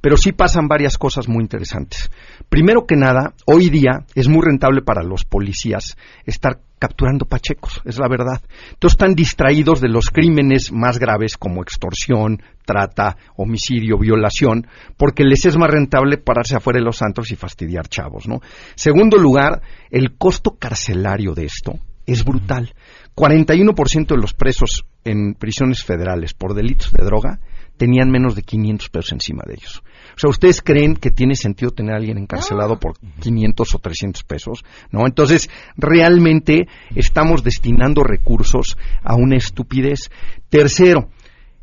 Pero 0.00 0.16
sí 0.16 0.32
pasan 0.32 0.68
varias 0.68 0.98
cosas 0.98 1.28
muy 1.28 1.42
interesantes. 1.42 2.10
Primero 2.48 2.86
que 2.86 2.96
nada, 2.96 3.34
hoy 3.46 3.70
día 3.70 4.04
es 4.14 4.28
muy 4.28 4.42
rentable 4.42 4.82
para 4.82 5.02
los 5.02 5.24
policías 5.24 5.96
estar 6.24 6.60
capturando 6.78 7.24
pachecos, 7.24 7.80
es 7.84 7.98
la 7.98 8.08
verdad. 8.08 8.42
Entonces 8.72 8.94
están 8.94 9.14
distraídos 9.14 9.80
de 9.80 9.88
los 9.88 10.10
crímenes 10.10 10.72
más 10.72 10.98
graves 10.98 11.36
como 11.36 11.62
extorsión, 11.62 12.42
trata, 12.64 13.16
homicidio, 13.36 13.98
violación, 13.98 14.66
porque 14.96 15.24
les 15.24 15.46
es 15.46 15.56
más 15.56 15.70
rentable 15.70 16.18
pararse 16.18 16.56
afuera 16.56 16.78
de 16.78 16.84
los 16.84 16.98
santos 16.98 17.30
y 17.30 17.36
fastidiar 17.36 17.88
chavos, 17.88 18.28
¿no? 18.28 18.40
Segundo 18.74 19.16
lugar, 19.16 19.62
el 19.90 20.16
costo 20.16 20.56
carcelario 20.58 21.34
de 21.34 21.46
esto 21.46 21.78
es 22.04 22.24
brutal. 22.24 22.74
41% 23.14 24.06
de 24.08 24.20
los 24.20 24.34
presos 24.34 24.84
en 25.04 25.34
prisiones 25.34 25.82
federales 25.82 26.34
por 26.34 26.54
delitos 26.54 26.92
de 26.92 27.04
droga 27.04 27.40
tenían 27.76 28.10
menos 28.10 28.34
de 28.34 28.42
500 28.42 28.88
pesos 28.88 29.12
encima 29.12 29.42
de 29.46 29.54
ellos. 29.54 29.82
O 30.16 30.18
sea, 30.18 30.30
¿ustedes 30.30 30.62
creen 30.62 30.96
que 30.96 31.10
tiene 31.10 31.36
sentido 31.36 31.70
tener 31.70 31.94
a 31.94 31.98
alguien 31.98 32.18
encarcelado 32.18 32.78
por 32.78 32.98
500 33.20 33.74
o 33.74 33.78
300 33.78 34.24
pesos? 34.24 34.64
¿No? 34.90 35.06
Entonces, 35.06 35.50
realmente 35.76 36.68
estamos 36.94 37.44
destinando 37.44 38.02
recursos 38.02 38.76
a 39.02 39.14
una 39.14 39.36
estupidez. 39.36 40.10
Tercero, 40.48 41.10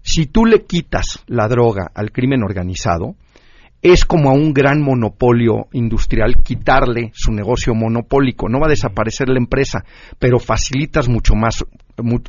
si 0.02 0.28
tú 0.28 0.46
le 0.46 0.66
quitas 0.66 1.24
la 1.28 1.48
droga 1.48 1.92
al 1.96 2.12
crimen 2.12 2.44
organizado, 2.44 3.16
es 3.84 4.06
como 4.06 4.30
a 4.30 4.34
un 4.34 4.54
gran 4.54 4.82
monopolio 4.82 5.68
industrial 5.74 6.38
quitarle 6.42 7.12
su 7.14 7.34
negocio 7.34 7.76
monopólico. 7.76 8.48
No 8.48 8.62
va 8.62 8.68
a 8.68 8.70
desaparecer 8.70 9.28
la 9.28 9.40
empresa, 9.40 9.84
pero 10.18 10.40
facilitas 10.40 11.10
mucho 11.10 11.36
más, 11.36 11.66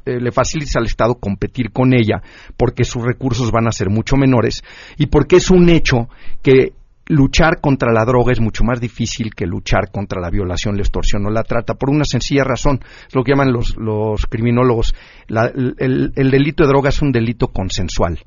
eh, 0.05 0.21
le 0.21 0.33
facilitas 0.33 0.75
al 0.75 0.87
Estado 0.87 1.15
competir 1.15 1.71
con 1.71 1.95
ella 1.95 2.21
porque 2.57 2.83
sus 2.83 3.05
recursos 3.05 3.53
van 3.53 3.69
a 3.69 3.73
ser 3.73 3.89
mucho 3.89 4.17
menores 4.17 4.65
y 4.99 5.07
porque 5.07 5.37
es 5.37 5.49
un 5.49 5.69
hecho 5.69 6.09
que 6.43 6.73
luchar 7.07 7.61
contra 7.61 7.93
la 7.93 8.05
droga 8.05 8.33
es 8.33 8.41
mucho 8.41 8.65
más 8.65 8.81
difícil 8.81 9.33
que 9.33 9.47
luchar 9.47 9.93
contra 9.93 10.21
la 10.21 10.31
violación, 10.31 10.75
la 10.75 10.83
extorsión 10.83 11.25
o 11.25 11.31
la 11.31 11.45
trata, 11.45 11.75
por 11.75 11.89
una 11.89 12.05
sencilla 12.05 12.43
razón. 12.43 12.81
Es 13.07 13.15
lo 13.15 13.23
que 13.23 13.31
llaman 13.31 13.53
los, 13.53 13.77
los 13.77 14.27
criminólogos. 14.27 14.93
el, 15.29 16.13
el 16.17 16.31
delito 16.33 16.65
de 16.65 16.69
droga 16.69 16.89
es 16.89 17.01
un 17.01 17.13
delito 17.13 17.49
consensual, 17.49 18.19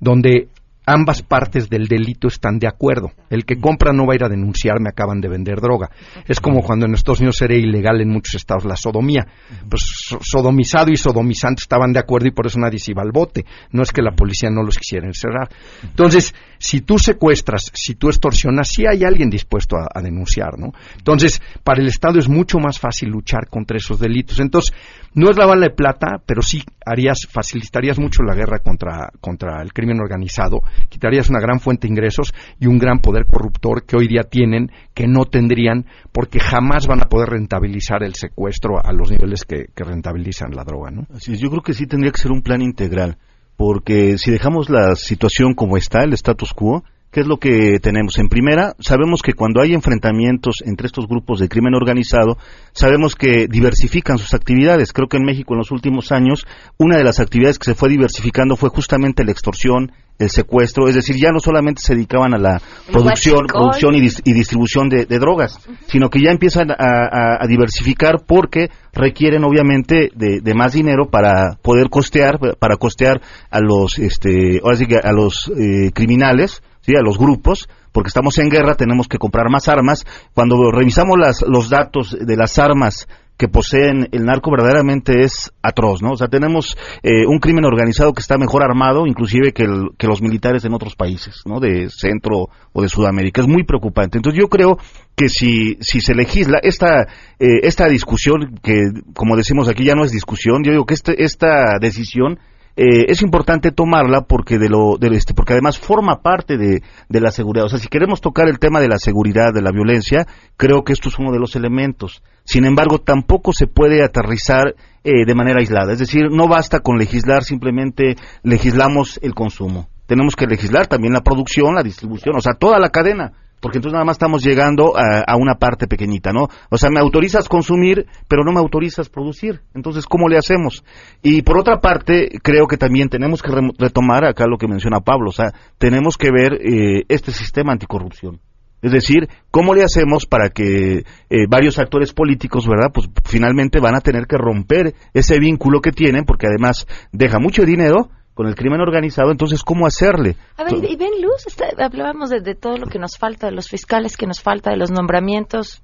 donde 0.00 0.48
ambas 0.86 1.22
partes 1.22 1.68
del 1.68 1.86
delito 1.88 2.28
están 2.28 2.58
de 2.58 2.66
acuerdo. 2.66 3.12
El 3.30 3.44
que 3.44 3.58
compra 3.58 3.92
no 3.92 4.06
va 4.06 4.12
a 4.12 4.16
ir 4.16 4.24
a 4.24 4.28
denunciar, 4.28 4.80
me 4.80 4.90
acaban 4.90 5.20
de 5.20 5.28
vender 5.28 5.60
droga. 5.60 5.90
Es 6.26 6.40
como 6.40 6.62
cuando 6.62 6.86
en 6.86 6.94
Estados 6.94 7.20
Unidos 7.20 7.40
era 7.42 7.54
ilegal 7.54 8.00
en 8.00 8.10
muchos 8.10 8.34
estados 8.34 8.64
la 8.64 8.76
sodomía. 8.76 9.26
Pues 9.68 9.82
sodomizado 10.20 10.90
y 10.90 10.96
sodomizante 10.96 11.62
estaban 11.62 11.92
de 11.92 12.00
acuerdo 12.00 12.28
y 12.28 12.32
por 12.32 12.46
eso 12.46 12.58
nadie 12.58 12.78
se 12.78 12.92
iba 12.92 13.02
al 13.02 13.12
bote. 13.12 13.44
No 13.70 13.82
es 13.82 13.92
que 13.92 14.02
la 14.02 14.12
policía 14.12 14.50
no 14.50 14.62
los 14.62 14.76
quisiera 14.76 15.06
encerrar. 15.06 15.48
Entonces, 15.82 16.34
si 16.58 16.82
tú 16.82 16.98
secuestras, 16.98 17.70
si 17.74 17.94
tú 17.94 18.08
extorsionas, 18.08 18.68
sí 18.68 18.84
hay 18.86 19.04
alguien 19.04 19.30
dispuesto 19.30 19.76
a, 19.76 19.88
a 19.92 20.02
denunciar, 20.02 20.58
¿no? 20.58 20.72
Entonces, 20.96 21.40
para 21.62 21.80
el 21.80 21.88
Estado 21.88 22.18
es 22.18 22.28
mucho 22.28 22.58
más 22.58 22.78
fácil 22.78 23.08
luchar 23.08 23.48
contra 23.48 23.76
esos 23.76 23.98
delitos. 23.98 24.40
Entonces, 24.40 24.72
no 25.14 25.30
es 25.30 25.36
la 25.36 25.46
bala 25.46 25.68
de 25.68 25.70
plata, 25.70 26.20
pero 26.26 26.42
sí 26.42 26.62
harías, 26.84 27.28
facilitarías 27.30 28.00
mucho 28.00 28.22
la 28.24 28.34
guerra 28.34 28.58
contra, 28.58 29.10
contra 29.20 29.62
el 29.62 29.72
crimen 29.72 30.00
organizado, 30.00 30.62
quitarías 30.88 31.30
una 31.30 31.40
gran 31.40 31.60
fuente 31.60 31.86
de 31.86 31.92
ingresos 31.92 32.32
y 32.58 32.66
un 32.66 32.78
gran 32.78 33.00
poder 33.00 33.26
corruptor 33.26 33.84
que 33.84 33.96
hoy 33.96 34.08
día 34.08 34.24
tienen, 34.24 34.70
que 34.94 35.06
no 35.06 35.24
tendrían, 35.24 35.86
porque 36.12 36.40
jamás 36.40 36.86
van 36.86 37.00
a 37.02 37.08
poder 37.08 37.30
rentabilizar 37.30 38.02
el 38.02 38.14
secuestro 38.14 38.84
a 38.84 38.92
los 38.92 39.10
niveles 39.10 39.44
que, 39.44 39.66
rentabilizan 39.76 40.52
la 40.52 40.64
droga, 40.64 40.90
¿no? 40.90 41.06
Yo 41.18 41.50
creo 41.50 41.62
que 41.62 41.74
sí 41.74 41.86
tendría 41.86 42.10
que 42.10 42.20
ser 42.20 42.32
un 42.32 42.42
plan 42.42 42.62
integral, 42.62 43.18
porque 43.56 44.16
si 44.18 44.30
dejamos 44.30 44.70
la 44.70 44.94
situación 44.94 45.54
como 45.54 45.76
está, 45.76 46.02
el 46.04 46.14
status 46.14 46.52
quo, 46.54 46.84
¿Qué 47.14 47.20
es 47.20 47.28
lo 47.28 47.36
que 47.36 47.78
tenemos? 47.78 48.18
En 48.18 48.28
primera, 48.28 48.74
sabemos 48.80 49.22
que 49.22 49.34
cuando 49.34 49.62
hay 49.62 49.72
enfrentamientos 49.72 50.56
entre 50.66 50.88
estos 50.88 51.06
grupos 51.06 51.38
de 51.38 51.48
crimen 51.48 51.76
organizado, 51.76 52.38
sabemos 52.72 53.14
que 53.14 53.46
diversifican 53.46 54.18
sus 54.18 54.34
actividades. 54.34 54.92
Creo 54.92 55.06
que 55.06 55.18
en 55.18 55.24
México 55.24 55.54
en 55.54 55.58
los 55.58 55.70
últimos 55.70 56.10
años, 56.10 56.44
una 56.76 56.96
de 56.96 57.04
las 57.04 57.20
actividades 57.20 57.60
que 57.60 57.66
se 57.66 57.76
fue 57.76 57.88
diversificando 57.88 58.56
fue 58.56 58.68
justamente 58.68 59.22
la 59.22 59.30
extorsión, 59.30 59.92
el 60.18 60.28
secuestro, 60.28 60.88
es 60.88 60.96
decir, 60.96 61.14
ya 61.14 61.30
no 61.30 61.38
solamente 61.38 61.82
se 61.82 61.94
dedicaban 61.94 62.34
a 62.34 62.38
la 62.38 62.60
producción, 62.90 63.46
producción 63.46 63.94
y, 63.94 64.00
distribución 64.00 64.88
de, 64.88 65.06
drogas, 65.06 65.60
sino 65.86 66.10
que 66.10 66.20
ya 66.20 66.32
empiezan 66.32 66.70
a, 66.70 67.46
diversificar 67.46 68.24
porque 68.26 68.70
requieren 68.92 69.44
obviamente 69.44 70.10
de, 70.16 70.54
más 70.54 70.72
dinero 70.72 71.10
para 71.10 71.58
poder 71.62 71.90
costear, 71.90 72.40
para 72.58 72.76
costear 72.76 73.20
a 73.50 73.60
los, 73.60 74.00
este, 74.00 74.60
ahora 74.64 74.76
sí 74.76 74.86
que 74.86 74.96
a 74.96 75.12
los 75.12 75.48
eh, 75.48 75.92
criminales, 75.92 76.60
¿sí? 76.84 76.94
a 76.96 77.02
los 77.02 77.18
grupos, 77.18 77.68
porque 77.92 78.08
estamos 78.08 78.38
en 78.38 78.48
guerra, 78.48 78.74
tenemos 78.74 79.08
que 79.08 79.18
comprar 79.18 79.50
más 79.50 79.68
armas. 79.68 80.04
Cuando 80.34 80.70
revisamos 80.70 81.18
las, 81.18 81.42
los 81.42 81.70
datos 81.70 82.16
de 82.18 82.36
las 82.36 82.58
armas 82.58 83.06
que 83.36 83.48
poseen 83.48 84.08
el 84.12 84.24
narco 84.24 84.50
verdaderamente 84.52 85.22
es 85.24 85.52
atroz, 85.60 86.02
¿no? 86.02 86.12
O 86.12 86.16
sea, 86.16 86.28
tenemos 86.28 86.76
eh, 87.02 87.26
un 87.26 87.40
crimen 87.40 87.64
organizado 87.64 88.12
que 88.12 88.20
está 88.20 88.38
mejor 88.38 88.62
armado, 88.62 89.08
inclusive 89.08 89.52
que, 89.52 89.66
que 89.98 90.06
los 90.06 90.22
militares 90.22 90.64
en 90.64 90.72
otros 90.72 90.94
países, 90.94 91.42
¿no? 91.44 91.58
De 91.58 91.88
Centro 91.90 92.48
o 92.72 92.82
de 92.82 92.88
Sudamérica. 92.88 93.40
Es 93.40 93.48
muy 93.48 93.64
preocupante. 93.64 94.18
Entonces 94.18 94.40
yo 94.40 94.48
creo 94.48 94.78
que 95.16 95.28
si, 95.28 95.76
si 95.80 96.00
se 96.00 96.14
legisla 96.14 96.60
esta, 96.62 97.08
eh, 97.40 97.60
esta 97.62 97.88
discusión, 97.88 98.60
que 98.62 98.76
como 99.14 99.36
decimos 99.36 99.68
aquí 99.68 99.84
ya 99.84 99.94
no 99.94 100.04
es 100.04 100.12
discusión, 100.12 100.62
yo 100.62 100.70
digo 100.70 100.86
que 100.86 100.94
este, 100.94 101.24
esta 101.24 101.78
decisión 101.80 102.38
eh, 102.76 103.06
es 103.08 103.22
importante 103.22 103.70
tomarla 103.70 104.22
porque 104.22 104.58
de 104.58 104.68
lo 104.68 104.98
este 105.00 105.32
porque 105.32 105.52
además 105.52 105.78
forma 105.78 106.22
parte 106.22 106.56
de, 106.56 106.82
de, 107.08 107.20
la 107.20 107.30
seguridad. 107.30 107.66
O 107.66 107.68
sea 107.68 107.78
si 107.78 107.88
queremos 107.88 108.20
tocar 108.20 108.48
el 108.48 108.58
tema 108.58 108.80
de 108.80 108.88
la 108.88 108.98
seguridad 108.98 109.52
de 109.54 109.62
la 109.62 109.70
violencia 109.70 110.26
creo 110.56 110.82
que 110.82 110.92
esto 110.92 111.08
es 111.08 111.18
uno 111.18 111.30
de 111.30 111.38
los 111.38 111.54
elementos. 111.54 112.22
Sin 112.44 112.64
embargo 112.64 112.98
tampoco 112.98 113.52
se 113.52 113.68
puede 113.68 114.02
aterrizar 114.02 114.74
eh, 115.04 115.24
de 115.24 115.34
manera 115.34 115.60
aislada. 115.60 115.92
Es 115.92 116.00
decir 116.00 116.30
no 116.30 116.48
basta 116.48 116.80
con 116.80 116.98
legislar 116.98 117.44
simplemente 117.44 118.16
legislamos 118.42 119.20
el 119.22 119.34
consumo. 119.34 119.88
Tenemos 120.06 120.34
que 120.34 120.46
legislar 120.46 120.88
también 120.88 121.12
la 121.12 121.22
producción 121.22 121.76
la 121.76 121.82
distribución 121.82 122.36
o 122.36 122.40
sea 122.40 122.54
toda 122.54 122.80
la 122.80 122.88
cadena 122.88 123.32
porque 123.64 123.78
entonces 123.78 123.94
nada 123.94 124.04
más 124.04 124.16
estamos 124.16 124.44
llegando 124.44 124.92
a, 124.94 125.36
una 125.36 125.54
parte 125.54 125.86
pequeñita, 125.86 126.32
¿no? 126.34 126.48
O 126.68 126.76
sea, 126.76 126.90
me 126.90 127.00
autorizas 127.00 127.48
consumir, 127.48 128.04
pero 128.28 128.44
no 128.44 128.52
me 128.52 128.60
autorizas 128.60 129.08
producir. 129.08 129.62
Entonces, 129.72 130.04
¿cómo 130.04 130.28
le 130.28 130.36
hacemos? 130.36 130.84
Y 131.22 131.40
por 131.40 131.58
otra 131.58 131.80
parte, 131.80 132.28
creo 132.42 132.66
que 132.66 132.76
también 132.76 133.08
tenemos 133.08 133.42
que 133.42 133.50
retomar 133.78 134.26
acá 134.26 134.46
lo 134.46 134.58
que 134.58 134.68
menciona 134.68 135.00
Pablo, 135.00 135.30
o 135.30 135.32
sea, 135.32 135.54
tenemos 135.78 136.18
que 136.18 136.30
ver 136.30 136.60
eh, 136.60 137.04
este 137.08 137.32
sistema 137.32 137.72
anticorrupción. 137.72 138.38
Es 138.82 138.92
decir, 138.92 139.30
¿cómo 139.50 139.74
le 139.74 139.82
hacemos 139.82 140.26
para 140.26 140.50
que 140.50 140.98
eh, 140.98 141.46
varios 141.48 141.78
actores 141.78 142.12
políticos, 142.12 142.68
¿verdad? 142.68 142.90
Pues 142.92 143.08
finalmente 143.24 143.80
van 143.80 143.94
a 143.94 144.02
tener 144.02 144.26
que 144.26 144.36
romper 144.36 144.92
ese 145.14 145.38
vínculo 145.38 145.80
que 145.80 145.90
tienen, 145.90 146.26
porque 146.26 146.48
además 146.48 146.86
deja 147.12 147.38
mucho 147.38 147.64
dinero, 147.64 148.10
con 148.34 148.48
el 148.48 148.56
crimen 148.56 148.80
organizado, 148.80 149.30
entonces, 149.30 149.62
¿cómo 149.62 149.86
hacerle? 149.86 150.36
A 150.56 150.64
ver, 150.64 150.74
y 150.84 150.96
ven 150.96 151.22
luz, 151.22 151.46
hablábamos 151.78 152.30
de, 152.30 152.54
todo 152.54 152.76
lo 152.76 152.86
que 152.86 152.98
nos 152.98 153.16
falta, 153.16 153.46
de 153.46 153.52
los 153.52 153.68
fiscales 153.68 154.16
que 154.16 154.26
nos 154.26 154.40
falta, 154.40 154.70
de 154.70 154.76
los 154.76 154.90
nombramientos. 154.90 155.82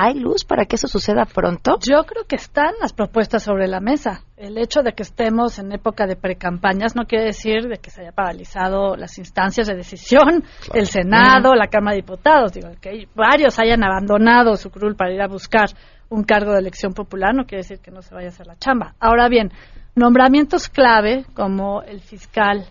¿Hay 0.00 0.14
luz 0.14 0.44
para 0.44 0.64
que 0.64 0.76
eso 0.76 0.86
suceda 0.86 1.24
pronto? 1.24 1.78
Yo 1.80 2.04
creo 2.04 2.24
que 2.24 2.36
están 2.36 2.74
las 2.80 2.92
propuestas 2.92 3.42
sobre 3.42 3.66
la 3.66 3.80
mesa. 3.80 4.22
El 4.36 4.56
hecho 4.56 4.82
de 4.82 4.92
que 4.92 5.02
estemos 5.02 5.58
en 5.58 5.72
época 5.72 6.06
de 6.06 6.14
precampañas 6.14 6.94
no 6.94 7.04
quiere 7.06 7.24
decir 7.24 7.64
de 7.68 7.78
que 7.78 7.90
se 7.90 8.02
haya 8.02 8.12
paralizado 8.12 8.94
las 8.96 9.18
instancias 9.18 9.66
de 9.66 9.74
decisión, 9.74 10.44
el 10.72 10.86
Senado, 10.86 11.56
la 11.56 11.66
Cámara 11.66 11.96
de 11.96 12.02
Diputados. 12.02 12.52
Digo, 12.52 12.68
que 12.80 13.08
varios 13.16 13.58
hayan 13.58 13.82
abandonado 13.82 14.54
su 14.54 14.70
cruz 14.70 14.94
para 14.96 15.12
ir 15.12 15.20
a 15.20 15.26
buscar 15.26 15.70
un 16.10 16.22
cargo 16.22 16.52
de 16.52 16.60
elección 16.60 16.94
popular 16.94 17.34
no 17.34 17.44
quiere 17.44 17.62
decir 17.62 17.80
que 17.80 17.90
no 17.90 18.02
se 18.02 18.14
vaya 18.14 18.28
a 18.28 18.30
hacer 18.30 18.46
la 18.46 18.56
chamba. 18.56 18.94
Ahora 18.98 19.28
bien, 19.28 19.50
nombramientos 19.98 20.68
clave 20.68 21.24
como 21.34 21.82
el 21.82 22.00
fiscal, 22.00 22.66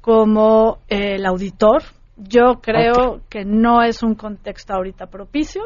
como 0.00 0.78
eh, 0.88 1.16
el 1.16 1.26
auditor, 1.26 1.82
yo 2.16 2.60
creo 2.60 3.20
que 3.28 3.44
no 3.44 3.82
es 3.82 4.02
un 4.02 4.14
contexto 4.14 4.74
ahorita 4.74 5.06
propicio 5.06 5.62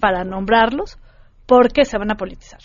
para 0.00 0.24
nombrarlos 0.24 0.98
porque 1.46 1.84
se 1.84 1.98
van 1.98 2.10
a 2.10 2.16
politizar. 2.16 2.60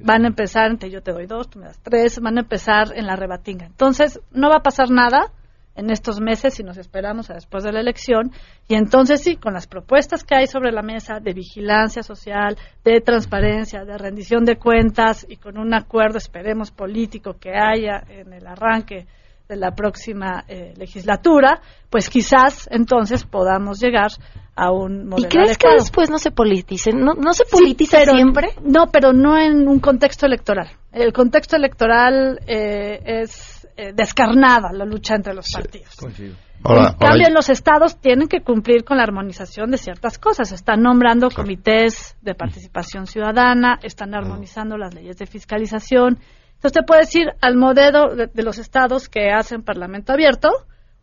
Van 0.00 0.24
a 0.24 0.28
empezar 0.28 0.70
entre 0.70 0.90
yo 0.90 1.02
te 1.02 1.12
doy 1.12 1.26
dos, 1.26 1.48
tú 1.48 1.58
me 1.58 1.66
das 1.66 1.78
tres, 1.82 2.20
van 2.20 2.38
a 2.38 2.40
empezar 2.40 2.92
en 2.94 3.06
la 3.06 3.16
rebatinga. 3.16 3.66
Entonces, 3.66 4.20
no 4.32 4.48
va 4.48 4.56
a 4.56 4.62
pasar 4.62 4.90
nada 4.90 5.32
en 5.78 5.90
estos 5.90 6.20
meses 6.20 6.54
si 6.54 6.64
nos 6.64 6.76
esperamos 6.76 7.30
a 7.30 7.34
después 7.34 7.62
de 7.62 7.72
la 7.72 7.80
elección. 7.80 8.32
Y 8.66 8.74
entonces 8.74 9.22
sí, 9.22 9.36
con 9.36 9.54
las 9.54 9.68
propuestas 9.68 10.24
que 10.24 10.34
hay 10.34 10.46
sobre 10.48 10.72
la 10.72 10.82
mesa 10.82 11.20
de 11.20 11.32
vigilancia 11.32 12.02
social, 12.02 12.56
de 12.84 13.00
transparencia, 13.00 13.84
de 13.84 13.96
rendición 13.96 14.44
de 14.44 14.56
cuentas 14.56 15.24
y 15.28 15.36
con 15.36 15.56
un 15.56 15.72
acuerdo, 15.72 16.18
esperemos, 16.18 16.72
político 16.72 17.36
que 17.40 17.52
haya 17.54 18.02
en 18.08 18.32
el 18.32 18.46
arranque 18.46 19.06
de 19.48 19.56
la 19.56 19.70
próxima 19.70 20.44
eh, 20.46 20.74
legislatura, 20.76 21.60
pues 21.88 22.10
quizás 22.10 22.68
entonces 22.70 23.24
podamos 23.24 23.80
llegar 23.80 24.10
a 24.54 24.72
un 24.72 25.08
modelo 25.08 25.26
¿Y 25.26 25.30
crees 25.30 25.56
que 25.56 25.68
después 25.70 26.10
no 26.10 26.18
se 26.18 26.32
politice? 26.32 26.92
¿No, 26.92 27.14
no 27.14 27.32
se 27.32 27.44
politiza 27.44 28.00
siempre? 28.00 28.48
No, 28.62 28.88
pero 28.92 29.12
no 29.12 29.38
en 29.38 29.68
un 29.68 29.78
contexto 29.78 30.26
electoral. 30.26 30.68
El 30.92 31.12
contexto 31.12 31.56
electoral 31.56 32.40
eh, 32.46 33.00
es 33.22 33.57
eh, 33.80 33.92
descarnada 33.94 34.72
la 34.72 34.84
lucha 34.84 35.14
entre 35.14 35.32
los 35.34 35.52
partidos. 35.52 35.96
en 36.02 36.94
cambio, 36.98 37.28
en 37.28 37.32
los 37.32 37.48
estados 37.48 38.00
tienen 38.00 38.26
que 38.26 38.40
cumplir 38.40 38.82
con 38.82 38.96
la 38.96 39.04
armonización 39.04 39.70
de 39.70 39.78
ciertas 39.78 40.18
cosas. 40.18 40.50
Están 40.50 40.82
nombrando 40.82 41.30
comités 41.30 42.16
de 42.20 42.34
participación 42.34 43.06
ciudadana, 43.06 43.78
están 43.80 44.16
armonizando 44.16 44.76
las 44.76 44.92
leyes 44.94 45.16
de 45.16 45.26
fiscalización. 45.26 46.18
Entonces, 46.54 46.72
te 46.72 46.82
puedes 46.82 47.14
ir 47.14 47.28
al 47.40 47.56
modelo 47.56 48.16
de, 48.16 48.42
los 48.42 48.58
estados 48.58 49.08
que 49.08 49.30
hacen 49.30 49.62
parlamento 49.62 50.12
abierto 50.12 50.48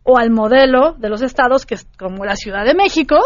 o 0.02 0.18
al 0.18 0.30
modelo 0.30 0.96
de 0.98 1.08
los 1.08 1.22
estados 1.22 1.64
que 1.64 1.76
es 1.76 1.88
como 1.98 2.26
la 2.26 2.36
Ciudad 2.36 2.66
de 2.66 2.74
México, 2.74 3.16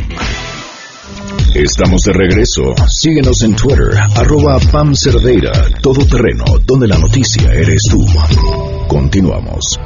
Estamos 1.54 2.02
de 2.02 2.12
regreso. 2.14 2.74
Síguenos 2.88 3.42
en 3.42 3.54
Twitter, 3.54 3.90
arroba 4.16 4.58
Pam 4.70 4.94
Cerdeira, 4.94 5.52
Todo 5.82 6.06
Terreno, 6.06 6.44
donde 6.64 6.88
la 6.88 6.96
noticia 6.98 7.52
eres 7.52 7.82
tú. 7.90 7.98
Continuamos. 8.88 9.78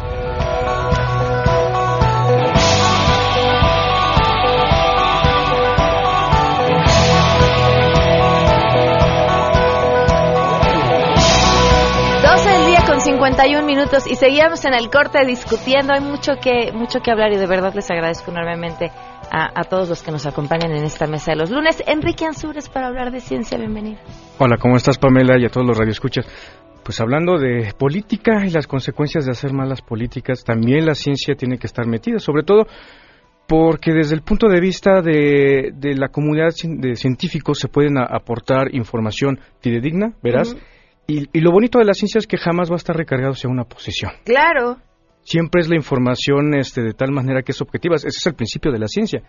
51 13.17 13.67
minutos 13.67 14.07
y 14.07 14.15
seguíamos 14.15 14.63
en 14.67 14.75
el 14.75 14.91
corte 14.91 15.25
discutiendo. 15.25 15.95
Hay 15.95 16.03
mucho 16.03 16.33
que, 16.39 16.71
mucho 16.73 17.01
que 17.01 17.11
hablar 17.11 17.33
y 17.33 17.39
de 17.39 17.47
verdad 17.47 17.73
les 17.75 17.91
agradezco 17.91 18.31
enormemente 18.31 18.91
a, 19.31 19.65
todos 19.65 19.89
los 19.89 20.03
que 20.03 20.11
nos 20.11 20.27
acompañan 20.27 20.71
en 20.73 20.85
esta 20.85 21.07
mesa 21.07 21.31
de 21.33 21.39
los 21.39 21.51
lunes. 21.51 21.83
Enrique 21.87 22.27
Ansures 22.27 22.69
para 22.69 22.89
hablar 22.89 23.11
de 23.11 23.21
ciencia, 23.21 23.57
bienvenido. 23.57 23.99
Hola, 24.39 24.59
¿cómo 24.59 24.77
estás 24.77 24.99
Pamela 24.99 25.41
y 25.41 25.47
a 25.47 25.49
todos 25.49 25.67
los 25.67 25.79
radioescuchas? 25.79 26.27
Pues 26.85 27.01
hablando 27.01 27.39
de 27.39 27.73
política 27.79 28.45
y 28.45 28.51
las 28.51 28.67
consecuencias 28.67 29.25
de 29.25 29.33
hacer 29.33 29.55
malas 29.55 29.81
políticas, 29.81 30.45
también 30.45 30.85
la 30.85 30.95
ciencia 30.95 31.35
tiene 31.37 31.57
que 31.57 31.69
estar 31.69 31.87
metida, 31.87 32.19
sobre 32.19 32.43
todo 32.43 32.67
porque 33.49 33.95
desde 33.95 34.15
el 34.15 34.21
punto 34.21 34.47
de 34.47 34.61
vista 34.61 35.01
de, 35.01 35.71
de 35.75 35.95
la 35.95 36.09
comunidad 36.09 36.51
de 36.63 36.97
científicos 36.97 37.61
se 37.61 37.69
pueden 37.69 37.97
aportar 37.97 38.75
información 38.75 39.41
fidedigna, 39.61 40.13
verás, 40.23 40.55
y, 41.07 41.29
y, 41.33 41.41
lo 41.41 41.53
bonito 41.53 41.79
de 41.79 41.85
la 41.85 41.95
ciencia 41.95 42.19
es 42.19 42.27
que 42.27 42.37
jamás 42.37 42.71
va 42.71 42.75
a 42.75 42.77
estar 42.77 42.97
recargado 42.97 43.33
hacia 43.33 43.49
una 43.51 43.65
posición. 43.65 44.13
Claro. 44.25 44.79
Siempre 45.23 45.61
es 45.61 45.69
la 45.69 45.77
información 45.77 46.55
este, 46.55 46.83
de 46.83 46.93
tal 46.93 47.13
manera 47.13 47.43
que 47.43 47.53
es 47.53 47.61
objetiva. 47.61 47.97
Ese 47.97 48.09
es 48.09 48.27
el 48.27 48.35
principio 48.35 48.73
de 48.73 48.79
la 48.79 48.87
ciencia. 48.87 49.23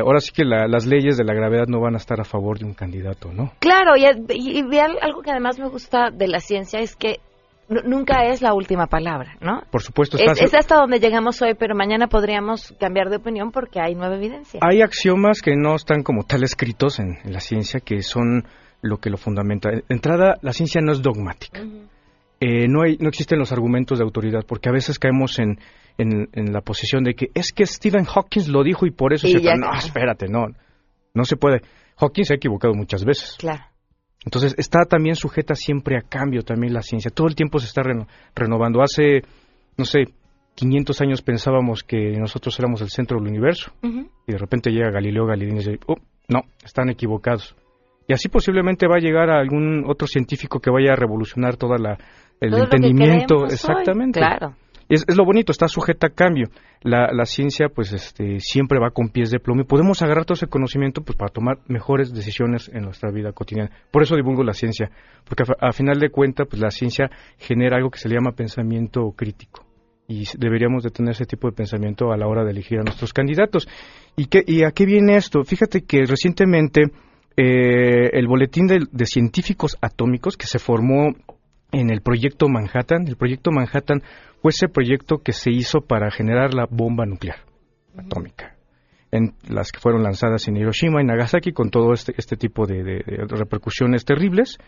Ahora 0.00 0.20
sí 0.20 0.32
que 0.32 0.44
la, 0.44 0.66
las 0.68 0.86
leyes 0.86 1.18
de 1.18 1.24
la 1.24 1.34
gravedad 1.34 1.66
no 1.68 1.80
van 1.80 1.94
a 1.94 1.98
estar 1.98 2.18
a 2.20 2.24
favor 2.24 2.58
de 2.58 2.64
un 2.64 2.72
candidato, 2.72 3.30
¿no? 3.32 3.52
Claro, 3.58 3.94
y, 3.96 4.04
y, 4.04 4.60
y 4.60 4.78
algo 4.78 5.20
que 5.22 5.30
además 5.30 5.58
me 5.58 5.68
gusta 5.68 6.10
de 6.10 6.28
la 6.28 6.40
ciencia 6.40 6.80
es 6.80 6.96
que 6.96 7.16
nunca 7.68 8.24
es 8.26 8.42
la 8.42 8.54
última 8.54 8.86
palabra, 8.86 9.36
¿no? 9.40 9.62
Por 9.70 9.82
supuesto. 9.82 10.16
Es, 10.18 10.40
es, 10.40 10.54
hasta 10.54 10.76
donde 10.76 10.98
llegamos 10.98 11.40
hoy, 11.42 11.54
pero 11.54 11.74
mañana 11.74 12.06
podríamos 12.06 12.74
cambiar 12.80 13.10
de 13.10 13.16
opinión 13.16 13.50
porque 13.50 13.80
hay 13.80 13.94
nueva 13.94 14.16
evidencia. 14.16 14.60
Hay 14.62 14.82
axiomas 14.82 15.40
que 15.42 15.56
no 15.56 15.74
están 15.74 16.02
como 16.02 16.24
tal 16.24 16.42
escritos 16.42 16.98
en, 16.98 17.18
en 17.24 17.32
la 17.32 17.40
ciencia, 17.40 17.80
que 17.80 18.02
son 18.02 18.44
lo 18.82 18.98
que 18.98 19.10
lo 19.10 19.16
fundamenta. 19.16 19.70
De 19.70 19.84
entrada, 19.88 20.36
la 20.42 20.52
ciencia 20.52 20.80
no 20.82 20.92
es 20.92 21.00
dogmática. 21.00 21.62
Uh 21.62 21.64
-huh. 21.64 21.88
eh, 22.40 22.68
no, 22.68 22.82
hay, 22.82 22.98
no 22.98 23.08
existen 23.08 23.38
los 23.38 23.52
argumentos 23.52 23.98
de 23.98 24.04
autoridad, 24.04 24.44
porque 24.46 24.68
a 24.68 24.72
veces 24.72 24.98
caemos 24.98 25.38
en, 25.38 25.58
en, 25.96 26.28
en, 26.32 26.52
la 26.52 26.60
posición 26.60 27.04
de 27.04 27.14
que 27.14 27.28
es 27.34 27.52
que 27.52 27.64
Stephen 27.64 28.04
Hawking 28.04 28.50
lo 28.50 28.62
dijo 28.64 28.84
y 28.84 28.90
por 28.90 29.12
eso... 29.12 29.28
Y 29.28 29.32
se 29.32 29.40
ya 29.40 29.54
no, 29.54 29.72
espérate, 29.72 30.26
no, 30.28 30.48
no 31.14 31.24
se 31.24 31.36
puede. 31.36 31.62
Hawking 31.96 32.24
se 32.24 32.34
ha 32.34 32.36
equivocado 32.36 32.74
muchas 32.74 33.04
veces. 33.04 33.36
Claro. 33.38 33.64
Entonces 34.24 34.54
está 34.58 34.84
también 34.84 35.16
sujeta 35.16 35.54
siempre 35.54 35.96
a 35.96 36.02
cambio 36.02 36.42
también 36.42 36.74
la 36.74 36.82
ciencia. 36.82 37.10
Todo 37.10 37.26
el 37.26 37.34
tiempo 37.34 37.58
se 37.58 37.66
está 37.66 37.82
reno 37.82 38.06
renovando. 38.34 38.80
Hace, 38.82 39.22
no 39.76 39.84
sé, 39.84 40.04
500 40.54 41.00
años 41.00 41.22
pensábamos 41.22 41.82
que 41.82 42.16
nosotros 42.18 42.58
éramos 42.58 42.80
el 42.82 42.90
centro 42.90 43.18
del 43.18 43.28
universo. 43.28 43.72
Uh 43.82 43.88
-huh. 43.88 44.08
Y 44.26 44.32
de 44.32 44.38
repente 44.38 44.70
llega 44.70 44.90
Galileo 44.90 45.26
Galilei 45.26 45.54
y 45.54 45.58
dice, 45.58 45.78
oh, 45.86 45.96
no, 46.28 46.42
están 46.64 46.88
equivocados. 46.90 47.56
Y 48.06 48.12
así 48.12 48.28
posiblemente 48.28 48.86
va 48.86 48.96
a 48.96 49.00
llegar 49.00 49.30
a 49.30 49.38
algún 49.38 49.84
otro 49.86 50.06
científico 50.06 50.60
que 50.60 50.70
vaya 50.70 50.92
a 50.92 50.96
revolucionar 50.96 51.56
toda 51.56 51.78
la 51.78 51.98
el 52.40 52.50
todo 52.50 52.64
entendimiento, 52.64 53.44
exactamente. 53.44 54.18
Hoy. 54.20 54.26
Claro. 54.26 54.56
Es, 54.88 55.04
es, 55.08 55.16
lo 55.16 55.24
bonito, 55.24 55.52
está 55.52 55.68
sujeta 55.68 56.08
a 56.08 56.10
cambio. 56.10 56.48
La, 56.82 57.12
la, 57.12 57.24
ciencia, 57.24 57.68
pues, 57.68 57.92
este, 57.92 58.40
siempre 58.40 58.78
va 58.80 58.90
con 58.90 59.08
pies 59.08 59.30
de 59.30 59.38
plomo 59.38 59.62
y 59.62 59.64
podemos 59.64 60.02
agarrar 60.02 60.24
todo 60.24 60.34
ese 60.34 60.48
conocimiento, 60.48 61.02
pues, 61.02 61.16
para 61.16 61.32
tomar 61.32 61.58
mejores 61.68 62.12
decisiones 62.12 62.68
en 62.74 62.82
nuestra 62.82 63.10
vida 63.12 63.32
cotidiana. 63.32 63.70
Por 63.90 64.02
eso 64.02 64.16
divulgo 64.16 64.42
la 64.42 64.52
ciencia, 64.52 64.90
porque 65.24 65.44
a, 65.44 65.68
a 65.68 65.72
final 65.72 65.98
de 66.00 66.10
cuentas, 66.10 66.48
pues, 66.50 66.60
la 66.60 66.70
ciencia 66.70 67.10
genera 67.38 67.76
algo 67.76 67.90
que 67.90 68.00
se 68.00 68.08
le 68.08 68.16
llama 68.16 68.32
pensamiento 68.32 69.12
crítico 69.16 69.64
y 70.08 70.24
deberíamos 70.36 70.82
de 70.82 70.90
tener 70.90 71.12
ese 71.12 71.24
tipo 71.24 71.48
de 71.48 71.54
pensamiento 71.54 72.12
a 72.12 72.16
la 72.16 72.26
hora 72.26 72.44
de 72.44 72.50
elegir 72.50 72.78
a 72.78 72.82
nuestros 72.82 73.12
candidatos. 73.12 73.68
¿Y, 74.16 74.26
qué, 74.26 74.42
y 74.46 74.64
a 74.64 74.72
qué 74.72 74.84
viene 74.84 75.16
esto? 75.16 75.42
Fíjate 75.44 75.82
que 75.82 76.04
recientemente 76.04 76.82
eh, 77.36 78.10
el 78.12 78.26
boletín 78.26 78.66
de, 78.66 78.86
de, 78.90 79.06
científicos 79.06 79.76
atómicos 79.80 80.36
que 80.36 80.46
se 80.46 80.58
formó 80.58 81.14
en 81.72 81.90
el 81.90 82.02
proyecto 82.02 82.48
Manhattan. 82.48 83.06
El 83.08 83.16
proyecto 83.16 83.50
Manhattan 83.50 84.02
fue 84.40 84.50
ese 84.50 84.68
proyecto 84.68 85.18
que 85.18 85.32
se 85.32 85.50
hizo 85.50 85.80
para 85.80 86.10
generar 86.10 86.54
la 86.54 86.66
bomba 86.70 87.06
nuclear 87.06 87.38
uh 87.94 87.98
-huh. 87.98 88.06
atómica, 88.06 88.56
en 89.10 89.34
las 89.48 89.72
que 89.72 89.80
fueron 89.80 90.02
lanzadas 90.02 90.46
en 90.48 90.56
Hiroshima 90.56 91.00
y 91.00 91.04
Nagasaki 91.04 91.52
con 91.52 91.70
todo 91.70 91.92
este, 91.92 92.12
este 92.16 92.36
tipo 92.36 92.66
de, 92.66 92.82
de, 92.82 92.94
de, 93.06 93.26
repercusiones 93.28 94.04
terribles 94.04 94.58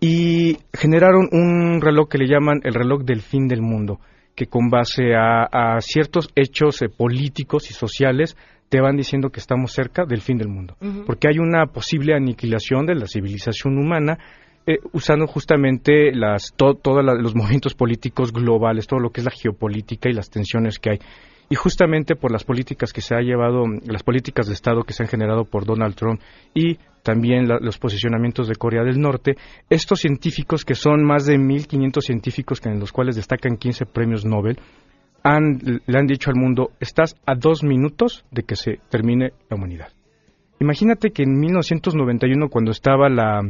y 0.00 0.58
generaron 0.72 1.28
un 1.32 1.80
reloj 1.80 2.08
que 2.08 2.18
le 2.18 2.26
llaman 2.26 2.60
el 2.64 2.74
reloj 2.74 3.02
del 3.04 3.20
fin 3.20 3.48
del 3.48 3.62
mundo, 3.62 4.00
que 4.34 4.46
con 4.46 4.68
base 4.68 5.14
a, 5.14 5.44
a 5.44 5.80
ciertos 5.80 6.28
hechos 6.34 6.82
eh, 6.82 6.88
políticos 6.88 7.70
y 7.70 7.74
sociales 7.74 8.36
te 8.68 8.80
van 8.80 8.96
diciendo 8.96 9.30
que 9.30 9.40
estamos 9.40 9.72
cerca 9.72 10.04
del 10.04 10.20
fin 10.20 10.38
del 10.38 10.48
mundo, 10.48 10.76
uh 10.80 10.86
-huh. 10.86 11.04
porque 11.06 11.28
hay 11.28 11.38
una 11.38 11.66
posible 11.66 12.14
aniquilación 12.14 12.86
de 12.86 12.94
la 12.94 13.06
civilización 13.06 13.78
humana 13.78 14.18
eh, 14.66 14.78
usando 14.92 15.26
justamente 15.26 16.10
las 16.14 16.54
to, 16.56 16.74
todos 16.74 17.04
los 17.04 17.34
movimientos 17.34 17.74
políticos 17.74 18.32
globales, 18.32 18.86
todo 18.86 18.98
lo 18.98 19.10
que 19.10 19.20
es 19.20 19.26
la 19.26 19.30
geopolítica 19.30 20.08
y 20.08 20.14
las 20.14 20.30
tensiones 20.30 20.78
que 20.78 20.90
hay. 20.90 20.98
Y 21.50 21.54
justamente 21.56 22.16
por 22.16 22.32
las 22.32 22.44
políticas 22.44 22.90
que 22.92 23.02
se 23.02 23.14
ha 23.14 23.20
llevado, 23.20 23.64
las 23.86 24.02
políticas 24.02 24.46
de 24.46 24.54
Estado 24.54 24.82
que 24.82 24.94
se 24.94 25.02
han 25.02 25.08
generado 25.10 25.44
por 25.44 25.66
Donald 25.66 25.94
Trump 25.94 26.18
y 26.54 26.78
también 27.02 27.46
la, 27.46 27.58
los 27.60 27.76
posicionamientos 27.76 28.48
de 28.48 28.56
Corea 28.56 28.82
del 28.82 28.98
Norte, 28.98 29.36
estos 29.68 30.00
científicos, 30.00 30.64
que 30.64 30.74
son 30.74 31.04
más 31.04 31.26
de 31.26 31.36
1.500 31.36 32.00
científicos, 32.00 32.60
que 32.60 32.70
en 32.70 32.80
los 32.80 32.92
cuales 32.92 33.16
destacan 33.16 33.58
15 33.58 33.84
premios 33.84 34.24
Nobel, 34.24 34.58
han, 35.24 35.58
le 35.86 35.98
han 35.98 36.06
dicho 36.06 36.30
al 36.30 36.36
mundo, 36.36 36.70
estás 36.78 37.16
a 37.26 37.34
dos 37.34 37.64
minutos 37.64 38.24
de 38.30 38.44
que 38.44 38.54
se 38.54 38.78
termine 38.90 39.32
la 39.50 39.56
humanidad. 39.56 39.88
Imagínate 40.60 41.10
que 41.10 41.24
en 41.24 41.40
1991, 41.40 42.48
cuando 42.48 42.70
estaba 42.70 43.08
la 43.08 43.42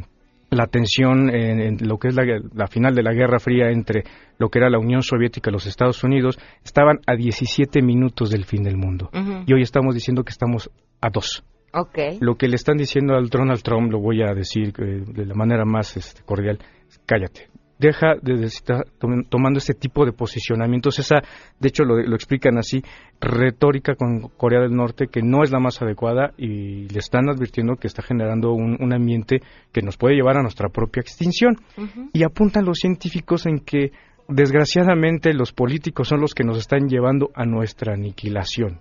la 0.55 0.67
tensión 0.67 1.31
en, 1.31 1.61
en, 1.61 1.77
lo 1.89 1.99
que 1.99 2.09
es 2.09 2.15
la, 2.15 2.25
la, 2.55 2.67
final 2.67 2.95
de 2.95 3.03
la 3.03 3.13
Guerra 3.13 3.39
Fría 3.39 3.71
entre 3.71 4.05
lo 4.39 4.49
que 4.49 4.59
era 4.59 4.71
la 4.71 4.79
Unión 4.79 5.03
Soviética 5.03 5.51
y 5.51 5.53
los 5.53 5.67
Estados 5.67 6.03
Unidos, 6.05 6.39
estaban 6.65 7.01
a 7.07 7.17
17 7.17 7.83
minutos 7.83 8.31
del 8.31 8.45
fin 8.45 8.63
del 8.63 8.77
mundo. 8.77 9.11
Uh 9.13 9.19
-huh. 9.19 9.45
Y 9.47 9.53
hoy 9.53 9.63
estamos 9.63 9.95
diciendo 9.95 10.23
que 10.23 10.31
estamos 10.31 10.71
a 11.01 11.11
dos. 11.11 11.45
Okay. 11.73 12.19
Lo 12.21 12.37
que 12.37 12.47
le 12.47 12.55
están 12.55 12.77
diciendo 12.77 13.15
al 13.15 13.29
Donald 13.29 13.63
Trump, 13.63 13.91
lo 13.91 13.99
voy 14.01 14.23
a 14.23 14.33
decir 14.33 14.73
eh, 14.79 15.03
de 15.07 15.27
la 15.27 15.35
manera 15.35 15.65
más 15.65 15.97
este, 15.97 16.23
cordial, 16.23 16.59
cállate. 17.05 17.49
Deja 17.85 18.15
de 18.23 18.47
estar 18.47 18.87
tomando 19.29 19.59
este 19.59 19.75
tipo 19.75 20.07
de 20.07 20.13
posicionamientos, 20.13 20.99
esa, 20.99 21.17
de 21.61 21.69
hecho 21.69 21.85
lo, 21.85 21.99
lo, 21.99 22.15
explican 22.15 22.57
así, 22.57 22.83
retórica 23.21 23.95
con 23.95 24.31
Corea 24.39 24.63
del 24.63 24.75
Norte 24.75 25.09
que 25.09 25.21
no 25.21 25.43
es 25.43 25.51
la 25.51 25.61
más 25.61 25.83
adecuada 25.83 26.33
y 26.39 26.89
le 26.89 26.99
están 26.99 27.29
advirtiendo 27.29 27.77
que 27.77 27.87
está 27.87 28.01
generando 28.03 28.55
un, 28.55 28.79
un 28.81 28.95
ambiente 28.95 29.43
que 29.71 29.83
nos 29.83 29.99
puede 29.99 30.15
llevar 30.15 30.39
a 30.39 30.43
nuestra 30.43 30.71
propia 30.71 31.03
extinción. 31.03 31.59
Uh 31.77 31.83
-huh. 31.83 32.11
Y 32.15 32.23
apuntan 32.23 32.65
los 32.65 32.79
científicos 32.79 33.45
en 33.45 33.59
que 33.61 33.93
desgraciadamente 34.29 35.35
los 35.35 35.53
políticos 35.53 36.09
son 36.09 36.23
los 36.23 36.33
que 36.33 36.45
nos 36.45 36.57
están 36.57 36.89
llevando 36.89 37.33
a 37.35 37.45
nuestra 37.45 37.93
aniquilación. 37.93 38.81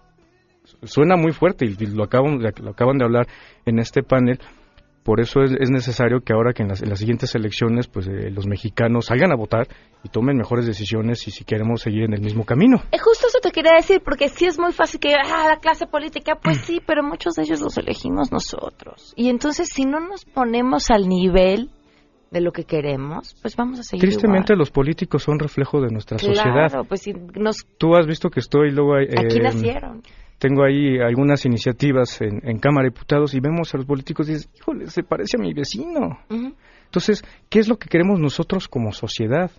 Suena 0.83 1.17
muy 1.17 1.33
fuerte 1.33 1.65
y 1.65 1.75
lo 1.87 2.05
acaban, 2.05 2.39
lo 2.41 2.69
acaban 2.69 2.97
de 2.97 3.03
hablar 3.03 3.27
en 3.65 3.79
este 3.79 4.01
panel, 4.01 4.39
por 5.03 5.19
eso 5.19 5.41
es, 5.41 5.51
es, 5.59 5.69
necesario 5.69 6.21
que 6.21 6.33
ahora 6.33 6.53
que 6.53 6.63
en 6.63 6.69
las, 6.69 6.81
en 6.81 6.89
las 6.89 6.99
siguientes 6.99 7.35
elecciones 7.35 7.87
pues 7.87 8.07
eh, 8.07 8.31
los 8.31 8.47
mexicanos 8.47 9.07
salgan 9.07 9.31
a 9.31 9.35
votar 9.35 9.67
y 10.03 10.09
tomen 10.09 10.37
mejores 10.37 10.65
decisiones 10.65 11.27
y 11.27 11.31
si 11.31 11.43
queremos 11.43 11.81
seguir 11.81 12.03
en 12.03 12.13
el 12.13 12.21
mismo 12.21 12.45
camino. 12.45 12.77
Es 12.91 13.01
justo 13.01 13.27
eso 13.27 13.39
te 13.41 13.51
quería 13.51 13.73
decir, 13.75 14.01
porque 14.03 14.29
sí 14.29 14.45
es 14.45 14.59
muy 14.59 14.71
fácil 14.71 14.99
que 14.99 15.13
ah, 15.13 15.47
la 15.47 15.57
clase 15.57 15.87
política, 15.87 16.35
pues 16.41 16.57
sí, 16.57 16.81
pero 16.85 17.03
muchos 17.03 17.35
de 17.35 17.43
ellos 17.43 17.61
los 17.61 17.77
elegimos 17.77 18.31
nosotros. 18.31 19.13
Y 19.15 19.29
entonces 19.29 19.69
si 19.69 19.83
no 19.85 19.99
nos 19.99 20.25
ponemos 20.25 20.89
al 20.89 21.07
nivel 21.07 21.69
de 22.31 22.41
lo 22.41 22.51
que 22.51 22.63
queremos, 22.63 23.35
pues 23.41 23.55
vamos 23.55 23.79
a 23.79 23.83
seguir 23.83 24.09
Tristemente 24.09 24.53
igual. 24.53 24.59
los 24.59 24.71
políticos 24.71 25.21
son 25.21 25.37
reflejo 25.37 25.81
de 25.81 25.89
nuestra 25.89 26.17
claro, 26.17 26.35
sociedad. 26.35 26.85
Pues 26.87 27.01
si 27.01 27.13
nos... 27.13 27.57
Tú 27.77 27.95
has 27.95 28.07
visto 28.07 28.29
que 28.29 28.39
estoy 28.39 28.71
luego... 28.71 28.97
Eh, 28.97 29.07
Aquí 29.17 29.39
nacieron 29.39 30.01
tengo 30.37 30.63
ahí 30.63 30.99
algunas 30.99 31.45
iniciativas 31.45 32.21
en, 32.21 32.41
en, 32.43 32.59
Cámara 32.59 32.85
de 32.85 32.91
Diputados 32.91 33.33
y 33.33 33.39
vemos 33.39 33.73
a 33.73 33.77
los 33.77 33.85
políticos 33.85 34.27
y 34.27 34.33
dices, 34.33 34.49
híjole, 34.55 34.87
se 34.87 35.03
parece 35.03 35.37
a 35.37 35.41
mi 35.41 35.53
vecino. 35.53 36.19
Uh 36.29 36.35
-huh. 36.35 36.53
Entonces, 36.85 37.23
¿qué 37.49 37.59
es 37.59 37.67
lo 37.67 37.77
que 37.77 37.89
queremos 37.89 38.19
nosotros 38.19 38.67
como 38.67 38.91
sociedad? 38.91 39.49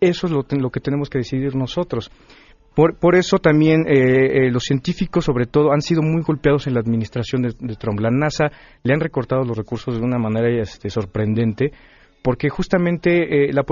Eso 0.00 0.26
es 0.26 0.32
lo, 0.32 0.44
lo 0.50 0.70
que 0.70 0.80
tenemos 0.80 1.08
que 1.08 1.18
decidir 1.18 1.54
nosotros. 1.54 2.10
Por, 2.74 2.96
por 2.96 3.16
eso 3.16 3.38
también 3.38 3.86
eh, 3.88 4.46
eh, 4.46 4.50
los 4.50 4.62
científicos, 4.62 5.24
sobre 5.24 5.46
todo, 5.46 5.72
han 5.72 5.80
sido 5.80 6.00
muy 6.00 6.22
golpeados 6.22 6.68
en 6.68 6.74
la 6.74 6.80
administración 6.80 7.42
de, 7.42 7.54
de 7.58 7.74
Trump. 7.74 7.98
La 7.98 8.10
NASA 8.10 8.50
le 8.84 8.94
han 8.94 9.00
recortado 9.00 9.42
los 9.44 9.56
recursos 9.56 9.96
de 9.96 10.00
una 10.00 10.18
manera 10.18 10.48
este, 10.62 10.88
sorprendente, 10.88 11.72
porque 12.22 12.48
justamente 12.48 13.48
eh, 13.48 13.52
la, 13.52 13.64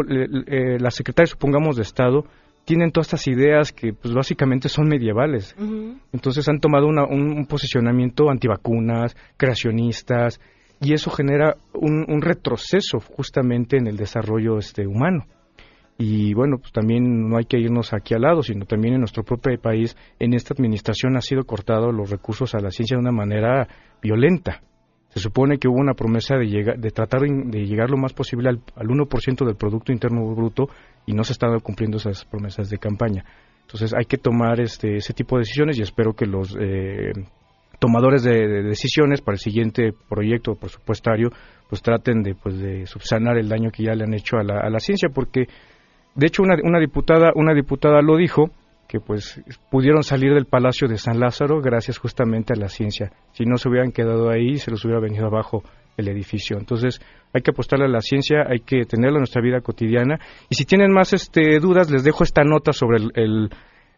la 0.79 0.91
secretaria, 0.91 1.31
supongamos, 1.31 1.77
de 1.77 1.83
Estado, 1.83 2.25
tienen 2.67 2.91
todas 2.91 3.07
estas 3.07 3.29
ideas 3.29 3.73
que 3.73 3.93
pues 3.93 4.13
básicamente 4.13 4.69
son 4.69 4.89
medievales. 4.89 5.55
Uh 5.57 5.63
-huh. 5.63 6.01
Entonces 6.13 6.49
han 6.49 6.59
tomado 6.59 6.89
una, 6.89 7.05
un, 7.05 7.31
un, 7.31 7.47
posicionamiento 7.47 8.29
antivacunas, 8.29 9.17
creacionistas, 9.37 10.41
y 10.81 10.93
eso 10.93 11.11
genera 11.11 11.55
un, 11.73 12.05
un, 12.09 12.21
retroceso 12.21 12.99
justamente 12.99 13.79
en 13.79 13.87
el 13.87 13.97
desarrollo 13.97 14.59
este 14.59 14.87
humano. 14.87 15.25
Y 15.97 16.35
bueno, 16.35 16.59
pues 16.59 16.73
también 16.73 17.29
no 17.29 17.39
hay 17.39 17.45
que 17.45 17.59
irnos 17.59 17.95
aquí 17.95 18.15
al 18.15 18.23
lado, 18.23 18.43
sino 18.43 18.67
también 18.67 18.95
en 18.95 19.01
nuestro 19.01 19.23
propio 19.23 19.59
país, 19.59 19.97
en 20.19 20.35
esta 20.35 20.53
administración 20.53 21.17
ha 21.17 21.23
sido 21.23 21.45
cortado 21.45 21.93
los 21.93 22.11
recursos 22.11 22.55
a 22.55 22.59
la 22.59 22.71
ciencia 22.71 22.97
de 22.97 23.01
una 23.01 23.13
manera 23.13 23.69
violenta. 24.03 24.61
Se 25.17 25.23
supone 25.23 25.57
que 25.57 25.67
hubo 25.67 25.79
una 25.79 25.95
promesa 25.95 26.37
de, 26.37 26.45
llegar, 26.45 26.79
de 26.79 26.91
tratar 26.91 27.23
de 27.23 27.65
llegar 27.65 27.89
lo 27.89 27.97
más 27.97 28.13
posible 28.13 28.51
al, 28.51 28.61
al 28.75 28.87
1% 28.87 29.47
del 29.47 29.57
Producto 29.57 29.91
Interno 29.91 30.27
Bruto 30.35 30.69
y 31.07 31.15
no 31.15 31.25
se 31.25 31.33
están 31.33 31.59
cumpliendo 31.61 31.97
esas 31.97 32.27
promesas 32.27 32.69
de 32.69 32.77
campaña. 32.77 33.25
Entonces 33.63 33.95
hay 33.95 34.05
que 34.05 34.19
tomar 34.19 34.61
este, 34.61 34.97
ese 34.97 35.15
tipo 35.15 35.37
de 35.37 35.41
decisiones 35.41 35.79
y 35.79 35.81
espero 35.81 36.13
que 36.13 36.27
los 36.27 36.55
eh, 36.61 37.13
tomadores 37.79 38.25
de, 38.25 38.63
decisiones 38.63 39.23
para 39.23 39.37
el 39.37 39.41
siguiente 39.41 39.95
proyecto 40.07 40.55
presupuestario 40.55 41.31
pues 41.71 41.81
traten 41.81 42.23
de 42.23 42.35
pues 42.35 42.59
de 42.59 42.85
subsanar 42.85 43.39
el 43.39 43.49
daño 43.49 43.71
que 43.71 43.85
ya 43.85 43.95
le 43.95 44.05
han 44.05 44.13
hecho 44.13 44.37
a 44.37 44.45
la, 44.45 44.61
a 44.61 44.69
la 44.69 44.81
ciencia 44.81 45.09
porque 45.09 45.47
de 46.15 46.27
hecho 46.27 46.43
una, 46.43 46.57
una 46.63 46.79
diputada 46.79 47.33
una 47.35 47.55
diputada 47.55 48.03
lo 48.03 48.19
dijo 48.19 48.51
que 48.89 49.01
pues 49.01 49.43
pudieron 49.71 50.03
salir 50.03 50.33
del 50.33 50.47
Palacio 50.47 50.89
de 50.89 50.99
San 50.99 51.19
Lázaro 51.19 51.61
gracias 51.61 51.99
justamente 51.99 52.53
a 52.53 52.57
la 52.57 52.69
ciencia. 52.69 53.13
Si 53.33 53.45
no 53.45 53.57
se 53.57 53.69
hubieran 53.69 53.93
quedado 53.93 54.31
ahí, 54.31 54.59
se 54.59 54.71
los 54.71 54.85
hubiera 54.85 55.01
venido 55.01 55.27
abajo 55.27 55.63
el 55.97 56.09
edificio. 56.09 56.59
Entonces, 56.59 57.01
hay 57.33 57.43
que 57.43 57.51
apostarle 57.51 57.87
a 57.87 57.89
la 57.89 58.01
ciencia, 58.01 58.45
hay 58.49 58.61
que 58.61 58.85
tenerla 58.85 59.17
en 59.17 59.23
nuestra 59.23 59.43
vida 59.43 59.61
cotidiana. 59.61 60.19
Y 60.49 60.55
si 60.55 60.65
tienen 60.65 60.93
más 60.93 61.13
este, 61.13 61.59
dudas, 61.59 61.91
les 61.91 62.05
dejo 62.05 62.25
esta 62.25 62.43
nota 62.45 62.73
sobre 62.73 62.99
el, 63.15 63.51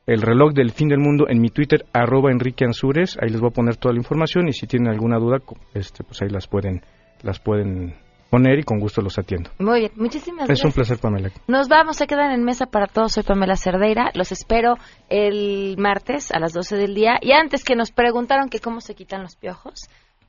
el, 0.07 0.23
reloj 0.23 0.53
del 0.53 0.71
fin 0.71 0.89
del 0.89 1.01
mundo 1.01 1.27
en 1.29 1.41
mi 1.41 1.49
Twitter, 1.49 1.85
arroba 1.93 2.31
Enrique 2.31 2.65
Ansures. 2.65 3.19
Ahí 3.21 3.31
les 3.31 3.41
voy 3.41 3.51
a 3.51 3.55
poner 3.55 3.77
toda 3.77 3.93
la 3.93 3.99
información 3.99 4.49
y 4.49 4.53
si 4.53 4.67
tienen 4.67 4.89
alguna 4.89 5.19
duda, 5.19 5.39
este, 5.75 6.05
pues 6.05 6.23
ahí 6.23 6.29
las 6.29 6.47
pueden, 6.47 6.83
las 7.23 7.41
pueden 7.41 7.95
poner 8.31 8.59
y 8.59 8.63
con 8.63 8.79
gusto 8.79 9.01
los 9.03 9.19
atiendo. 9.19 9.51
Muy 9.59 9.81
bien, 9.81 9.93
muchísimas 9.97 10.47
gracias. 10.47 10.59
Es 10.61 10.65
un 10.65 10.73
placer, 10.73 10.99
Pamela. 10.99 11.31
Nos 11.47 11.69
vamos, 11.69 11.97
se 11.97 12.07
quedan 12.07 12.33
en 12.33 12.45
mesa 12.45 12.67
para 12.67 12.87
todos. 12.87 13.13
Soy 13.13 13.23
Pamela 13.23 13.57
Cerdeira. 13.57 14.11
Los 14.15 14.33
espero 14.33 14.77
el 15.09 15.77
martes 15.79 16.31
a 16.31 16.39
las 16.39 16.53
12 16.53 16.77
del 16.77 16.95
día. 16.95 17.19
Y 17.21 17.33
antes 17.33 17.65
que 17.65 17.77
nos 17.77 17.91
preguntaron 17.91 18.49
que 18.49 18.61
cómo 18.61 18.81
se 18.81 18.95
quitan 18.95 19.23
los 19.23 19.37
piojos, 19.37 19.89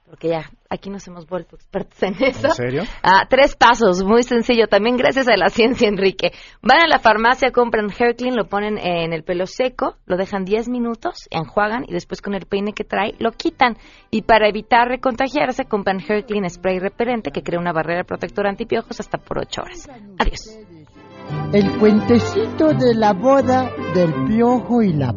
porque 0.10 0.30
ya 0.30 0.49
aquí 0.70 0.89
nos 0.89 1.07
hemos 1.07 1.28
vuelto 1.28 1.55
expertos 1.55 2.01
en 2.01 2.16
eso. 2.20 2.47
¿En 2.47 2.53
serio? 2.53 2.84
Ah, 3.03 3.28
tres 3.30 3.55
pasos, 3.55 4.03
muy 4.03 4.24
sencillo, 4.24 4.68
también 4.68 4.97
gracias 4.97 5.28
a 5.28 5.38
la 5.38 5.49
ciencia, 5.49 5.88
Enrique. 5.88 6.32
Van 6.62 6.82
a 6.82 6.88
la 6.88 6.99
farmacia, 6.99 7.51
compran 7.51 7.89
Hair 7.91 8.16
Clean, 8.16 8.36
lo 8.36 8.49
ponen 8.49 8.78
en 8.80 9.14
el 9.14 9.24
pelo 9.24 9.45
seco, 9.45 9.97
lo 10.07 10.18
dejan 10.18 10.45
10 10.45 10.68
minutos, 10.70 11.28
enjuagan 11.30 11.86
y 11.88 11.93
después 11.93 12.22
con 12.22 12.34
el 12.34 12.45
peine 12.45 12.74
que 12.74 12.84
trae 12.84 13.14
lo 13.20 13.32
quitan. 13.32 13.78
Y 14.10 14.24
para 14.24 14.49
evitar 14.49 14.88
recontagiarse, 14.88 15.66
compran 15.66 15.99
Hair 15.99 16.26
Clean 16.26 16.49
Spray 16.49 16.80
repelente 16.80 17.32
que 17.32 17.43
crea 17.43 17.60
una 17.60 17.72
barrera 17.72 18.03
protectora 18.03 18.49
antipiojos 18.49 18.99
hasta 18.99 19.20
por 19.20 19.38
8 19.39 19.62
horas. 19.62 19.89
Adiós. 20.18 20.57
El 21.53 21.78
cuentecito 21.78 22.74
de 22.74 22.95
la 22.95 23.14
boda 23.14 23.72
del 23.93 24.12
piojo 24.26 24.82
y 24.82 24.93
la. 24.93 25.14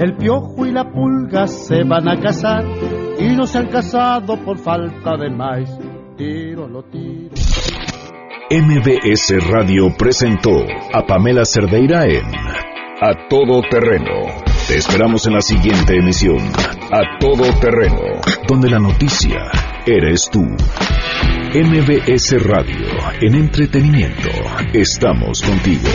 El 0.00 0.16
piojo 0.16 0.64
y 0.64 0.72
la 0.72 0.90
pulga 0.90 1.46
se 1.46 1.84
van 1.84 2.08
a 2.08 2.18
casar 2.18 2.64
y 3.18 3.36
no 3.36 3.46
se 3.46 3.58
han 3.58 3.66
casado 3.66 4.42
por 4.42 4.56
falta 4.56 5.14
de 5.18 5.28
maíz. 5.28 5.68
Tiro 6.16 6.66
lo 6.66 6.82
tiro. 6.84 7.34
MBS 8.50 9.46
Radio 9.50 9.94
presentó 9.98 10.64
a 10.94 11.04
Pamela 11.04 11.44
Cerdeira 11.44 12.06
en 12.06 12.24
A 12.24 13.28
Todo 13.28 13.60
Terreno. 13.70 14.22
Te 14.66 14.78
esperamos 14.78 15.26
en 15.26 15.34
la 15.34 15.42
siguiente 15.42 15.98
emisión, 15.98 16.38
A 16.90 17.18
Todo 17.20 17.44
Terreno, 17.60 18.22
donde 18.48 18.70
la 18.70 18.78
noticia 18.78 19.50
eres 19.84 20.30
tú. 20.32 20.40
MBS 21.52 22.42
Radio, 22.42 22.86
en 23.20 23.34
entretenimiento, 23.34 24.30
estamos 24.72 25.42
contigo. 25.42 25.90